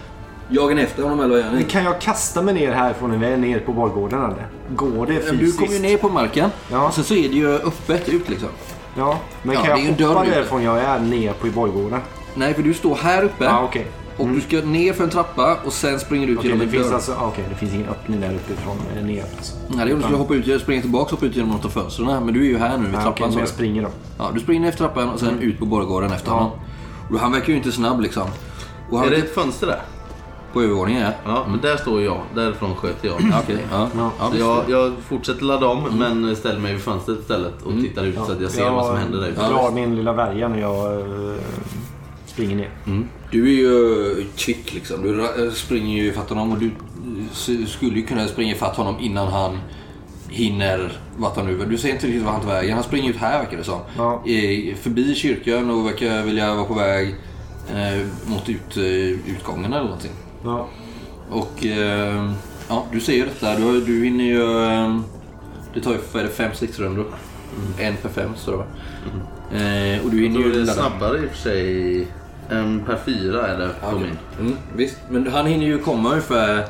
Jagar 0.48 0.74
ni 0.74 0.82
efter 0.82 1.02
honom 1.02 1.20
eller 1.20 1.28
vad 1.30 1.38
gör 1.38 1.50
ni? 1.50 1.54
Men 1.56 1.64
kan 1.64 1.84
jag 1.84 2.00
kasta 2.00 2.42
mig 2.42 2.54
ner 2.54 2.72
härifrån 2.72 3.12
en 3.12 3.20
väg 3.20 3.38
ner 3.38 3.60
på 3.60 3.72
borggården 3.72 4.24
eller? 4.24 4.46
Går 4.76 5.06
det 5.06 5.20
fysiskt? 5.20 5.58
Du 5.58 5.64
kommer 5.66 5.76
ju 5.78 5.82
ner 5.82 5.96
på 5.98 6.08
marken. 6.08 6.50
Ja. 6.72 6.86
Och 6.88 6.94
sen 6.94 7.04
så 7.04 7.14
är 7.14 7.28
det 7.28 7.34
ju 7.34 7.54
öppet 7.54 8.08
ut 8.08 8.28
liksom. 8.28 8.48
Ja, 8.96 9.18
men 9.42 9.54
Ja, 9.54 9.62
kan 9.62 9.76
det 9.76 9.82
är 9.82 9.88
ju 9.88 9.94
jag 9.98 10.08
hoppa 10.08 10.24
därifrån 10.24 10.62
jag 10.62 10.78
är 10.78 10.98
ner 10.98 11.32
på 11.32 11.46
borggården? 11.46 12.00
Nej 12.34 12.54
för 12.54 12.62
du 12.62 12.74
står 12.74 12.94
här 12.94 13.22
uppe. 13.24 13.44
Ja, 13.44 13.62
okej. 13.64 13.86
Och 14.16 14.28
du 14.28 14.40
ska 14.40 14.56
ner 14.56 14.92
för 14.92 15.04
en 15.04 15.10
trappa 15.10 15.56
och 15.64 15.72
sen 15.72 16.00
springer 16.00 16.26
du 16.26 16.32
ut 16.32 16.38
Okej, 16.38 16.50
genom 16.50 16.58
det 16.58 16.64
en 16.64 16.70
finns 16.72 16.86
dörr. 16.86 16.94
alltså, 16.94 17.12
ah, 17.12 17.26
okej, 17.28 17.44
det 17.50 17.54
finns 17.54 17.74
ingen 17.74 17.88
öppning 17.88 18.20
där 18.20 18.34
uppifrån 18.34 18.76
eh, 18.98 19.04
ner. 19.04 19.24
Alltså. 19.36 19.54
Nej, 19.68 19.84
det 19.84 19.90
är 19.90 19.94
om 19.94 19.98
du 19.98 20.02
skulle 20.02 20.18
hoppa 20.18 20.34
ut, 20.34 20.60
springa 20.62 20.80
tillbaka 20.82 21.04
och 21.04 21.10
hoppa 21.10 21.26
ut 21.26 21.36
genom 21.36 21.50
något 21.50 21.64
av 21.64 21.68
fönstren. 21.68 22.24
Men 22.24 22.34
du 22.34 22.40
är 22.40 22.44
ju 22.48 22.58
här 22.58 22.78
nu 22.78 22.86
vid 22.86 22.94
Ah, 22.94 23.02
trappan. 23.02 23.14
men 23.26 23.32
så 23.32 23.38
jag 23.38 23.48
springer 23.48 23.82
då. 23.82 23.88
ja, 24.18 24.30
du 24.34 24.40
springer 24.40 24.60
ner 24.60 24.68
efter 24.68 24.84
trappan 24.84 25.08
och 25.10 25.20
sen 25.20 25.38
ut 25.38 25.58
på 25.58 25.64
borggården 25.66 26.12
efter 26.12 26.28
Ja. 26.30 26.34
honom. 26.34 26.50
Och 27.12 27.18
han 27.18 27.32
verkar 27.32 27.48
ju 27.48 27.56
inte 27.56 27.72
snabb 27.72 28.00
liksom. 28.00 28.28
Och 28.90 28.98
han 28.98 29.06
Är 29.06 29.10
det 29.10 29.16
ett 29.16 29.34
fönster 29.34 29.66
där? 29.66 29.80
På 30.54 30.62
övervåningen 30.62 31.02
ja. 31.02 31.12
Ja, 31.26 31.46
men 31.50 31.60
där 31.60 31.76
står 31.76 32.02
jag. 32.02 32.20
Därifrån 32.34 32.74
sköter 32.74 33.08
jag. 33.08 33.20
Ja, 33.30 33.40
Okej. 33.44 33.58
Ja. 33.70 33.88
Ja, 33.96 34.30
Så 34.30 34.36
jag, 34.38 34.64
jag 34.68 34.92
fortsätter 35.08 35.44
ladda 35.44 35.66
om 35.66 35.82
men 35.98 36.36
ställer 36.36 36.60
mig 36.60 36.72
vid 36.72 36.82
fönstret 36.82 37.18
istället 37.20 37.62
och 37.62 37.72
tittar 37.72 38.04
ut 38.04 38.14
så 38.26 38.32
att 38.32 38.40
jag 38.40 38.50
ser 38.50 38.70
vad 38.70 38.86
som 38.86 38.96
händer 38.96 39.18
där 39.20 39.28
ute. 39.28 39.40
Jag 39.40 39.50
drar 39.50 39.70
min 39.70 39.96
lilla 39.96 40.12
värja 40.12 40.48
när 40.48 40.60
jag 40.60 41.00
eh, 41.00 41.34
springer 42.26 42.56
ner. 42.56 42.70
Du 43.30 43.44
är 43.48 43.52
ju 43.58 44.24
kvick 44.36 44.74
liksom. 44.74 45.02
Du 45.02 45.20
ra- 45.22 45.50
springer 45.50 46.02
ju 46.02 46.08
ifatt 46.08 46.28
honom 46.28 46.52
och 46.52 46.58
du 46.58 46.70
s- 47.32 47.70
skulle 47.72 47.96
ju 47.96 48.06
kunna 48.06 48.26
springa 48.28 48.52
ifatt 48.54 48.76
honom 48.76 48.96
innan 49.00 49.28
han 49.28 49.58
hinner 50.28 50.92
vart 51.16 51.36
han 51.36 51.46
nu 51.46 51.64
Du 51.68 51.78
ser 51.78 51.88
inte 51.88 52.06
riktigt 52.06 52.22
vart 52.22 52.32
han 52.34 52.42
tar 52.42 52.48
vägen. 52.48 52.74
Han 52.74 52.82
springer 52.84 53.10
ut 53.10 53.16
här 53.16 53.38
verkar 53.38 53.56
det 53.56 53.64
som. 53.64 53.80
Ja. 53.96 54.22
Förbi 54.82 55.14
kyrkan 55.14 55.70
och 55.70 55.86
verkar 55.86 56.22
vilja 56.22 56.54
vara 56.54 56.64
på 56.64 56.74
väg 56.74 57.14
eh, 57.70 58.06
mot 58.26 58.48
ut, 58.48 58.76
eh, 58.76 59.32
utgången 59.36 59.72
eller 59.72 59.84
någonting. 59.84 60.12
Ja. 60.44 60.68
Och 61.30 61.66
eh, 61.66 62.30
ja, 62.68 62.86
du 62.92 63.00
ser 63.00 63.12
ju 63.12 63.24
detta. 63.24 63.56
Du, 63.56 63.80
du 63.80 64.04
hinner 64.04 64.24
ju... 64.24 64.64
Eh, 64.64 65.00
det 65.74 65.80
tar 65.80 65.92
ju 65.92 65.98
vad 66.12 66.22
är 66.22 66.26
det, 66.26 66.32
fem 66.32 66.50
stridsrundor. 66.54 67.06
En 67.78 67.96
per 67.96 68.08
fem 68.08 68.30
står 68.36 68.52
det 68.52 68.58
va? 68.58 68.64
Eh, 69.58 70.04
och 70.04 70.10
du 70.10 70.22
hinner 70.22 70.40
ju 70.40 70.52
det 70.52 70.70
är 70.70 70.74
snabbare 70.74 71.18
i 71.18 71.26
och 71.26 71.30
för 71.30 71.36
sig. 71.38 72.06
En 72.50 72.82
per 72.86 72.98
fyra 73.04 73.46
är 73.46 73.58
det 73.58 73.70
min. 73.92 74.18
Mm, 74.40 74.56
visst, 74.76 74.96
men 75.10 75.26
han 75.26 75.46
hinner 75.46 75.66
ju 75.66 75.78
komma 75.78 76.08
ungefär 76.08 76.66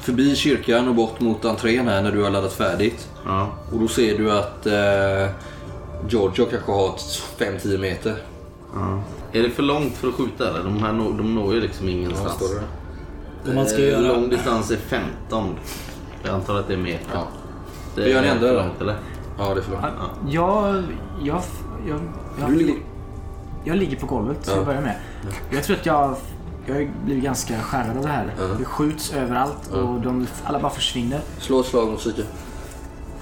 förbi 0.00 0.36
kyrkan 0.36 0.88
och 0.88 0.94
bort 0.94 1.20
mot 1.20 1.44
entrén 1.44 1.88
här 1.88 2.02
när 2.02 2.12
du 2.12 2.22
har 2.22 2.30
laddat 2.30 2.52
färdigt. 2.52 3.08
Ja. 3.26 3.48
Och 3.72 3.80
då 3.80 3.88
ser 3.88 4.18
du 4.18 4.32
att 4.32 4.66
eh, 4.66 5.34
Giorgio 6.08 6.44
kanske 6.50 6.72
har 6.72 6.94
5-10 7.38 7.78
meter. 7.78 8.16
ja. 8.74 9.02
Är 9.32 9.42
det 9.42 9.50
för 9.50 9.62
långt 9.62 9.96
för 9.96 10.08
att 10.08 10.14
skjuta 10.14 10.48
eller? 10.48 10.64
De 10.64 10.82
här 10.82 10.92
når, 10.92 11.12
de 11.12 11.34
når 11.34 11.54
ju 11.54 11.60
liksom 11.60 11.88
ingenstans. 11.88 12.38
det? 12.38 12.79
Om 13.48 13.54
man 13.54 13.66
ska 13.66 13.78
Eh, 13.78 13.88
göra... 13.88 14.00
Lång 14.00 14.28
distans 14.30 14.70
är 14.70 14.76
15. 14.76 15.56
Jag 16.24 16.34
antar 16.34 16.58
att 16.58 16.68
det 16.68 16.72
är 16.74 16.78
meter. 16.78 17.06
Ja. 17.14 17.26
Det 17.94 18.12
en 18.12 18.24
är 18.24 18.28
enda 18.28 18.40
för 18.46 18.54
då. 18.54 18.60
långt 18.62 18.80
eller? 18.80 18.96
ja, 19.38 19.54
det 19.54 19.60
är 19.60 19.62
för 19.64 19.72
långt. 19.72 19.84
Jag, 20.28 20.82
jag, 21.22 21.42
jag, 21.88 22.00
jag, 22.40 22.56
ligger... 22.56 22.74
jag 23.64 23.76
ligger 23.76 23.96
på 23.96 24.06
golvet 24.06 24.42
till 24.42 24.52
Ja. 24.54 24.60
att 24.60 24.66
börja 24.66 24.80
med. 24.80 24.96
Jag 25.50 25.64
tror 25.64 25.76
att 25.76 25.86
jag, 25.86 26.14
jag 26.66 26.90
blivit 27.04 27.24
ganska 27.24 27.60
skärrad 27.60 27.96
av 27.96 28.02
det 28.02 28.08
här. 28.08 28.34
Ja. 28.38 28.44
Det 28.58 28.64
skjuts 28.64 29.12
överallt 29.12 29.70
och 29.72 30.00
de, 30.00 30.26
alla 30.44 30.58
bara 30.60 30.72
försvinner. 30.72 31.20
Slå 31.38 31.60
ett 31.60 31.66
slag 31.66 31.88
mot 31.88 31.98
psyke. 31.98 32.22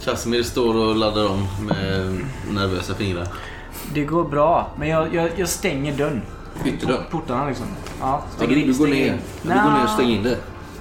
Casimir 0.04 0.42
står 0.42 0.76
och 0.76 0.96
laddar 0.96 1.28
om 1.30 1.46
med 1.66 2.20
nervösa 2.50 2.94
fingrar. 2.94 3.28
Det 3.94 4.04
går 4.04 4.24
bra, 4.24 4.68
men 4.78 4.88
jag, 4.88 5.14
jag, 5.14 5.30
jag 5.36 5.48
stänger 5.48 5.96
dörren. 5.96 6.22
Ytterdörren. 6.66 7.02
Portarna 7.10 7.46
liksom. 7.48 7.66
Ja, 8.00 8.22
stänger 8.36 8.54
du, 8.54 8.64
du 8.72 8.78
går 8.78 8.86
ner. 8.86 9.06
in. 9.06 9.18
Du 9.42 9.48
går 9.48 9.54
ner 9.54 9.84
och 9.84 9.90
stänger 9.90 10.16
in 10.16 10.22
det. 10.22 10.36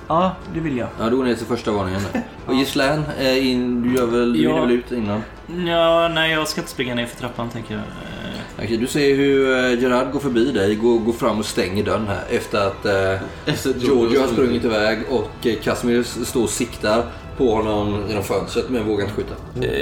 Ja, 0.07 0.31
det 0.53 0.59
vill 0.59 0.77
jag. 0.77 0.87
Ja, 0.99 1.09
du 1.09 1.17
går 1.17 1.23
ner 1.23 1.35
till 1.35 1.45
första 1.45 1.71
våningen. 1.71 2.01
Och 2.45 2.53
Gislaine, 2.55 3.03
eh, 3.19 3.47
in, 3.51 3.81
du 3.81 3.95
gör 3.95 4.05
väl, 4.05 4.33
du 4.33 4.39
Ja. 4.43 4.61
väl 4.61 4.71
ut 4.71 4.91
innan? 4.91 5.21
Ja, 5.67 6.07
nej, 6.07 6.31
jag 6.31 6.47
ska 6.47 6.61
inte 6.61 6.71
springa 6.71 6.95
ner 6.95 7.05
för 7.05 7.15
trappan 7.19 7.49
tänker 7.49 7.73
jag. 7.73 7.81
Eh, 7.81 8.63
Okej, 8.65 8.77
du 8.77 8.87
ser 8.87 9.15
hur 9.15 9.65
eh, 9.65 9.79
Gerard 9.81 10.11
går 10.11 10.19
förbi 10.19 10.51
dig, 10.51 10.75
går, 10.75 10.99
går 10.99 11.13
fram 11.13 11.39
och 11.39 11.45
stänger 11.45 11.83
dörren 11.83 12.07
här 12.07 12.23
efter 12.29 12.67
att 12.67 12.85
eh, 12.85 13.73
Giorgio 13.77 14.19
har 14.21 14.27
sprungit 14.27 14.65
iväg 14.65 14.99
och 15.09 15.47
eh, 15.47 15.55
Casimir 15.63 16.03
står 16.03 16.43
och 16.43 16.49
siktar 16.49 17.03
på 17.37 17.55
honom 17.55 18.03
genom 18.07 18.23
fönstret 18.23 18.69
men 18.69 18.85
vågar 18.87 19.03
inte 19.05 19.15
skjuta. 19.15 19.33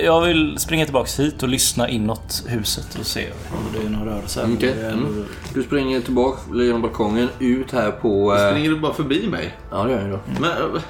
Jag 0.06 0.22
vill 0.22 0.58
springa 0.58 0.86
tillbaks 0.86 1.20
hit 1.20 1.44
och 1.44 1.50
lyssna 1.50 1.90
inåt 1.90 2.44
huset 2.48 2.98
och 3.00 3.06
se 3.06 3.28
om 3.52 3.66
det 3.80 3.86
är 3.86 3.90
någon 3.90 4.06
rörelse. 4.08 4.50
Det 4.60 4.70
är 4.72 4.92
Mm. 4.94 5.26
Du 5.54 5.64
springer 5.64 6.02
tillbaka 6.02 6.40
genom 6.54 6.82
balkongen 6.82 7.30
ut 7.40 7.72
här 7.72 7.92
på... 7.92 8.36
eh, 8.36 8.50
Springer 8.50 8.70
du 8.70 8.80
bara 8.80 8.94
förbi 8.94 9.28
mig? 9.28 9.54
Ja, 9.72 9.84
det 9.84 9.92
gör 9.92 10.02
jag 10.02 10.10
då. 10.12 10.20
Men... 10.42 10.52
eh, 10.52 10.82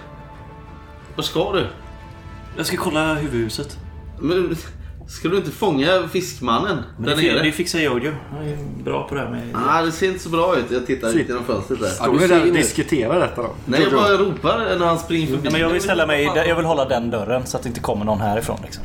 Vad 1.16 1.26
ska 1.26 1.54
du? 1.54 1.68
Jag 2.58 2.66
ska 2.66 2.78
kolla 2.78 3.14
huvudhuset. 3.14 3.78
Men, 4.20 4.56
ska 5.08 5.30
du 5.30 5.38
inte 5.38 5.52
fånga 5.52 6.08
fiskmannen 6.12 6.78
Men 6.98 7.06
där 7.06 7.16
det, 7.16 7.22
nere? 7.34 7.44
det 7.44 7.52
fixar 7.52 7.80
Jojo. 7.80 8.12
Han 8.32 8.48
är 8.48 8.58
bra 8.84 9.08
på 9.08 9.16
det 9.16 9.22
här 9.22 9.30
med... 9.30 9.42
Ah, 9.54 9.82
det 9.82 9.92
ser 9.92 10.08
inte 10.08 10.20
så 10.20 10.30
bra 10.30 10.58
ut. 10.58 10.66
Jag 10.72 10.88
tittar 10.88 11.10
ut 11.18 11.28
genom 11.28 11.44
fönstret 11.44 11.80
där. 11.80 11.88
Står 11.88 12.20
du 12.20 12.28
där 12.28 12.48
och 12.48 12.54
diskuterar 12.54 13.20
detta 13.20 13.42
då? 13.42 13.50
Nej, 13.66 13.82
jag 13.84 13.92
bara 13.92 14.14
ropar 14.18 14.78
när 14.80 14.86
han 14.86 15.00
springer 15.00 15.28
förbi. 15.28 15.40
Nej, 15.44 15.52
men 15.52 15.62
jag 15.62 15.70
vill 15.70 15.82
ställa 15.82 16.08
mig... 16.08 16.24
Jag 16.24 16.56
vill 16.56 16.66
hålla 16.66 16.86
den 16.86 17.10
dörren 17.10 17.46
så 17.46 17.58
att 17.58 17.64
det 17.64 17.70
inte 17.70 17.80
kommer 17.82 18.06
någon 18.06 18.22
härifrån 18.22 18.60
liksom. 18.64 18.84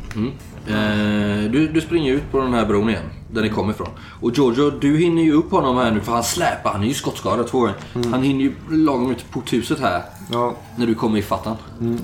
Eh, 0.68 1.51
du, 1.51 1.68
du 1.68 1.81
springer 1.81 2.12
ut 2.12 2.31
på 2.31 2.39
den 2.39 2.55
här 2.55 2.66
bron 2.66 2.89
igen, 2.89 3.03
där 3.33 3.43
ni 3.43 3.49
kommer 3.49 3.72
ifrån. 3.72 3.89
Och 4.20 4.31
Giorgio, 4.33 4.70
du 4.70 4.97
hinner 4.99 5.22
ju 5.22 5.33
upp 5.33 5.51
honom 5.51 5.76
här 5.76 5.91
nu 5.91 6.01
för 6.01 6.12
han 6.12 6.22
släpar, 6.24 6.72
han 6.72 6.83
är 6.83 6.87
ju 6.87 6.95
skottskadad 6.95 7.47
två 7.47 7.59
gånger. 7.59 7.74
Han 8.11 8.22
hinner 8.22 8.41
ju 8.45 8.53
lagom 8.70 9.11
ut 9.11 9.24
på 9.33 9.41
porthuset 9.41 9.81
här 9.81 10.03
Ja. 10.33 10.55
när 10.76 10.87
du 10.87 10.95
kommer 10.95 11.18
i 11.18 11.22
fattan. 11.22 11.57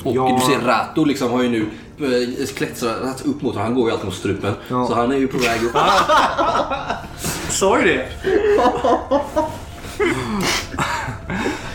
Och 0.05 0.15
Ja. 0.17 0.39
du 0.41 0.53
ser 0.53 0.61
Rato 0.67 1.05
liksom 1.05 1.31
har 1.31 1.43
ju 1.43 1.49
nu 1.49 1.67
eh, 1.99 2.47
klättrat 2.57 3.21
upp 3.27 3.43
mot 3.43 3.55
honom. 3.55 3.63
Han 3.67 3.75
går 3.75 3.87
ju 3.89 3.93
alltid 3.93 4.07
mot 4.07 4.15
strupen. 4.15 4.55
Ja. 4.69 4.87
Så 4.87 4.95
han 4.95 5.13
är 5.13 5.17
ju 5.17 5.27
på 5.29 5.39
väg 5.39 5.63
upp. 5.65 5.77
Sa 7.51 7.79
ju 7.81 7.85
det. 7.85 8.07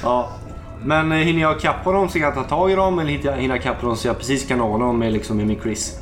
ja. 0.04 0.32
Men 0.84 1.12
eh, 1.12 1.18
hinner 1.18 1.42
jag 1.42 1.60
kappa 1.60 1.90
honom 1.90 2.10
så 2.10 2.18
jag 2.18 2.34
kan 2.34 2.44
ta 2.44 2.50
tag 2.50 2.72
i 2.72 2.76
dem 2.76 3.00
eller 3.00 3.12
hinner 3.12 3.26
jag- 3.42 3.44
jag 3.44 3.64
kappa 3.64 3.88
dem 3.88 3.96
så 3.96 4.08
jag 4.08 4.18
precis 4.18 4.48
kan 4.48 4.58
nå 4.58 4.68
honom 4.72 5.00
med, 5.00 5.14
liksom, 5.14 5.38
med 5.38 5.48
min 5.48 5.60
Chris? 5.62 5.98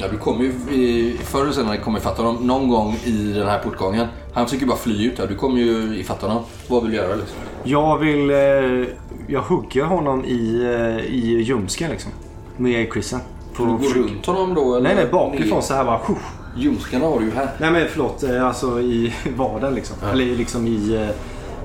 Ja, 0.00 0.08
du 0.08 0.18
kommer 0.18 0.44
ju 0.44 0.50
i, 0.74 1.16
förr 1.24 1.42
eller 1.42 1.52
senare 1.52 1.76
kommer 1.76 1.98
ifatt 1.98 2.16
honom 2.16 2.46
någon 2.46 2.68
gång 2.68 2.96
i 3.04 3.32
den 3.32 3.48
här 3.48 3.58
portgången. 3.58 4.06
Han 4.34 4.46
försöker 4.46 4.66
bara 4.66 4.78
fly 4.78 5.06
ut 5.06 5.18
här. 5.18 5.26
Du 5.26 5.34
kommer 5.34 5.58
ju 5.60 5.98
ifatt 5.98 6.22
honom. 6.22 6.42
Vad 6.68 6.82
vill 6.82 6.90
du 6.90 6.96
göra 6.96 7.14
liksom? 7.14 7.36
Jag 7.64 7.98
vill... 7.98 8.30
Eh, 8.30 8.94
jag 9.26 9.42
hugger 9.42 9.84
honom 9.84 10.24
i, 10.24 10.64
eh, 10.64 11.14
i 11.14 11.42
ljumsken 11.42 11.90
liksom. 11.90 12.12
Med 12.56 12.92
Chrisen. 12.92 13.20
Du 13.56 13.64
gå 13.64 13.78
runt 13.78 14.26
honom 14.26 14.54
då? 14.54 14.74
Eller? 14.74 14.88
Nej, 14.88 14.94
nej, 14.94 15.12
bakifrån 15.12 15.62
så 15.62 15.74
här 15.74 15.84
bara. 15.84 15.98
Shush. 15.98 16.20
Ljumskarna 16.56 17.06
har 17.06 17.18
du 17.20 17.24
ju 17.24 17.32
här. 17.32 17.50
Nej 17.58 17.70
men 17.70 17.86
förlåt, 17.90 18.22
eh, 18.22 18.46
alltså 18.46 18.80
i 18.80 19.14
vaden 19.36 19.74
liksom. 19.74 19.96
Eller 20.12 20.24
liksom 20.24 20.66
i, 20.66 21.08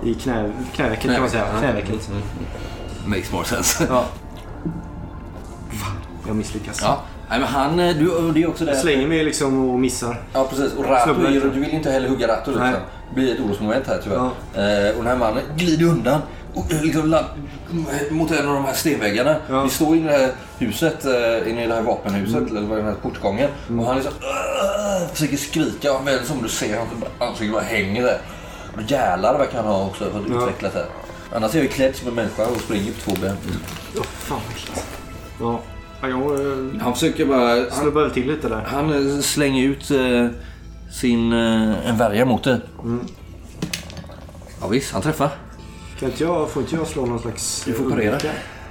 i 0.04 0.14
knä, 0.14 0.52
knävecket 0.74 1.12
kan 1.12 1.22
man 1.22 1.30
säga. 1.30 1.48
Ja. 1.54 1.60
Knävecket. 1.60 2.10
Makes 3.06 3.32
more 3.32 3.46
sense. 3.46 3.86
Ja. 3.90 4.06
Fan, 5.70 5.98
jag 6.28 6.36
misslyckas. 6.36 6.80
Ja. 6.82 7.00
Nej, 7.30 7.40
men 7.40 7.48
han, 7.48 7.80
eh, 7.80 7.96
du, 7.96 8.32
det 8.32 8.44
är 8.44 8.50
också 8.50 8.66
det. 8.66 8.76
Slänger 8.76 9.08
mig 9.08 9.24
liksom 9.24 9.70
och 9.70 9.80
missar. 9.80 10.22
Ja 10.34 10.48
precis. 10.50 10.74
Och 10.74 10.86
lite. 11.32 11.48
du 11.48 11.60
vill 11.60 11.70
inte 11.70 11.92
heller 11.92 12.10
hugga 12.10 12.28
Rato 12.28 12.52
liksom. 12.52 12.74
Det 13.10 13.16
blir 13.16 13.34
ett 13.34 13.40
orosmoment 13.40 13.88
här 13.88 14.00
tyvärr. 14.04 14.16
Ja. 14.54 14.62
Eh, 14.62 14.90
och 14.90 15.04
den 15.04 15.08
här 15.08 15.16
mannen 15.16 15.44
glider 15.58 15.86
undan 15.86 16.22
och 16.54 16.72
eh, 16.74 16.82
liksom 16.84 17.10
land, 17.10 17.26
mot 18.10 18.32
en 18.32 18.48
av 18.48 18.54
de 18.56 18.66
här 18.66 18.74
stenväggarna. 18.74 19.36
Ja. 19.50 19.64
Vi 19.64 19.70
står 19.70 19.96
inne 19.96 20.10
i 20.10 20.18
det 20.18 20.18
här 20.18 20.32
huset, 20.60 21.06
eh, 21.06 21.52
inne 21.52 21.64
i 21.64 21.68
det 21.68 21.74
här 21.76 21.82
vapenhuset, 21.82 22.36
Mm. 22.36 22.58
eller 22.58 22.76
den 22.76 22.86
här 22.86 22.94
portgången. 23.02 23.50
Och 23.80 23.86
han 23.86 23.96
liksom 23.96 24.14
uh, 24.14 25.08
försöker 25.14 25.38
skrika. 25.38 26.00
Väl 26.00 26.26
som 26.26 26.44
du 26.44 26.50
ser, 26.50 26.78
hans 26.78 26.90
ansikte 27.20 27.54
bara 27.54 27.64
hänger 27.64 28.04
där. 28.04 28.18
Och 28.76 28.82
jävlar 28.92 29.38
verkar 29.38 29.58
han 29.58 29.68
ha 29.68 29.86
också, 29.88 30.04
för 30.12 30.20
att 30.20 30.26
Ja. 30.30 30.36
utvecklat 30.38 30.74
här. 30.74 30.86
Annars 31.36 31.52
är 31.54 31.58
jag 31.58 31.64
ju 31.64 31.70
klädd 31.70 31.96
som 31.96 32.08
en 32.08 32.14
människa 32.16 32.46
och 32.46 32.58
springer 32.62 32.92
på 32.92 33.00
två 33.12 33.22
ben. 33.22 33.38
Åh 33.98 34.04
fan 34.04 34.40
vad 34.48 34.52
äckligt. 34.58 34.86
Ja. 35.40 35.60
Ja 36.02 36.08
jag 36.10 36.20
eh, 36.22 36.82
Han 36.82 36.94
försöker 36.94 37.26
bara... 37.26 37.48
Han, 37.48 37.72
snubbar 37.72 38.02
väl 38.02 38.12
till 38.12 38.28
lite 38.28 38.50
där. 38.50 38.64
han 38.68 39.16
eh, 39.16 39.20
slänger 39.22 39.64
ut 39.64 39.92
eh, 39.92 40.28
sin, 40.92 41.34
eh, 41.34 41.90
en 41.90 41.98
värja 41.98 42.26
mot 42.26 42.44
det. 42.44 42.62
Ja 44.62 44.68
visst, 44.68 44.94
han 44.94 45.02
träffar. 45.02 45.30
Kan 46.00 46.10
inte 46.10 46.24
jag, 46.24 46.50
får 46.50 46.64
inte 46.64 46.76
jag 46.76 46.88
slå 46.88 47.06
någon 47.06 47.20
slags... 47.20 47.64
Du 47.66 47.74
får 47.74 47.90
parera. 47.90 48.18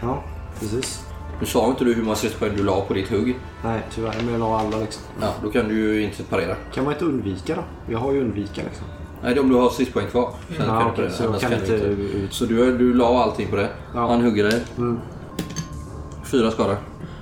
Ja, 0.03 0.25
precis. 0.61 1.01
Nu 1.41 1.47
sa 1.47 1.69
inte 1.69 1.85
du 1.85 1.95
hur 1.95 2.03
många 2.03 2.17
stridspoäng 2.17 2.57
du 2.57 2.63
la 2.63 2.81
på 2.81 2.95
ditt 2.95 3.09
hugg. 3.11 3.37
Nej, 3.65 3.81
tyvärr. 3.95 4.15
Men 4.25 4.33
jag 4.33 4.41
la 4.41 4.59
alla 4.61 4.79
liksom. 4.79 5.03
Ja, 5.21 5.35
då 5.43 5.51
kan 5.51 5.69
du 5.69 5.75
ju 5.75 6.03
inte 6.03 6.23
parera. 6.23 6.55
Kan 6.75 6.85
man 6.85 6.93
inte 6.93 7.05
undvika 7.05 7.55
då? 7.55 7.63
Jag 7.93 7.99
har 7.99 8.13
ju 8.13 8.21
undvika 8.21 8.63
liksom. 8.63 8.87
Nej, 9.23 9.35
det 9.35 9.41
är 9.41 9.43
om 9.43 9.49
du 9.49 9.55
har 9.55 9.71
stridspoäng 9.71 10.07
kvar. 10.07 10.35
Sen 10.57 10.67
Ja, 10.67 10.67
kan 10.67 10.79
du 10.79 10.85
okej, 10.85 10.97
parera. 10.97 11.11
så 11.11 11.27
Annars 11.29 11.41
kan 11.41 11.51
du 11.51 11.57
inte 11.57 12.35
Så 12.35 12.45
du, 12.45 12.79
du 12.79 12.95
la 12.95 13.23
allting 13.23 13.49
på 13.51 13.57
det. 13.57 13.69
Ja. 13.95 14.09
Han 14.09 14.23
hugger 14.23 14.45
dig. 14.45 14.63
Mm. 14.77 14.99
Fyra 16.25 16.51
skador. 16.51 16.77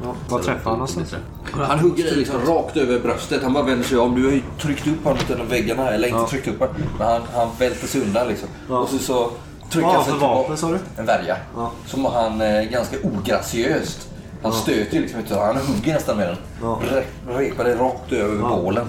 Ja, 0.05 0.15
vad 0.29 0.43
träffar 0.43 0.71
han 0.71 0.79
någonstans? 0.79 1.15
Han 1.53 1.79
hugger 1.79 2.05
dig 2.05 2.17
liksom 2.17 2.47
rakt 2.47 2.77
över 2.77 2.99
bröstet. 3.01 3.43
Han 3.43 3.53
bara 3.53 3.65
vänder 3.65 3.85
sig 3.85 3.99
om. 3.99 4.15
Du 4.15 4.25
har 4.25 4.33
ju 4.33 4.43
tryckt 4.61 4.87
upp 4.87 5.05
honom 5.05 5.19
mot 5.19 5.31
en 5.31 5.41
av 5.41 5.49
väggarna. 5.49 5.91
Eller 5.91 6.09
inte 6.09 6.21
Ja. 6.21 6.29
tryckt 6.29 6.49
upp 6.49 6.59
honom. 6.59 6.75
Men 6.99 7.07
han, 7.09 7.23
han 7.35 7.49
välter 7.59 7.87
sig 7.87 8.01
undan 8.01 8.29
liksom. 8.29 8.49
Ja. 8.69 8.79
Och 8.79 8.89
så, 8.89 8.99
så 8.99 9.31
trycker 9.71 9.89
han 9.89 10.05
sig 10.05 10.15
vapen 10.21 10.57
sa 10.57 10.69
du? 10.71 10.79
En 10.97 11.07
värja. 11.07 11.37
Ja. 11.57 11.71
Som 11.87 12.05
han 12.05 12.41
eh, 12.41 12.63
ganska 12.63 12.97
ograciöst. 13.03 14.09
Han 14.43 14.53
stöter 14.53 14.95
ju 14.97 15.01
liksom 15.03 15.21
inte. 15.21 15.39
Han 15.39 15.57
hugger 15.57 15.95
nästan 15.95 16.17
med 16.17 16.29
den. 16.29 16.37
Ja. 16.63 16.81
Re- 16.93 17.39
repar 17.39 17.65
det 17.65 17.75
rakt 17.75 18.13
över 18.13 18.37
Ja. 18.43 18.49
bålen. 18.63 18.87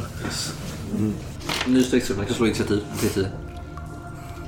Ny 1.68 1.84
stridsrunda. 1.84 2.26
kan 2.26 2.36
slå 2.36 2.46
initiativ. 2.46 2.84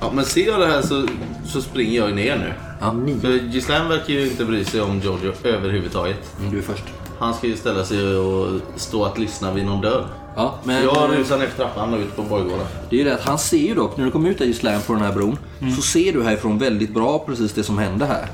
Ja, 0.00 0.10
men 0.14 0.24
ser 0.24 0.46
jag 0.46 0.60
det 0.60 0.66
här 0.66 0.82
så, 0.82 1.06
så 1.46 1.62
springer 1.62 1.96
jag 1.96 2.14
ner 2.14 2.36
nu. 2.36 2.52
Ja. 2.80 2.94
För 3.20 3.28
Gislaine 3.52 3.88
verkar 3.88 4.12
ju 4.14 4.26
inte 4.30 4.44
bry 4.44 4.64
sig 4.64 4.80
om 4.80 5.00
Giorgio 5.00 5.32
överhuvudtaget. 5.44 6.36
Mm, 6.38 6.50
du 6.52 6.58
är 6.58 6.62
först. 6.62 6.84
Han 7.18 7.34
ska 7.34 7.46
ju 7.46 7.56
ställa 7.56 7.84
sig 7.84 8.16
och 8.16 8.60
stå 8.76 9.04
att 9.04 9.18
lyssna 9.18 9.52
vid 9.52 9.66
någon 9.66 9.80
dörr. 9.80 10.06
Ja, 10.36 10.54
men 10.64 10.82
Jag 10.84 11.10
rusar 11.18 11.38
ner 11.38 11.46
för 11.46 11.56
trappan 11.56 11.94
och 11.94 12.00
ut 12.00 12.16
på 12.16 12.22
borggården. 12.22 12.66
det 12.90 12.96
är 12.96 12.98
ju 12.98 13.04
det 13.04 13.14
att 13.14 13.24
han 13.24 13.38
ser 13.38 13.56
ju 13.68 13.74
dock, 13.74 13.96
när 13.96 14.04
du 14.04 14.10
kommer 14.10 14.30
ut 14.30 14.38
där 14.38 14.44
i 14.46 14.54
slam 14.54 14.80
på 14.86 14.92
den 14.92 15.02
här 15.02 15.12
bron, 15.12 15.38
så 15.76 15.82
ser 15.82 16.12
du 16.12 16.22
härifrån 16.22 16.58
väldigt 16.58 16.94
bra 16.94 17.18
precis 17.18 17.52
det 17.52 17.62
som 17.62 17.78
händer 17.78 18.06
här. 18.06 18.26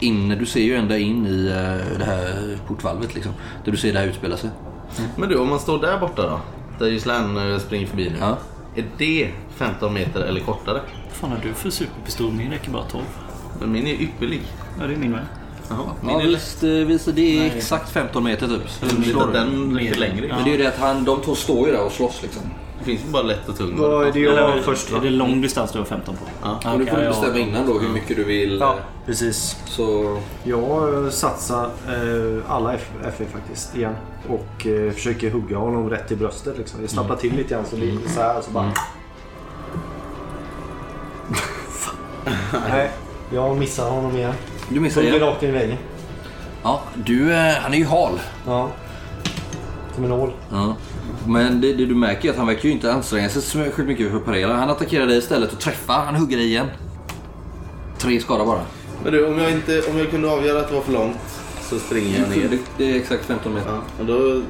Inne, 0.00 0.34
du 0.34 0.46
ser 0.46 0.60
ju 0.60 0.74
ända 0.74 0.98
in 0.98 1.26
i 1.26 1.46
eh, 1.46 1.98
det 1.98 2.04
här 2.04 2.58
portvalvet 2.66 3.14
liksom. 3.14 3.32
Där 3.64 3.72
du 3.72 3.78
ser 3.78 3.92
det 3.92 3.98
här 3.98 4.06
utspela 4.06 4.36
sig. 4.36 4.50
Men 5.16 5.28
du, 5.28 5.36
om 5.36 5.48
man 5.48 5.58
står 5.60 5.78
där 5.80 5.98
borta 5.98 6.22
då? 6.22 6.40
Där 6.78 6.90
Gislaine 6.90 7.52
eh, 7.52 7.58
springer 7.58 7.86
förbi 7.86 8.10
nu. 8.10 8.16
Ja. 8.20 8.36
Är 8.76 8.84
det 8.98 9.30
15 9.56 9.94
meter 9.94 10.20
eller 10.20 10.40
kortare? 10.40 10.80
Vad 11.08 11.12
fan 11.12 11.30
har 11.30 11.38
du 11.42 11.54
för 11.54 11.70
superpistol? 11.70 12.32
Min 12.32 12.50
räcker 12.50 12.70
bara 12.70 12.84
12. 12.84 13.04
Men 13.60 13.72
min 13.72 13.86
är 13.86 14.02
ypperlig. 14.02 14.42
Ja, 14.80 14.86
det 14.86 14.94
är 14.94 14.96
min 14.96 15.10
med. 15.10 15.26
Jaha, 15.68 15.78
min 16.00 16.10
Ja, 16.10 16.22
är 16.22 16.26
visst, 16.26 16.62
eh, 16.62 16.70
visst, 16.70 17.08
det 17.16 17.38
är 17.38 17.56
exakt 17.56 17.90
15 17.90 18.24
meter 18.24 18.48
typ. 18.48 18.70
Slår 19.04 19.32
den 19.32 19.74
ligger 19.74 19.94
längre. 19.94 20.28
Men 20.28 20.44
det 20.44 20.50
är 20.50 20.52
ju 20.52 20.62
det 20.62 20.68
att 20.68 20.78
han, 20.78 21.04
de 21.04 21.22
två 21.22 21.34
står 21.34 21.66
ju 21.66 21.72
där 21.72 21.84
och 21.84 21.92
slåss 21.92 22.22
liksom. 22.22 22.42
Det 22.84 22.96
finns 22.96 23.12
bara 23.12 23.22
lätt 23.22 23.48
och 23.48 23.56
tung. 23.56 23.76
Vad 23.78 24.06
är 24.06 24.12
det 24.12 24.20
jag 24.20 24.64
först 24.64 24.90
va? 24.90 24.98
Är 24.98 25.02
det 25.02 25.10
lång 25.10 25.40
distans 25.40 25.72
du 25.72 25.78
har 25.78 25.86
15 25.86 26.16
på? 26.16 26.24
Ja. 26.42 26.72
Och 26.72 26.78
nu 26.78 26.86
får 26.86 26.96
du 26.96 27.02
ja, 27.02 27.08
bestämma 27.08 27.38
ja. 27.38 27.44
innan 27.44 27.66
då 27.66 27.78
hur 27.78 27.88
mycket 27.88 28.16
du 28.16 28.24
vill. 28.24 28.58
Ja, 28.60 28.72
eh, 28.72 28.80
precis. 29.06 29.56
Så 29.66 30.18
Jag 30.44 31.12
satsar 31.12 31.64
eh, 31.64 32.50
alla 32.52 32.78
FE 33.18 33.26
faktiskt 33.32 33.76
igen. 33.76 33.94
Och 34.28 34.66
eh, 34.66 34.92
försöker 34.92 35.30
hugga 35.30 35.56
honom 35.56 35.90
rätt 35.90 36.12
i 36.12 36.16
bröstet. 36.16 36.58
Liksom. 36.58 36.80
Jag 36.80 36.90
stapplar 36.90 37.16
till 37.16 37.36
lite 37.36 37.54
grann 37.54 37.64
så 37.66 37.76
det 37.76 37.80
blir 37.80 38.08
så 38.08 38.20
här. 38.20 38.40
Så 38.40 38.50
bara... 38.50 38.72
Nej, 42.68 42.90
jag 43.34 43.56
missar 43.58 43.90
honom 43.90 44.16
igen. 44.16 44.34
du 44.68 44.80
missar 44.80 45.00
Hugger 45.00 45.16
igen. 45.16 45.28
rakt 45.28 45.42
in 45.42 45.48
i 45.48 45.52
väggen. 45.52 45.76
Ja, 46.62 46.82
du, 46.94 47.34
han 47.34 47.74
är 47.74 47.78
ju 47.78 47.84
hal. 47.84 48.20
Ja. 48.46 48.68
Som 49.94 50.04
en 50.04 50.10
nål. 50.10 50.32
Ja. 50.50 50.76
Men 51.26 51.60
det, 51.60 51.72
det 51.72 51.86
du 51.86 51.94
märker 51.94 52.28
är 52.28 52.32
att 52.32 52.38
han 52.38 52.46
verkar 52.46 52.62
ju 52.62 52.70
inte 52.70 52.92
anstränga 52.92 53.28
sig 53.28 53.42
så 53.42 53.58
särskilt 53.58 53.88
mycket 53.88 54.10
för 54.10 54.16
att 54.16 54.24
parera. 54.24 54.54
Han 54.54 54.70
attackerar 54.70 55.06
dig 55.06 55.18
istället 55.18 55.52
och 55.52 55.58
träffar. 55.60 56.04
Han 56.04 56.14
hugger 56.14 56.36
dig 56.36 56.46
igen. 56.46 56.66
Tre 57.98 58.20
skada 58.20 58.44
bara. 58.44 58.60
Men 59.04 59.12
du, 59.12 59.26
om 59.26 59.38
jag, 59.38 59.50
inte, 59.50 59.82
om 59.90 59.98
jag 59.98 60.10
kunde 60.10 60.30
avgöra 60.30 60.60
att 60.60 60.68
det 60.68 60.74
var 60.74 60.82
för 60.82 60.92
långt 60.92 61.16
så 61.60 61.78
springer 61.78 62.20
jag 62.20 62.28
ner. 62.36 62.48
Det, 62.48 62.58
det 62.76 62.92
är 62.92 62.96
exakt 62.96 63.24
15 63.24 63.54
meter. 63.54 63.70
Ja, 63.70 63.80
och 64.00 64.06
då, 64.06 64.42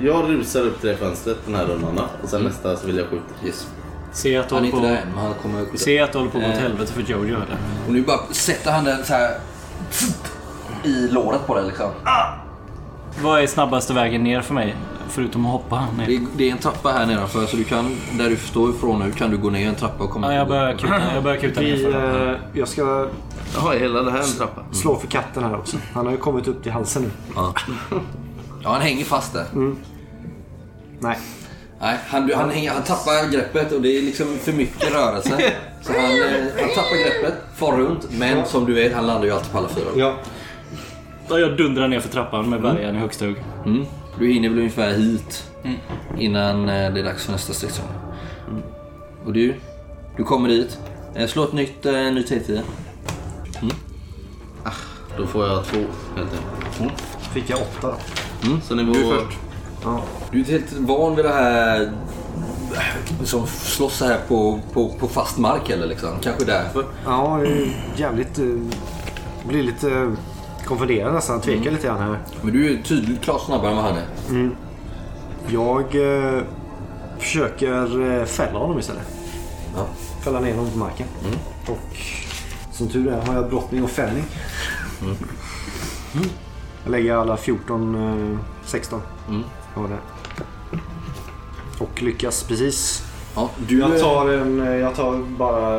jag 0.00 0.30
rusar 0.30 0.60
upp 0.60 0.80
till 0.80 0.88
det 0.90 0.96
fönstret 0.96 1.36
den 1.46 1.54
här 1.54 1.64
rundan. 1.66 1.98
Och 2.22 2.28
sen 2.28 2.42
nästa 2.42 2.76
så 2.76 2.86
vill 2.86 2.96
jag 2.96 3.06
skjuta. 3.06 3.24
Yes. 3.46 3.66
Se 4.12 4.36
att 4.36 4.50
Han 4.50 4.64
är 4.64 4.70
på, 4.70 4.80
där 4.80 4.88
än, 4.96 5.08
men 5.14 5.24
han 5.24 5.34
kommer 5.42 5.62
att 5.62 5.78
se 5.78 6.00
att 6.00 6.12
du 6.12 6.18
håller 6.18 6.30
på 6.30 6.38
att 6.38 6.44
gå 6.44 6.50
åt 6.50 6.56
Eh. 6.56 6.62
helvete 6.62 6.92
för 6.92 7.02
Jojo 7.02 7.34
eller? 7.34 7.56
Och 7.86 7.92
nu 7.92 8.02
bara 8.02 8.18
sätter 8.30 8.70
han 8.72 8.84
den 8.84 9.04
så 9.04 9.12
här 9.12 9.30
i 10.84 11.08
låret 11.08 11.46
på 11.46 11.54
dig 11.54 11.66
liksom. 11.66 11.90
Vad 13.22 13.42
är 13.42 13.46
snabbaste 13.46 13.92
vägen 13.92 14.24
ner 14.24 14.40
för 14.40 14.54
mig? 14.54 14.76
Förutom 15.08 15.46
att 15.46 15.52
hoppa 15.52 15.86
ner. 15.98 16.06
Det 16.06 16.14
är, 16.16 16.20
det 16.36 16.48
är 16.48 16.52
en 16.52 16.58
trappa 16.58 16.88
här 16.88 17.06
nedanför 17.06 17.46
så 17.46 17.56
du 17.56 17.64
kan, 17.64 17.96
där 18.18 18.30
du 18.30 18.36
står 18.36 18.70
ifrån 18.70 18.98
nu 19.06 19.12
kan 19.12 19.30
du 19.30 19.36
gå 19.38 19.50
ner 19.50 19.68
en 19.68 19.74
trappa 19.74 20.04
och 20.04 20.10
komma 20.10 20.26
Ja, 20.34 20.38
jag 20.38 20.48
börjar 20.48 20.72
kuta, 20.76 21.14
jag 21.14 21.22
börjar 21.22 21.36
kuta 21.38 21.60
Vi, 21.60 21.84
eh, 21.84 22.32
jag 22.52 22.68
ska 22.68 23.08
Jaha, 23.54 23.72
hela 23.72 24.02
det 24.02 24.10
här 24.10 24.18
en 24.18 24.36
trappa? 24.38 24.64
slå 24.72 24.96
för 24.96 25.06
katten 25.06 25.44
här 25.44 25.56
också. 25.56 25.76
Han 25.94 26.04
har 26.06 26.12
ju 26.12 26.18
kommit 26.18 26.48
upp 26.48 26.62
till 26.62 26.72
halsen 26.72 27.02
nu. 27.02 27.10
Ja. 27.36 27.54
ja, 28.62 28.70
han 28.70 28.80
hänger 28.80 29.04
fast 29.04 29.32
där. 29.32 29.46
Nej. 31.00 31.18
Nej, 31.80 31.98
han, 32.08 32.30
han, 32.34 32.50
hänger, 32.50 32.70
han 32.72 32.82
tappar 32.82 33.32
greppet 33.32 33.72
och 33.72 33.82
det 33.82 33.98
är 33.98 34.02
liksom 34.02 34.26
för 34.38 34.52
mycket 34.52 34.92
rörelse. 34.94 35.52
Så 35.82 35.92
han, 35.92 36.04
eh, 36.04 36.44
han 36.60 36.68
tappar 36.68 37.04
greppet, 37.04 37.34
far 37.56 37.76
runt. 37.76 38.08
Men 38.18 38.46
som 38.46 38.64
du 38.66 38.74
vet, 38.74 38.94
han 38.94 39.06
landar 39.06 39.24
ju 39.24 39.32
alltid 39.32 39.52
på 39.52 39.58
alla 39.58 39.68
fyra. 39.68 39.84
Ja. 39.96 40.14
Ja, 41.28 41.38
Jag 41.38 41.56
dundrar 41.56 41.88
ner 41.88 42.00
för 42.00 42.08
trappan 42.08 42.50
med 42.50 42.62
bärgaren 42.62 42.96
i 42.96 42.98
högsta 42.98 43.24
hugg. 43.24 43.36
Mm. 43.66 43.84
Du 44.18 44.32
hinner 44.32 44.48
väl 44.48 44.58
ungefär 44.58 44.92
hit 44.92 45.44
innan 46.18 46.68
eh, 46.68 46.92
det 46.92 47.00
är 47.00 47.04
dags 47.04 47.24
för 47.24 47.32
nästa 47.32 47.52
stridsrond. 47.52 47.90
Och 49.24 49.32
du, 49.32 49.54
du 50.16 50.24
kommer 50.24 50.48
dit. 50.48 50.78
Eh, 51.14 51.26
Slå 51.26 51.44
ett 51.44 51.52
nytt, 51.52 51.86
eh, 51.86 51.92
ny 51.92 52.22
T10. 52.22 52.60
Då 55.18 55.26
får 55.26 55.46
jag 55.46 55.64
två 55.64 55.78
helt 56.16 56.30
enkelt. 56.32 57.00
Fick 57.32 57.50
jag 57.50 57.58
åtta 57.60 57.94
då. 58.42 58.58
Så 58.62 58.74
nivå... 58.74 58.92
Du 58.92 59.00
är 59.00 59.24
först. 59.24 59.38
Ja. 59.84 60.02
Du 60.32 60.40
är 60.40 60.44
helt 60.44 60.72
van 60.72 61.16
vid 61.16 61.24
det 61.24 61.32
här 61.32 61.92
som 63.24 63.46
slåss 63.46 64.00
här 64.00 64.18
på, 64.28 64.60
på, 64.72 64.88
på 64.88 65.08
fast 65.08 65.38
mark 65.38 65.70
eller 65.70 65.86
liksom. 65.86 66.08
Kanske 66.22 66.44
därför. 66.44 66.84
Ja, 67.04 67.38
det 67.42 67.48
är 67.48 67.76
jävligt... 67.96 68.40
Blir 69.48 69.62
lite 69.62 70.16
konfunderad 70.68 71.14
nästan. 71.14 71.40
Tvekar 71.40 71.70
lite 71.70 71.86
grann 71.86 71.98
här. 71.98 72.18
Men 72.42 72.52
du 72.52 72.72
är 72.72 72.82
tydligt 72.82 73.20
klart 73.22 73.42
snabbare 73.42 73.70
än 73.70 73.76
vad 73.76 73.84
han 73.84 73.96
är. 73.96 74.50
Jag 75.48 75.80
eh, 76.36 76.42
försöker 77.18 78.10
eh, 78.20 78.24
fälla 78.24 78.58
honom 78.58 78.78
istället. 78.78 79.02
Ja. 79.76 79.86
Fälla 80.24 80.40
ner 80.40 80.54
honom 80.54 80.70
på 80.72 80.78
marken. 80.78 81.06
Och 81.66 81.96
som 82.72 82.88
tur 82.88 83.08
är 83.08 83.20
har 83.26 83.34
jag 83.34 83.48
brottning 83.48 83.84
och 83.84 83.90
fällning. 83.90 84.24
Jag 86.84 86.90
lägger 86.90 87.14
alla 87.14 87.36
14, 87.36 87.94
eh, 88.32 88.38
16. 88.64 89.00
Mm. 89.28 89.42
Har 89.74 89.88
det. 89.88 89.98
Och 91.78 92.02
lyckas 92.02 92.42
precis. 92.42 93.04
Ja, 93.34 93.50
du, 93.68 93.78
Jag 93.78 93.94
eh, 93.94 94.00
tar, 94.00 94.28
en, 94.28 94.60
eh, 94.60 94.76
jag 94.76 94.94
tar 94.94 95.18
bara 95.38 95.78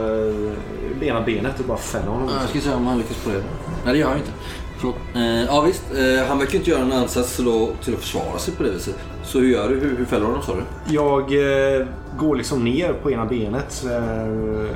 ena 1.02 1.22
benet 1.22 1.60
och 1.60 1.66
bara 1.66 1.78
fäller 1.78 2.08
honom. 2.08 2.30
Ja, 2.30 2.42
Jag 2.42 2.50
ska 2.50 2.60
se 2.60 2.74
om 2.74 2.88
han 2.88 2.98
lyckas 2.98 3.18
på 3.18 3.30
det. 3.30 3.44
Nej, 3.86 3.94
det 3.94 4.00
gör 4.00 4.08
han 4.08 4.18
inte. 4.18 4.32
Förlåt. 4.80 4.96
Eh, 5.16 5.44
ja, 5.44 5.62
visst. 5.62 5.84
Eh, 5.92 6.28
han 6.28 6.40
verkar 6.40 6.58
inte 6.58 6.70
göra 6.70 6.82
en 6.82 6.92
ansats 6.92 7.36
till 7.36 7.48
att, 7.48 7.82
till 7.84 7.94
att 7.94 8.00
försvara 8.00 8.40
sig 8.40 8.54
på 8.54 8.64
det 8.64 8.72
viset. 8.72 8.96
Så 9.24 9.40
hur 9.40 9.50
gör 9.50 9.70
du? 9.70 9.80
Hur, 9.80 9.98
hur 9.98 10.06
fäller 10.06 10.26
du 10.26 10.28
honom 10.28 10.44
sa 10.44 10.56
du? 10.56 10.94
Jag 10.96 11.22
eh, 11.22 11.86
går 12.18 12.36
liksom 12.36 12.64
ner 12.64 12.94
på 12.94 13.12
ena 13.12 13.26
benet 13.26 13.86
eh, 13.86 14.76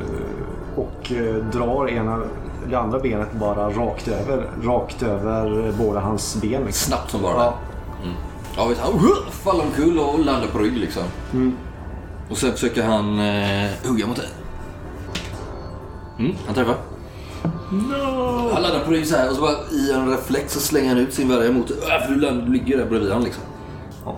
och 0.75 1.11
eh, 1.11 1.35
drar 1.35 1.89
ena, 1.89 2.19
det 2.69 2.75
andra 2.75 2.99
benet 2.99 3.33
bara 3.33 3.69
rakt 3.69 4.07
över. 4.07 4.49
Rakt 4.63 5.03
över 5.03 5.73
båda 5.77 5.99
hans 5.99 6.35
ben. 6.41 6.65
Liksom. 6.65 6.89
Snabbt 6.89 7.11
som 7.11 7.21
bara 7.21 7.33
Ja. 7.33 7.57
Mm. 8.03 8.15
Ja, 8.57 8.65
vet, 8.65 8.79
han 8.79 8.93
uh, 8.93 9.29
faller 9.31 9.63
omkull 9.63 9.99
och 9.99 10.19
landar 10.19 10.47
på 10.47 10.59
rygg 10.59 10.77
liksom. 10.77 11.03
Mm. 11.33 11.57
Och 12.29 12.37
sen 12.37 12.51
försöker 12.51 12.83
han 12.83 13.19
eh, 13.19 13.69
hugga 13.83 14.07
mot 14.07 14.15
dig. 14.17 14.29
Mm, 16.19 16.35
han 16.45 16.55
träffar. 16.55 16.75
No! 17.71 18.49
Han 18.53 18.61
landar 18.61 18.85
på 18.85 18.91
rygg 18.91 19.07
så 19.07 19.15
här 19.15 19.29
och 19.29 19.35
så 19.35 19.41
bara 19.41 19.55
i 19.71 19.91
en 19.91 20.09
reflex 20.09 20.53
så 20.53 20.59
slänger 20.59 20.89
han 20.89 20.97
ut 20.97 21.13
sin 21.13 21.29
värja 21.29 21.51
mot 21.51 21.67
dig. 21.67 21.77
Äh, 21.77 22.07
för 22.07 22.15
du, 22.15 22.51
ligger 22.51 22.77
där 22.77 22.85
bredvid 22.85 23.11
han 23.11 23.23
liksom. 23.23 23.43
Ja. 24.05 24.17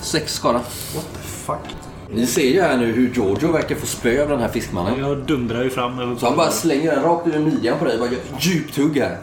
Sex 0.00 0.34
skada. 0.34 0.58
What 0.94 1.06
the 1.12 1.18
fuck? 1.18 1.76
Ni 2.10 2.26
ser 2.26 2.50
ju 2.50 2.60
här 2.60 2.76
nu 2.76 2.92
hur 2.92 3.14
Giorgio 3.14 3.52
verkar 3.52 3.74
få 3.74 3.86
spö 3.86 4.22
av 4.22 4.28
den 4.28 4.40
här 4.40 4.48
fiskmannen. 4.48 4.98
Jag 4.98 5.18
dundrar 5.18 5.64
ju 5.64 5.70
fram 5.70 5.98
över 5.98 6.16
Så 6.16 6.26
han 6.26 6.36
bara 6.36 6.50
slänger 6.50 6.94
den 6.94 7.02
rakt 7.02 7.26
över 7.26 7.38
midjan 7.38 7.78
på 7.78 7.84
dig. 7.84 7.98
Bara 7.98 8.08
gör 8.08 8.16
ett 8.16 8.46
djupt 8.46 8.76
hugg 8.76 8.98
här. 8.98 9.18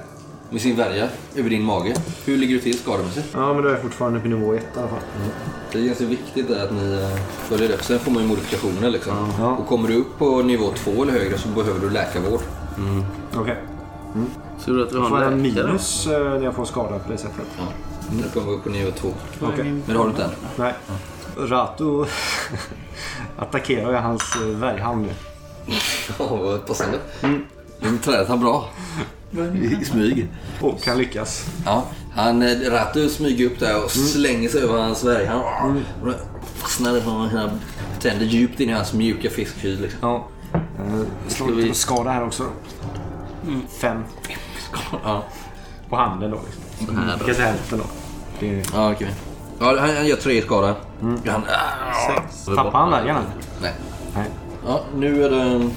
Med 0.50 0.62
sin 0.62 0.76
värja 0.76 1.08
över 1.36 1.50
din 1.50 1.64
mage. 1.64 1.96
Hur 2.26 2.38
ligger 2.38 2.56
du 2.56 2.62
till 2.62 2.80
skademässigt? 2.80 3.28
Ja, 3.34 3.54
men 3.54 3.64
då 3.64 3.70
är 3.70 3.74
jag 3.74 3.82
fortfarande 3.82 4.20
på 4.20 4.28
nivå 4.28 4.54
1 4.54 4.64
i 4.76 4.80
alla 4.80 4.88
fall. 4.88 5.00
Det 5.72 5.80
är 5.80 5.84
ganska 5.84 6.06
viktigt 6.06 6.48
där 6.48 6.64
att 6.64 6.74
ni 6.74 6.94
eh, 6.94 7.20
följer 7.48 7.68
det. 7.68 7.78
För 7.78 7.84
sen 7.84 8.00
får 8.00 8.12
man 8.12 8.24
ju 8.24 8.30
modifikationer 8.30 8.90
liksom. 8.90 9.34
Ja. 9.40 9.56
Och 9.56 9.68
kommer 9.68 9.88
du 9.88 9.96
upp 9.96 10.18
på 10.18 10.42
nivå 10.42 10.66
2 10.76 11.04
eller 11.04 11.14
högre 11.14 11.38
så 11.38 11.48
behöver 11.48 11.80
du 11.80 11.90
läkarvård. 11.90 12.42
Okej. 13.36 13.58
Tur 14.66 14.82
att 14.84 14.90
vi 14.92 14.96
Får 14.98 15.02
har 15.10 15.24
jag 15.24 15.34
en 15.34 15.44
läkare. 15.44 15.68
minus 15.68 16.08
eh, 16.08 16.20
när 16.30 16.42
jag 16.44 16.56
får 16.56 16.66
skada 16.66 17.00
på 17.00 17.12
det 17.12 17.18
sättet? 17.18 17.46
Ja. 17.58 17.64
Nu 18.12 18.24
kommer 18.34 18.48
vi 18.52 18.54
upp 18.58 18.64
på 18.64 18.70
nivå 18.70 18.92
2. 18.92 19.08
Okej. 19.42 19.64
Men 19.64 19.82
det 19.88 19.94
har 19.98 20.04
du 20.04 20.10
inte 20.10 20.24
än. 20.24 20.30
Nej. 20.56 20.74
Rato 21.38 22.06
attackerar 23.38 23.94
jag 23.94 24.02
hans 24.02 24.36
eh, 24.36 24.48
värjhand 24.48 25.02
nu. 25.02 25.10
Ja, 26.20 26.36
vad 26.36 26.66
passande. 26.68 26.98
Nu 27.80 27.98
trädet 28.04 28.28
han 28.28 28.40
bra. 28.40 28.70
I 29.82 29.86
smyg. 29.86 30.28
Och 30.62 30.80
han 30.88 30.98
lyckas. 30.98 31.46
Ja, 31.66 31.84
han 32.16 32.42
eh, 32.42 32.58
Ratu 32.72 33.10
smyger 33.10 33.46
upp 33.46 33.60
där 33.60 33.84
och 33.84 33.92
slänger 33.92 34.50
sig 34.50 34.62
över 34.62 34.82
hans 34.82 35.04
värj. 35.04 35.26
Han 35.26 35.84
och 36.02 36.08
det 36.08 36.16
fastnar 36.56 37.00
från 37.00 37.30
sina 37.30 37.52
tänder 38.00 38.26
djupt 38.26 38.60
in 38.60 38.70
i 38.70 38.74
hans 38.74 38.94
mjuka 38.94 39.30
fiskhud. 39.30 39.82
Liksom. 39.82 40.00
Ja. 40.02 40.28
Eh, 40.54 41.02
Slår 41.28 41.48
vi- 41.48 41.62
lite 41.64 41.78
skada 41.78 42.10
här 42.12 42.24
också. 42.26 42.44
Fem. 43.82 44.04
Ja, 45.04 45.24
På 45.90 45.96
handen 45.96 46.32
då. 46.32 46.40
Liksom. 46.80 47.10
Jag 47.20 47.26
kan 47.26 47.36
säga 47.36 47.48
hälften 47.48 47.78
då. 47.80 47.86
Det... 48.40 48.64
ja 48.74 48.92
okej. 48.92 49.14
Ja, 49.60 49.66
han, 49.80 49.96
han 49.96 50.08
gör 50.08 50.16
tre 50.16 50.42
skada. 50.42 50.76
Han, 51.02 51.44
Tappar 52.56 52.80
han 52.80 52.94
eller? 52.94 53.14
nej. 53.62 53.74
Nej. 54.16 54.26
Ja, 54.68 54.82
nu 54.96 55.24
är 55.26 55.30
det 55.30 55.70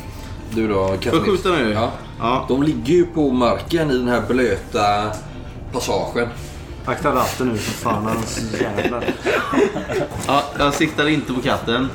du 0.55 0.69
då, 0.69 0.87
Får 0.87 0.99
jag 1.03 1.25
skjuta 1.25 1.49
nu? 1.49 1.73
Ja. 1.73 1.91
Ja. 2.19 2.45
De 2.49 2.63
ligger 2.63 2.95
ju 2.95 3.07
på 3.07 3.31
marken 3.31 3.91
i 3.91 3.99
den 3.99 4.09
här 4.09 4.23
blöta 4.29 5.13
passagen. 5.73 6.29
Akta 6.85 7.15
ratten 7.15 7.49
nu 7.49 7.59
för 7.59 7.73
fan 7.73 8.11
jävlar. 8.61 9.05
ja, 10.27 10.43
jag 10.59 10.75
siktar 10.75 11.09
inte 11.09 11.33
på 11.33 11.43
katten. 11.43 11.89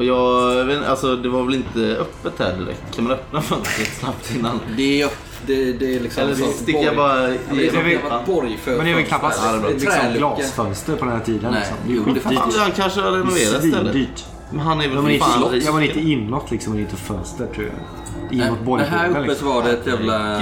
Och 0.00 0.06
jag, 0.06 0.56
jag 0.58 0.64
vet, 0.64 0.86
alltså 0.88 1.16
det 1.16 1.28
var 1.28 1.42
väl 1.44 1.54
inte 1.54 1.80
öppet 2.00 2.32
här 2.38 2.52
direkt? 2.58 2.82
Kan 2.94 3.04
man 3.04 3.12
öppna 3.12 3.40
fönstret 3.42 3.88
snabbt 4.00 4.34
innan? 4.36 4.60
Det 4.76 5.02
är 5.02 5.10
Det, 5.46 5.72
det 5.72 5.96
är 5.96 6.00
liksom... 6.00 6.22
Eller 6.22 6.34
sånt 6.34 6.54
sticker 6.56 6.80
jag 6.84 6.94
borg- 6.94 6.96
bara 6.96 7.28
Ja, 7.30 7.36
men 7.48 7.56
det 7.58 7.68
är 7.68 7.82
vi- 7.82 7.94
gammalt 7.94 8.26
borgfönster. 8.26 8.76
Men 8.76 8.84
det 8.86 8.90
är 8.92 8.94
väl 8.94 9.04
knappast 9.04 9.40
Ja, 9.44 9.52
det 9.52 9.56
är 9.56 9.60
bra. 9.60 9.68
ett 9.70 9.80
liksom 9.80 10.12
glasfönster 10.18 10.96
på 10.96 11.04
den 11.04 11.14
här 11.14 11.24
tiden. 11.24 11.52
Nej, 11.52 11.60
liksom. 11.60 11.76
jo, 11.88 12.14
Det 12.14 12.20
är. 12.30 12.34
Fan, 12.34 12.52
han 12.58 12.70
kanske 12.72 13.00
har 13.00 13.10
renoverat 13.10 13.64
stället. 13.68 14.24
Men 14.50 14.60
han 14.60 14.80
är 14.80 14.84
Ja, 14.84 15.00
väl 15.00 15.18
för 15.20 15.26
fan 15.26 15.42
inte, 15.42 15.54
rik. 15.56 15.64
ja, 15.66 15.72
men 15.72 15.82
inte 15.82 16.00
inåt 16.00 16.50
liksom, 16.50 16.78
inte 16.78 16.96
fönster 16.96 17.46
tror 17.54 17.66
jag. 17.66 18.38
Inåt 18.38 18.58
men 18.66 18.78
här 18.80 19.10
uppe 19.10 19.20
liksom. 19.20 19.48
så 19.48 19.54
var 19.54 19.62
det 19.62 19.70
ett 19.70 19.86
jävla... 19.86 20.40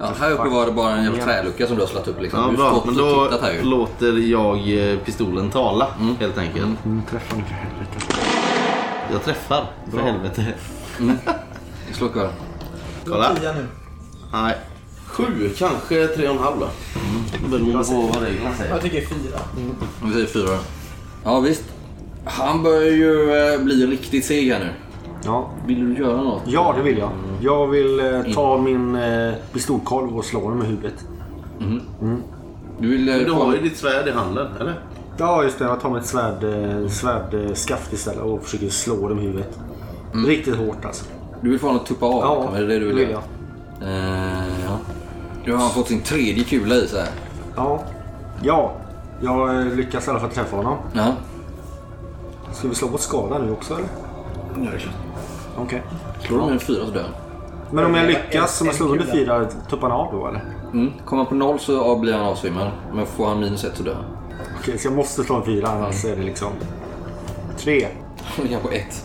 Ja, 0.00 0.06
här 0.20 0.30
uppe 0.32 0.48
var 0.48 0.66
det 0.66 0.72
bara 0.72 0.96
en 0.96 1.04
jävla 1.04 1.24
trälucka 1.24 1.66
som 1.66 1.76
du 1.76 1.82
har 1.82 1.88
slagit 1.88 2.08
upp 2.08 2.22
liksom. 2.22 2.40
Ja, 2.40 2.56
bra. 2.56 2.82
Men 2.86 2.94
och 2.94 2.96
då 2.96 3.28
låter 3.62 4.18
jag 4.18 4.56
eh, 4.92 4.98
pistolen 4.98 5.50
tala, 5.50 5.86
helt 6.20 6.38
enkelt. 6.38 6.84
Mm, 6.84 7.02
träffar 7.10 7.36
inte 7.36 7.48
för 7.48 7.54
helvete. 7.54 8.09
Jag 9.12 9.22
träffar, 9.24 9.66
för 9.90 9.98
helvete. 9.98 10.46
Slå 11.92 12.08
kvar. 12.08 12.30
Kolla. 13.04 13.32
Nu. 13.42 13.66
Nej. 14.32 14.54
Sju, 15.06 15.50
kanske 15.58 16.06
tre 16.06 16.28
och 16.28 16.34
en 16.34 16.42
halv 16.42 16.60
då. 16.60 16.68
Beroende 17.48 17.84
på 17.84 18.00
vad 18.14 18.22
reglerna 18.22 18.54
säger. 18.54 18.70
Jag 18.70 18.82
tycker 18.82 19.00
fyra. 19.00 19.38
Vi 20.04 20.12
säger 20.12 20.26
fyra. 20.26 20.58
Ja 21.24 21.40
visst. 21.40 21.64
Han 22.24 22.62
börjar 22.62 22.90
ju 22.92 23.32
eh, 23.54 23.60
bli 23.60 23.86
riktigt 23.86 24.24
seg 24.24 24.52
här 24.52 24.58
nu. 24.60 24.68
Ja. 25.24 25.50
Vill 25.66 25.94
du 25.94 26.00
göra 26.02 26.22
något? 26.22 26.42
ja, 26.46 26.74
det 26.76 26.82
vill 26.82 26.98
jag. 26.98 27.10
Jag 27.40 27.66
vill 27.66 28.00
eh, 28.00 28.22
ta 28.34 28.58
min 28.58 28.94
eh, 28.94 29.34
pistolkolv 29.52 30.16
och 30.18 30.24
slå 30.24 30.48
den 30.48 30.58
med 30.58 30.66
huvudet. 30.68 31.04
Du 32.78 32.88
vill... 32.88 33.08
eh, 33.08 33.16
du 33.16 33.30
har 33.32 33.54
ju 33.54 33.60
ditt 33.60 33.76
svärd 33.76 34.08
i 34.08 34.10
handen, 34.10 34.48
eller? 34.60 34.74
Ja, 35.20 35.42
just 35.42 35.58
det. 35.58 35.64
Jag 35.64 35.80
tar 35.80 35.90
mitt 35.90 36.06
svärd, 36.06 36.44
eh, 36.44 36.88
svärdskaft 36.88 37.92
istället 37.92 38.22
och 38.22 38.42
försöker 38.42 38.68
slå 38.68 39.08
dem 39.08 39.18
i 39.18 39.22
huvudet. 39.22 39.58
Riktigt 40.26 40.56
hårt 40.56 40.84
alltså. 40.84 41.04
Du 41.40 41.50
vill 41.50 41.58
få 41.58 41.66
honom 41.66 41.80
att 41.80 41.86
tuppa 41.86 42.06
av? 42.06 42.22
Ja, 42.22 42.56
är 42.56 42.60
det 42.60 42.66
det 42.66 42.78
du 42.78 42.86
vill, 42.86 42.96
vill 42.96 43.10
göra? 43.10 43.22
Eh, 43.82 44.64
ja. 44.64 44.78
Nu 45.44 45.52
har 45.52 45.58
han 45.58 45.70
fått 45.70 45.88
sin 45.88 46.00
tredje 46.00 46.44
kula 46.44 46.74
i 46.74 46.86
sig. 46.86 47.08
Ja. 47.56 47.84
Ja. 48.42 48.72
Jag 49.20 49.66
lyckas 49.66 50.06
i 50.06 50.10
alla 50.10 50.20
fall 50.20 50.30
träffa 50.30 50.56
honom. 50.56 50.76
Ja. 50.92 51.12
Ska 52.52 52.68
vi 52.68 52.74
slå 52.74 52.88
bort 52.88 53.00
skadan 53.00 53.46
nu 53.46 53.52
också 53.52 53.74
eller? 53.74 53.88
Ja, 54.56 54.70
det 54.72 54.78
klart. 54.78 54.94
Okej. 55.58 55.82
Slår 56.20 56.38
du 56.38 56.44
med 56.44 56.52
en 56.52 56.60
fyra 56.60 56.86
så 56.86 56.90
dör. 56.90 57.10
Men 57.70 57.84
om 57.84 57.94
jag 57.94 58.06
lyckas, 58.06 58.60
om 58.60 58.66
jag 58.66 58.76
slår 58.76 58.88
under 58.88 59.04
fyra, 59.04 59.46
tuppar 59.70 59.90
han 59.90 60.00
av 60.00 60.12
då 60.12 60.26
eller? 60.26 60.44
Mm. 60.72 60.92
Kommer 61.04 61.22
han 61.22 61.28
på 61.28 61.34
noll 61.34 61.58
så 61.58 61.96
blir 61.96 62.12
han 62.12 62.26
avsvimmad. 62.26 62.70
Men 62.94 63.06
får 63.06 63.26
han 63.26 63.40
minus 63.40 63.64
ett 63.64 63.76
så 63.76 63.82
dör 63.82 63.94
han. 63.94 64.19
Okej, 64.60 64.78
så 64.78 64.86
jag 64.86 64.94
måste 64.94 65.24
slå 65.24 65.36
en 65.36 65.44
fyra 65.44 65.68
annars 65.68 66.04
är 66.04 66.16
det 66.16 66.22
liksom... 66.22 66.52
Tre. 67.58 67.86
Ligger 68.42 68.58
på 68.58 68.70
ett. 68.70 69.04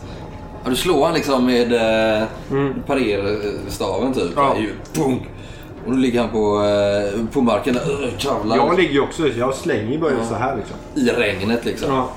Ja, 0.64 0.70
du 0.70 0.76
slår 0.76 1.06
han 1.06 1.14
liksom 1.14 1.45
med 1.45 1.74
eh, 1.74 2.28
parerstaven 2.88 4.14
typ. 4.14 4.32
Ja. 4.36 4.58
Ju, 4.58 4.74
punk. 4.93 5.22
Och 5.86 5.91
då 5.91 5.97
ligger 5.97 6.22
han 6.22 6.30
på, 6.30 6.64
eh, 6.64 7.26
på 7.34 7.41
marken 7.41 7.74
där, 7.74 8.14
kravlar 8.20 8.58
Jag 8.58 8.78
ligger 8.78 8.93
ju 8.93 8.99
också, 8.99 9.28
jag 9.28 9.56
slänger 9.56 9.91
ju 9.91 9.99
bara 9.99 10.26
så 10.30 10.36
här 10.36 10.56
liksom. 10.56 10.76
i 10.95 11.10
regnet 11.10 11.66
liksom. 11.66 11.93
Ja. 11.93 12.10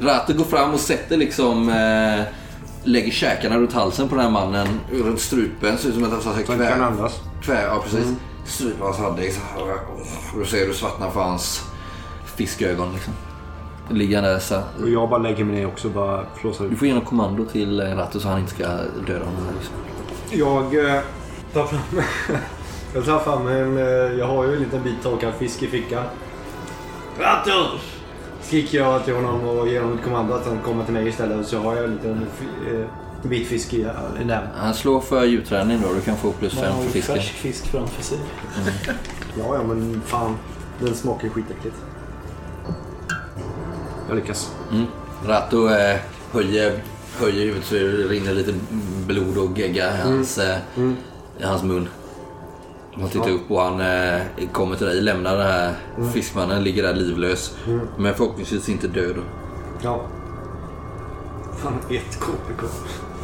Ratte 0.00 0.32
går 0.32 0.44
fram 0.44 0.74
och 0.74 0.80
sätter 0.80 1.16
liksom... 1.16 1.68
Eh, 1.68 2.24
lägger 2.84 3.10
käkarna 3.10 3.56
runt 3.56 3.72
halsen 3.72 4.08
på 4.08 4.14
den 4.14 4.24
här 4.24 4.30
mannen. 4.30 4.68
Runt 4.92 5.20
strupen. 5.20 5.78
Ser 5.78 5.88
ut 5.88 5.94
som 5.94 6.04
att 6.04 6.10
han 6.10 6.20
Så 6.22 6.28
han 6.28 6.44
kan 6.44 6.56
kväv. 6.56 6.82
andas. 6.82 7.20
kväv 7.42 7.64
ja, 7.66 7.82
precis. 7.84 8.06
Stryper 8.46 8.84
hans 8.84 8.98
halvdeg. 8.98 9.32
så 9.32 9.40
här. 9.40 9.72
Och 10.32 10.38
då 10.38 10.44
ser 10.44 10.66
du 10.66 10.74
svartna 10.74 11.10
för 11.10 11.20
hans 11.20 11.64
fiskögon 12.38 12.92
liksom. 12.92 13.12
Han 13.88 13.98
där 13.98 14.38
så. 14.38 14.62
Och 14.82 14.88
jag 14.88 15.08
bara 15.08 15.18
lägger 15.20 15.44
mig 15.44 15.56
ner 15.56 15.66
också 15.66 15.88
bara 15.88 16.24
flåsar 16.36 16.64
Du 16.64 16.70
ut. 16.70 16.78
får 16.78 16.88
ge 16.88 16.94
något 16.94 17.04
kommando 17.04 17.44
till 17.44 17.80
eh, 17.80 17.96
Ratto 17.96 18.20
så 18.20 18.28
han 18.28 18.38
inte 18.40 18.50
ska 18.54 18.66
döda 19.06 19.24
honom. 19.24 19.42
Liksom. 19.58 19.74
Jag 20.30 20.94
eh, 20.94 21.00
tar 21.52 21.66
fram... 21.66 21.80
jag 22.94 23.04
tar 23.04 23.18
fram 23.18 23.48
en... 23.48 23.76
eh, 23.76 23.84
jag 24.18 24.26
har 24.26 24.44
ju 24.44 24.52
en 24.52 24.58
liten 24.62 24.82
bit 24.82 25.02
torkad 25.02 25.34
fisk 25.34 25.62
i 25.62 25.66
fickan. 25.66 26.04
Ratto! 27.20 27.50
Skriker 28.42 28.78
jag 28.78 29.04
till 29.04 29.14
honom 29.14 29.48
och 29.48 29.68
ger 29.68 29.80
honom 29.80 29.98
ett 29.98 30.04
kommando 30.04 30.34
att 30.34 30.46
han 30.46 30.58
kommer 30.58 30.84
till 30.84 30.94
mig 30.94 31.08
istället. 31.08 31.46
Så 31.46 31.58
har 31.58 31.76
jag 31.76 31.84
en 31.84 31.90
liten 31.94 32.26
eh, 32.70 32.86
bit 33.22 33.46
fisk 33.48 33.74
i, 33.74 33.86
näven. 34.24 34.48
Han 34.56 34.74
slår 34.74 35.00
för 35.00 35.24
djurträning 35.24 35.80
då. 35.82 35.94
Du 35.94 36.00
kan 36.00 36.16
få 36.16 36.32
plus 36.32 36.54
Man 36.54 36.64
fem 36.64 36.72
har 36.72 36.78
för 36.80 36.86
ju 36.86 36.92
fisken. 36.92 37.14
färsk 37.16 37.32
fisk 37.34 37.66
framför 37.66 38.02
sig. 38.02 38.18
Ja, 39.38 39.54
ja 39.54 39.62
men 39.62 40.02
fan. 40.06 40.36
Den 40.80 40.94
smakar 40.94 41.24
ju 41.24 41.30
skitäckligt. 41.30 41.76
Jag 44.08 44.16
lyckas. 44.16 44.52
Mm. 44.72 44.84
Ratto 45.26 45.68
eh, 45.68 45.96
höjer, 46.32 46.82
höjer 47.18 47.44
huvudet 47.44 47.64
så 47.64 47.74
det 47.74 47.80
rinner 47.82 48.34
lite 48.34 48.54
blod 49.06 49.38
och 49.38 49.58
gegga 49.58 49.94
i 49.94 50.00
hans, 50.00 50.38
eh, 50.38 50.58
i 51.38 51.42
hans 51.44 51.62
mun. 51.62 51.88
Han 53.00 53.08
tittar 53.08 53.30
upp 53.30 53.50
och 53.50 53.60
han 53.62 53.80
eh, 53.80 54.20
kommer 54.52 54.76
till 54.76 54.86
dig, 54.86 55.00
lämnar 55.00 55.36
den 55.36 55.46
här 55.46 55.74
fiskmannen, 56.12 56.64
ligger 56.64 56.82
där 56.82 56.94
livlös. 56.94 57.56
Men 57.98 58.14
förhoppningsvis 58.14 58.68
inte 58.68 58.88
död. 58.88 59.16
Ja. 59.82 60.00
Fan, 61.56 61.74
ett 61.90 62.20
KP 62.20 62.52
kvar. 62.58 62.70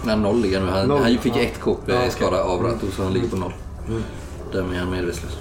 Men 0.05 0.23
noll 0.23 0.41
ligger 0.41 0.61
nu. 0.61 0.67
Han, 0.71 0.89
Noll, 0.89 1.03
han 1.03 1.19
fick 1.19 1.37
ja. 1.37 1.41
ett 1.41 1.61
KP 1.61 1.93
Ja, 1.93 1.95
okej. 1.99 2.11
skada 2.11 2.43
av 2.45 2.63
Ratto 2.63 2.87
så 2.97 3.03
han 3.03 3.13
ligger 3.13 3.29
på 3.29 3.37
noll. 3.37 3.53
Därmed 4.53 4.75
är 4.77 4.79
han 4.81 4.91
medvetslös. 4.91 5.37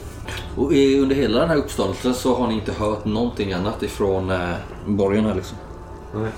Och 0.57 0.73
i- 0.73 0.99
under 0.99 1.15
hela 1.15 1.39
den 1.39 1.49
här 1.49 1.55
uppståndelsen 1.57 2.13
så 2.13 2.35
har 2.35 2.47
ni 2.47 2.53
inte 2.53 2.71
hört 2.73 3.05
någonting 3.05 3.53
annat 3.53 3.83
ifrån 3.83 4.29
eh, 4.31 4.49
borgen 4.85 5.25
här 5.25 5.35
liksom. 5.35 5.57
Nej. 6.15 6.31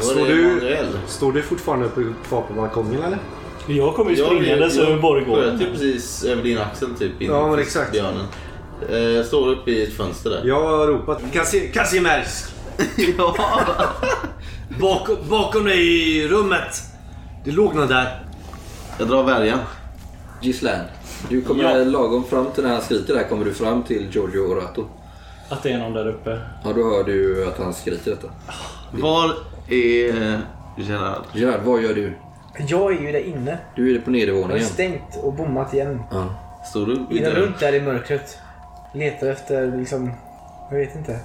Står 0.00 0.26
du-? 0.26 0.86
Står 1.06 1.32
du 1.32 1.42
fortfarande 1.42 1.86
uppe 1.86 2.02
kvar 2.28 2.42
på 2.42 2.54
balkongen 2.54 3.02
eller? 3.02 3.18
Jag 3.66 3.94
kommer 3.94 4.10
ju 4.10 4.16
Jag- 4.16 4.26
springandes 4.26 4.76
jag 4.76 4.86
över 4.86 5.02
borggården. 5.02 5.58
sköt 5.58 5.60
ju 5.68 5.72
precis 5.72 6.24
över 6.24 6.42
din 6.42 6.58
axel 6.58 6.88
typ. 6.98 7.22
in 7.22 7.30
Ja, 7.30 7.48
men 7.48 7.58
exakt. 7.58 7.92
Björnen. 7.92 8.26
Eh, 8.90 8.96
Jag 8.98 9.26
står 9.26 9.48
uppe 9.52 9.70
i 9.70 9.82
ett 9.82 9.92
fönster 9.96 10.30
där. 10.30 10.42
Jag 10.44 10.62
har 10.78 10.86
ropat 10.86 11.22
Kasi- 11.32 11.70
Kazimierz! 11.72 12.54
ja. 13.18 13.36
Bakom, 14.80 15.16
bakom 15.30 15.64
dig 15.64 15.86
i 16.18 16.28
rummet! 16.28 16.82
Det 17.44 17.50
låg 17.50 17.74
någon 17.74 17.88
där. 17.88 18.22
Jag 18.98 19.08
drar 19.08 19.24
värjan. 19.24 19.58
Gislan, 20.42 20.78
du 21.28 21.42
kommer 21.42 21.78
Ja. 21.78 21.84
lagom 21.84 22.24
fram 22.24 22.46
till 22.54 22.62
när 22.64 22.70
han 22.72 22.82
skriker 22.82 23.14
där 23.14 23.28
kommer 23.28 23.44
du 23.44 23.54
fram 23.54 23.82
till 23.82 24.06
Giorgio 24.12 24.38
och 24.40 24.56
Ratto. 24.56 24.84
Att 25.48 25.62
det 25.62 25.70
är 25.72 25.78
någon 25.78 25.92
där 25.92 26.08
uppe. 26.08 26.40
Ja, 26.64 26.72
då 26.72 26.82
hör 26.90 27.04
du 27.04 27.46
att 27.48 27.58
han 27.58 27.74
skriker 27.74 28.10
detta. 28.10 28.28
Var 28.92 29.34
är 29.70 30.40
Gerard? 30.78 31.22
Gerard, 31.34 31.60
vad 31.64 31.82
gör 31.82 31.94
du? 31.94 32.12
Jag 32.68 32.96
är 32.96 33.00
ju 33.00 33.12
där 33.12 33.26
inne. 33.26 33.58
Du 33.76 33.94
är 33.96 33.98
på 34.00 34.00
Jag 34.00 34.04
har 34.06 34.12
nedervåningen. 34.12 34.64
stängt 34.64 35.16
och 35.22 35.32
bommat 35.34 35.74
igen. 35.74 36.02
Ja. 36.10 36.34
Står 36.70 36.86
du 36.86 36.94
dörren? 37.20 37.36
runt 37.36 37.60
där 37.60 37.74
i 37.74 37.80
mörkret. 37.80 38.38
Letar 38.94 39.26
efter 39.26 39.76
liksom... 39.78 40.12
Jag 40.70 40.78
vet 40.78 40.94
inte. 40.96 41.20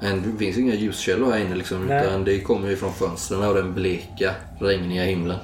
Men 0.00 0.32
det 0.32 0.38
finns 0.44 0.58
inga 0.58 0.74
ljuskällor 0.74 1.30
här 1.32 1.38
inne 1.40 1.54
liksom, 1.54 1.86
Nej. 1.86 2.06
utan 2.06 2.24
det 2.24 2.40
kommer 2.40 2.68
ju 2.68 2.76
från 2.76 2.92
fönstren 2.92 3.42
och 3.48 3.54
den 3.54 3.74
bleka, 3.74 4.30
regniga 4.60 5.04
himlen. 5.04 5.38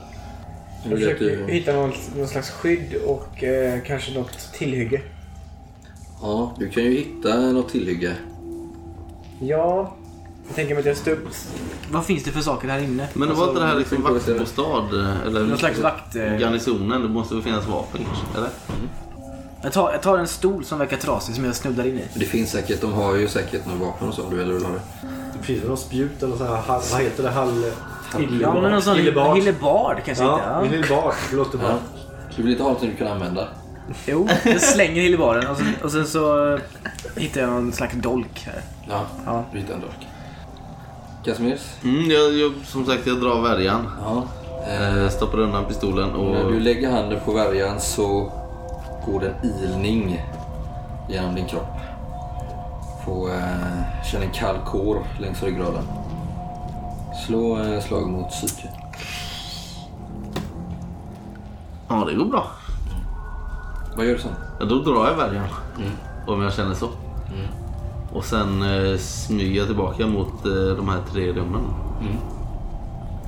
Jag 0.85 0.91
Du 0.91 0.97
vet 1.07 1.19
försöker 1.19 1.37
du- 1.47 1.53
hitta 1.53 1.73
någon, 1.73 1.93
någon 2.17 2.29
slags 2.29 2.51
skydd 2.51 2.95
och 3.07 3.45
eh, 3.45 3.79
kanske 3.87 4.15
något 4.19 4.53
tillhygge. 4.53 5.01
Ja, 6.23 6.53
du 6.59 6.69
kan 6.69 6.83
ju 6.83 6.91
hitta 6.91 7.37
något 7.37 7.69
tillhygge. 7.69 8.15
Ja. 9.41 9.93
Jag 10.47 10.57
tänker 10.57 10.75
mig 10.75 10.81
att 10.81 10.87
jag 10.87 10.97
står 10.97 11.11
upp. 11.13 11.29
Vad 11.91 12.05
finns 12.05 12.25
det 12.25 12.31
för 12.31 12.41
saker 12.41 12.69
här 12.69 12.79
inne? 12.79 13.09
Men 13.15 13.29
det 13.29 13.35
var 13.35 13.49
inte 13.49 13.61
det 13.61 13.67
här 13.67 13.77
liksom 13.79 13.97
improvisera. 13.97 14.39
vaktbostad? 14.39 14.89
Eller 15.27 15.45
Någon 15.45 15.59
slags 15.59 15.79
vakt... 15.79 16.17
Eh, 16.17 16.37
garnisonen? 16.39 17.03
Det 17.03 17.09
måste 17.09 17.35
väl 17.35 17.43
finnas 17.43 17.67
vapen 17.67 18.01
kanske? 18.05 18.39
Eller? 18.39 18.49
jag, 19.63 19.73
tar, 19.73 19.93
jag 19.93 20.03
tar 20.03 20.19
en 20.19 20.29
stol 20.29 20.65
som 20.65 20.79
verkar 20.79 20.97
trasig 20.97 21.35
som 21.35 21.45
jag 21.45 21.55
snuddar 21.55 21.87
in 21.87 21.99
i. 21.99 22.05
Det 22.15 22.25
finns 22.25 22.51
säkert, 22.51 22.81
de 22.81 22.93
har 22.93 23.17
ju 23.17 23.29
säkert 23.29 23.67
några 23.67 23.79
vapen 23.85 24.09
och 24.09 24.15
så 24.15 24.25
om 24.25 24.31
du 24.31 24.43
eller 24.43 24.53
vill 24.55 24.65
ha 24.65 24.73
det. 24.73 24.81
Det 25.39 25.45
finns 25.47 25.61
väl 25.61 25.69
någon 25.69 25.77
spjut 25.79 26.23
eller 26.23 26.37
så 26.37 26.45
här, 26.45 26.57
hall, 26.57 26.81
vad 26.93 27.01
heter 27.01 27.23
det? 27.23 27.31
Hall... 27.31 27.65
Ja, 28.43 28.61
men 28.63 28.73
någon 28.73 28.83
sån 28.83 28.97
Hillebard. 28.97 29.37
hillebard 29.37 29.97
kanske 30.05 30.25
Ja, 30.25 30.35
inte? 30.35 30.49
Ja. 30.49 30.63
hillebard. 30.77 31.15
Det 31.31 31.37
låter 31.37 31.59
bra. 31.59 31.69
Ja. 31.69 31.77
Du 32.37 32.43
vill 32.43 32.51
inte 32.53 32.63
ha 32.63 32.69
någonting 32.71 32.91
du 32.91 32.97
kan 32.97 33.13
använda? 33.13 33.49
Jo, 34.07 34.29
jag 34.45 34.61
slänger 34.61 35.03
hillebarden 35.03 35.51
och 35.51 35.57
sen, 35.57 35.75
och 35.85 35.93
sen 35.93 36.07
så 36.07 36.55
eh, 36.55 36.61
hittar 37.17 37.41
jag 37.41 37.51
någon 37.51 37.73
slags 37.73 37.95
dolk 37.95 38.43
här. 38.47 38.61
Ja, 38.89 39.03
Ja. 39.27 39.45
du 39.53 39.59
hittar 39.59 39.75
en 39.75 39.81
dolk. 39.81 40.07
Casimirs? 41.25 41.61
Mm, 41.85 42.11
jag, 42.11 42.33
jag, 42.33 42.53
som 42.65 42.87
sagt, 42.87 43.07
jag 43.07 43.21
drar 43.21 43.43
värjan. 43.43 43.91
Ja. 44.05 44.23
Eh, 44.23 44.25
Eh, 44.69 45.09
stoppar 45.09 45.39
undan 45.41 45.65
pistolen 45.65 46.11
och... 46.15 46.33
När 46.33 46.45
du 46.51 46.61
lägger 46.61 46.91
handen 46.91 47.21
på 47.25 47.33
värjan 47.33 47.81
så 47.81 48.33
går 49.07 49.21
det 49.21 49.27
en 49.29 49.55
ilning 49.65 50.23
genom 51.09 51.35
din 51.35 51.47
kropp. 51.47 51.77
Får 53.05 53.29
eh, 53.31 54.05
känna 54.13 54.25
en 54.25 54.31
kall 54.31 54.57
kår 54.67 54.99
längs 55.21 55.43
ryggraden. 55.43 55.83
Slå 57.27 57.59
eh, 57.59 57.81
slag 57.81 58.09
mot 58.11 58.31
psyke. 58.31 58.69
Ja, 61.89 62.05
det 62.05 62.15
går 62.15 62.25
bra. 62.25 62.47
Vad 63.99 64.07
gör 64.07 64.15
du 64.15 64.21
sen? 64.21 64.35
Ja, 64.59 64.65
då 64.65 64.79
drar 64.79 65.07
jag 65.09 65.17
värjan. 65.17 65.45
Om 66.27 66.43
jag 66.43 66.53
känner 66.53 66.75
så. 66.75 66.89
Och 68.13 68.25
sen 68.25 68.63
eh, 68.63 68.99
smyger 68.99 69.59
jag 69.59 69.67
tillbaka 69.67 70.07
mot 70.07 70.47
eh, 70.47 70.77
de 70.77 70.89
här 70.89 71.01
tre 71.13 71.33
rummen. 71.33 71.61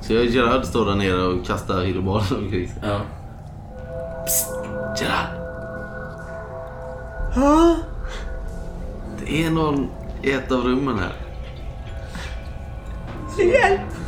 Så 0.01 0.13
jag 0.13 0.25
Gerard 0.25 0.65
står 0.65 0.85
där 0.85 0.95
nere 0.95 1.23
och 1.23 1.45
kastar 1.45 1.81
hillebard 1.81 2.23
omkring 2.31 2.67
sig. 2.67 2.83
Ja. 2.83 3.01
Gerard! 4.99 5.37
Ja? 7.35 7.75
Det 9.25 9.45
är 9.45 9.51
någon 9.51 9.87
i 10.21 10.31
ett 10.31 10.51
av 10.51 10.61
rummen 10.63 10.99
här. 10.99 11.13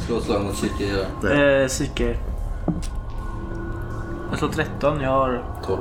Slå 0.07 0.17
ett 0.17 0.23
slag 0.23 0.43
mot 0.43 0.53
psyke. 0.53 1.05
Eh, 1.33 1.67
psyke. 1.67 2.17
Jag 4.29 4.39
slår 4.39 4.49
13. 4.49 5.01
Jag 5.01 5.09
har... 5.09 5.43
12. 5.65 5.79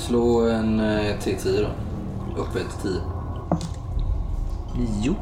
Slå 0.00 0.48
en 0.48 0.80
eh, 0.80 1.16
T10 1.18 1.60
då. 1.62 1.68
Uppe 2.42 2.58
till 2.82 3.00
10. 4.74 4.90
9. 5.02 5.14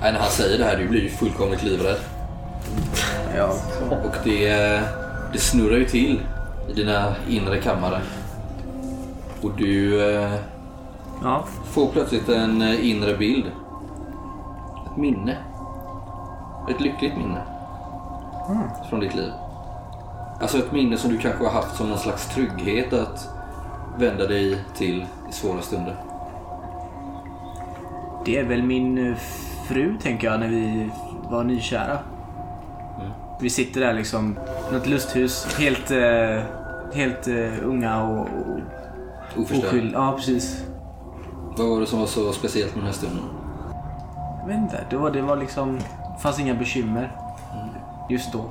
Nej, 0.00 0.12
när 0.12 0.20
han 0.20 0.30
säger 0.30 0.58
det 0.58 0.64
här, 0.64 0.76
du 0.76 0.88
blir 0.88 1.00
ju 1.02 1.08
fullkomligt 1.08 1.62
livrädd. 1.62 1.98
Ja. 3.36 3.52
Och 3.90 4.14
det, 4.24 4.48
det 5.32 5.38
snurrar 5.38 5.76
ju 5.76 5.84
till 5.84 6.20
i 6.68 6.72
dina 6.72 7.14
inre 7.28 7.60
kammare. 7.60 8.00
Och 9.42 9.50
du 9.56 10.02
eh, 10.14 10.34
Ja. 11.22 11.44
får 11.64 11.86
plötsligt 11.88 12.28
en 12.28 12.62
eh, 12.62 12.90
inre 12.90 13.16
bild. 13.16 13.46
Ett 14.86 14.96
minne. 14.96 15.36
Ett 16.70 16.80
lyckligt 16.80 17.16
minne. 17.16 17.42
Från 18.90 19.00
ditt 19.00 19.14
liv. 19.14 19.32
Alltså 20.40 20.58
ett 20.58 20.72
minne 20.72 20.96
som 20.96 21.10
du 21.10 21.18
kanske 21.18 21.44
har 21.44 21.50
haft 21.50 21.76
som 21.76 21.88
någon 21.88 21.98
slags 21.98 22.28
trygghet 22.34 22.92
att 22.92 23.28
vända 23.98 24.26
dig 24.26 24.64
till 24.76 25.06
i 25.28 25.32
svåra 25.32 25.62
stunder. 25.62 25.96
Det 28.24 28.38
är 28.38 28.44
väl 28.44 28.62
min 28.62 29.06
eh, 29.06 29.16
fru, 29.68 29.96
tänker 30.02 30.26
jag, 30.26 30.40
när 30.40 30.48
vi 30.48 30.90
var 31.30 31.44
nykära. 31.44 31.98
Vi 33.40 33.50
sitter 33.50 33.80
där 33.80 33.94
liksom, 33.94 34.38
något 34.72 34.86
lusthus, 34.86 35.56
helt, 35.58 35.90
eh, 35.90 36.42
helt 36.94 37.28
eh, 37.28 37.68
unga 37.68 38.02
och, 38.02 38.20
och 38.20 39.42
Oförstörd. 39.42 39.90
Ja, 39.92 40.12
precis. 40.16 40.64
Vad 41.56 41.68
var 41.68 41.80
det 41.80 41.86
som 41.86 41.98
var 41.98 42.06
så 42.06 42.32
speciellt 42.32 42.74
med 42.74 42.84
den 42.84 42.86
här 42.86 42.92
stunden? 42.92 43.24
Jag 44.40 44.46
vet 44.48 44.56
inte, 44.56 44.84
det 44.90 44.96
var, 44.96 45.10
det 45.10 45.22
var 45.22 45.36
liksom, 45.36 45.78
fanns 46.18 46.40
inga 46.40 46.54
bekymmer 46.54 47.12
just 48.08 48.32
då. 48.32 48.44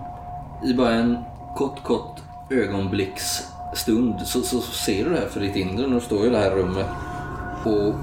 I 0.63 0.73
bara 0.73 0.93
en 0.93 1.17
kort, 1.58 1.84
kort 1.84 2.22
ögonblicksstund 2.49 4.22
så, 4.26 4.41
så, 4.41 4.62
så 4.62 4.72
ser 4.72 5.03
du 5.03 5.10
det 5.10 5.20
här 5.20 5.28
för 5.28 5.39
ditt 5.39 5.55
inre 5.55 5.88
när 5.88 5.95
du 5.95 6.01
står 6.01 6.26
i 6.26 6.30
det 6.30 6.38
här 6.38 6.51
rummet. 6.51 6.86
Och 7.64 7.93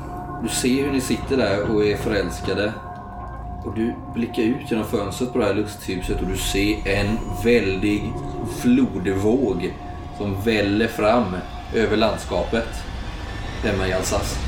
du 0.42 0.48
ser 0.48 0.84
hur 0.84 0.92
ni 0.92 1.00
sitter 1.00 1.36
där 1.36 1.70
och 1.70 1.84
är 1.84 1.96
förälskade. 1.96 2.72
Och 3.64 3.74
du 3.74 3.94
blickar 4.14 4.42
ut 4.42 4.70
genom 4.70 4.84
fönstret 4.84 5.32
på 5.32 5.38
det 5.38 5.44
här 5.44 5.54
lusthuset 5.54 6.20
och 6.20 6.28
du 6.28 6.36
ser 6.36 6.88
en 6.88 7.18
väldig 7.44 8.12
flodvåg 8.60 9.74
som 10.18 10.42
väller 10.44 10.88
fram 10.88 11.36
över 11.74 11.96
landskapet 11.96 12.68
hemma 13.62 13.88
i 13.88 13.92
Alsace. 13.92 14.38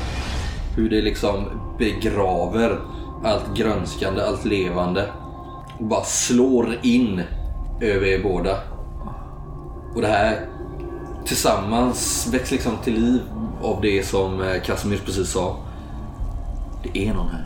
Hur 0.75 0.89
det 0.89 1.01
liksom 1.01 1.45
begraver 1.77 2.79
allt 3.23 3.57
grönskande, 3.57 4.23
allt 4.23 4.45
levande 4.45 5.11
och 5.79 5.85
bara 5.85 6.03
slår 6.03 6.77
in 6.83 7.21
över 7.81 8.07
er 8.07 8.23
båda. 8.23 8.76
Och 9.97 10.03
det 10.03 10.07
här 10.09 10.45
tillsammans 11.25 12.27
väcks 12.33 12.51
liksom 12.51 12.71
till 12.83 12.93
liv 12.93 13.21
av 13.63 13.81
det 13.81 14.07
som 14.07 14.41
eh, 14.41 14.61
Casimir 14.61 14.97
precis 15.05 15.29
sa. 15.31 15.55
Det 16.83 16.99
är 16.99 17.13
någon 17.13 17.29
här. 17.29 17.45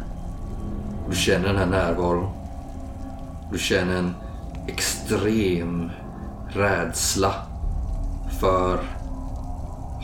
Du 1.09 1.15
känner 1.15 1.47
den 1.47 1.57
här 1.57 1.65
närvaron. 1.65 2.29
Du 3.51 3.59
känner 3.59 3.95
en 3.95 4.15
extrem 4.67 5.91
rädsla 6.49 7.33
för 8.39 8.79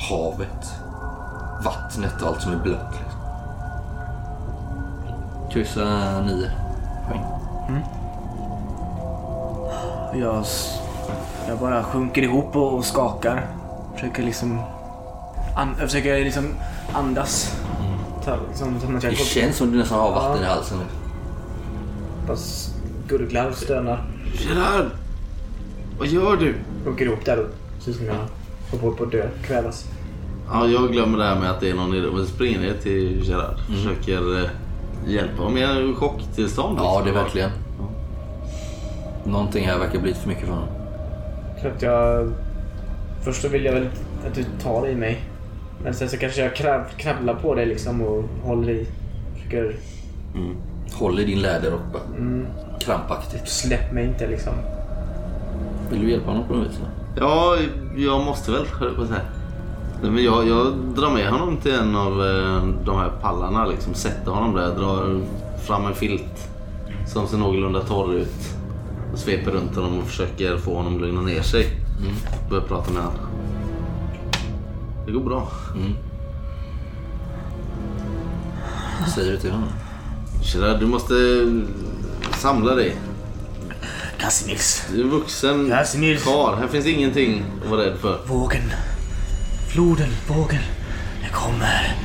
havet, 0.10 0.74
vattnet 1.64 2.22
och 2.22 2.28
allt 2.28 2.42
som 2.42 2.52
är 2.54 2.58
blött. 2.64 2.92
Liksom. 2.92 3.22
Kryssa 5.52 6.22
nio 6.22 6.52
poäng. 7.08 7.24
Jag, 10.22 10.42
s- 10.42 10.80
jag 11.48 11.60
bara 11.60 11.84
sjunker 11.84 12.22
ihop 12.22 12.56
och, 12.56 12.74
och 12.74 12.86
skakar. 12.86 13.48
Försöker 13.96 14.24
liksom... 14.24 14.60
An, 15.56 15.76
jag 15.80 15.90
försöker 15.90 16.24
liksom 16.24 16.54
andas. 16.94 17.56
Ta, 18.26 18.38
liksom, 18.50 18.80
som 18.80 18.94
jag 18.94 19.02
Det 19.02 19.16
känns 19.16 19.56
som 19.56 19.72
du 19.72 19.78
nästan 19.78 20.00
har 20.00 20.12
vatten 20.12 20.44
i 20.44 20.46
halsen. 20.46 20.78
Bara 22.28 22.38
gurglar 23.08 23.50
och 23.50 23.56
stönar. 23.56 24.06
Gerard! 24.34 24.86
Vad 26.00 26.08
gör 26.08 26.38
du? 26.38 26.56
Sjunker 26.86 27.06
ihop 27.06 27.26
där 27.26 27.40
och 27.40 27.84
ser 27.84 27.92
ut 27.92 27.98
som 27.98 28.06
jag 28.06 28.16
håller 28.80 28.98
på 28.98 29.04
att 29.04 29.12
dö, 29.12 29.30
kvävas. 29.44 29.86
Ja, 30.52 30.68
jag 30.68 30.92
glömmer 30.92 31.18
det 31.18 31.24
här 31.24 31.40
med 31.40 31.52
att 31.52 31.60
det 31.60 31.70
är 31.70 31.74
någon 31.74 31.94
i 31.94 32.02
rummet. 32.02 32.28
Springer 32.28 32.60
ner 32.60 32.74
till 32.74 33.30
Gerard. 33.30 33.60
Försöker 33.68 34.44
eh, 34.44 34.50
hjälpa 35.08 35.44
honom. 35.44 35.58
Är 35.58 35.68
han 35.68 35.92
i 35.92 35.96
chocktillstånd? 35.96 36.80
Ja, 36.80 37.00
det 37.00 37.06
liksom? 37.06 37.20
är 37.20 37.24
verkligen. 37.24 37.52
Någonting 39.26 39.68
här 39.68 39.80
verkar 39.80 40.00
bli 40.00 40.14
för 40.14 40.28
mycket 40.28 40.46
för 40.46 40.54
honom. 40.54 40.70
Så 41.68 41.74
att 41.74 41.82
jag... 41.82 42.32
Först 43.22 43.42
så 43.42 43.48
vill 43.48 43.66
jag 43.66 43.74
väl 43.74 43.90
att 44.28 44.36
du 44.36 44.44
tar 44.64 44.88
i 44.88 44.96
mig. 44.96 45.24
Men 45.84 45.94
sen 45.94 46.10
så 46.10 46.18
kanske 46.18 46.42
jag 46.42 46.56
krabblar 46.98 47.34
på 47.34 47.56
dig 47.56 47.66
liksom 47.66 48.02
och 48.02 48.24
håller 48.44 48.70
i. 48.70 48.88
Försöker... 49.36 49.76
Håll 50.94 51.20
i 51.20 51.26
din 51.26 51.42
läderrock 51.42 51.82
bara. 51.94 52.04
Krampaktigt. 52.80 53.50
Släpp 53.50 53.94
mig 53.94 54.06
inte 54.06 54.28
liksom. 54.28 54.54
Vill 55.92 56.02
du 56.02 56.12
hjälpa 56.12 56.32
honom 56.32 56.48
på 56.48 56.54
något 56.54 56.68
vis? 56.68 56.80
Ja, 57.20 57.58
jag 57.96 58.26
måste 58.26 58.52
väl, 58.52 58.66
höll 58.66 58.88
jag 58.88 58.96
på 58.96 59.02
att 59.02 59.08
säga. 59.08 59.22
Nej, 60.02 60.12
men 60.12 60.24
jag, 60.24 60.48
jag 60.48 60.74
drar 60.96 61.12
med 61.12 61.30
honom 61.30 61.58
till 61.58 61.74
en 61.74 61.96
av 61.96 62.12
eh, 62.12 62.64
de 62.86 62.98
här 62.98 63.12
pallarna. 63.22 63.66
Liksom, 63.66 63.94
sätter 63.94 64.32
honom 64.32 64.56
där, 64.56 64.76
drar 64.76 65.22
fram 65.68 65.86
en 65.86 65.94
filt 65.94 66.50
som 67.08 67.28
ser 67.28 67.38
någorlunda 67.38 67.82
torr 67.82 68.14
ut. 68.14 68.57
Och 69.18 69.24
sveper 69.24 69.52
runt 69.52 69.76
honom 69.76 70.00
och 70.00 70.08
försöker 70.08 70.58
få 70.58 70.76
honom 70.76 70.96
att 70.96 71.02
lugna 71.02 71.22
ner 71.22 71.42
sig. 71.42 71.68
Börjar 72.50 72.64
prata 72.64 72.92
med 72.92 73.04
honom. 73.04 73.20
Det 75.06 75.12
går 75.12 75.22
bra. 75.22 75.52
Vad 79.00 79.10
säger 79.10 79.32
du 79.32 79.38
till 79.38 79.52
honom? 79.52 79.70
Gerard, 80.42 80.80
du 80.80 80.86
måste 80.86 81.14
samla 82.38 82.76
dig. 82.76 82.96
Casimirs. 84.20 84.84
Du 84.92 85.00
är 85.00 85.04
en 85.04 85.10
vuxen 85.10 85.70
Casimir. 85.70 86.18
karl. 86.18 86.56
Här 86.56 86.68
finns 86.68 86.86
ingenting 86.86 87.44
att 87.64 87.70
vara 87.70 87.82
rädd 87.82 87.98
för. 87.98 88.20
Vågen. 88.28 88.72
Floden, 89.70 90.10
vågen. 90.28 90.62
Den 91.22 91.32
kommer. 91.32 91.96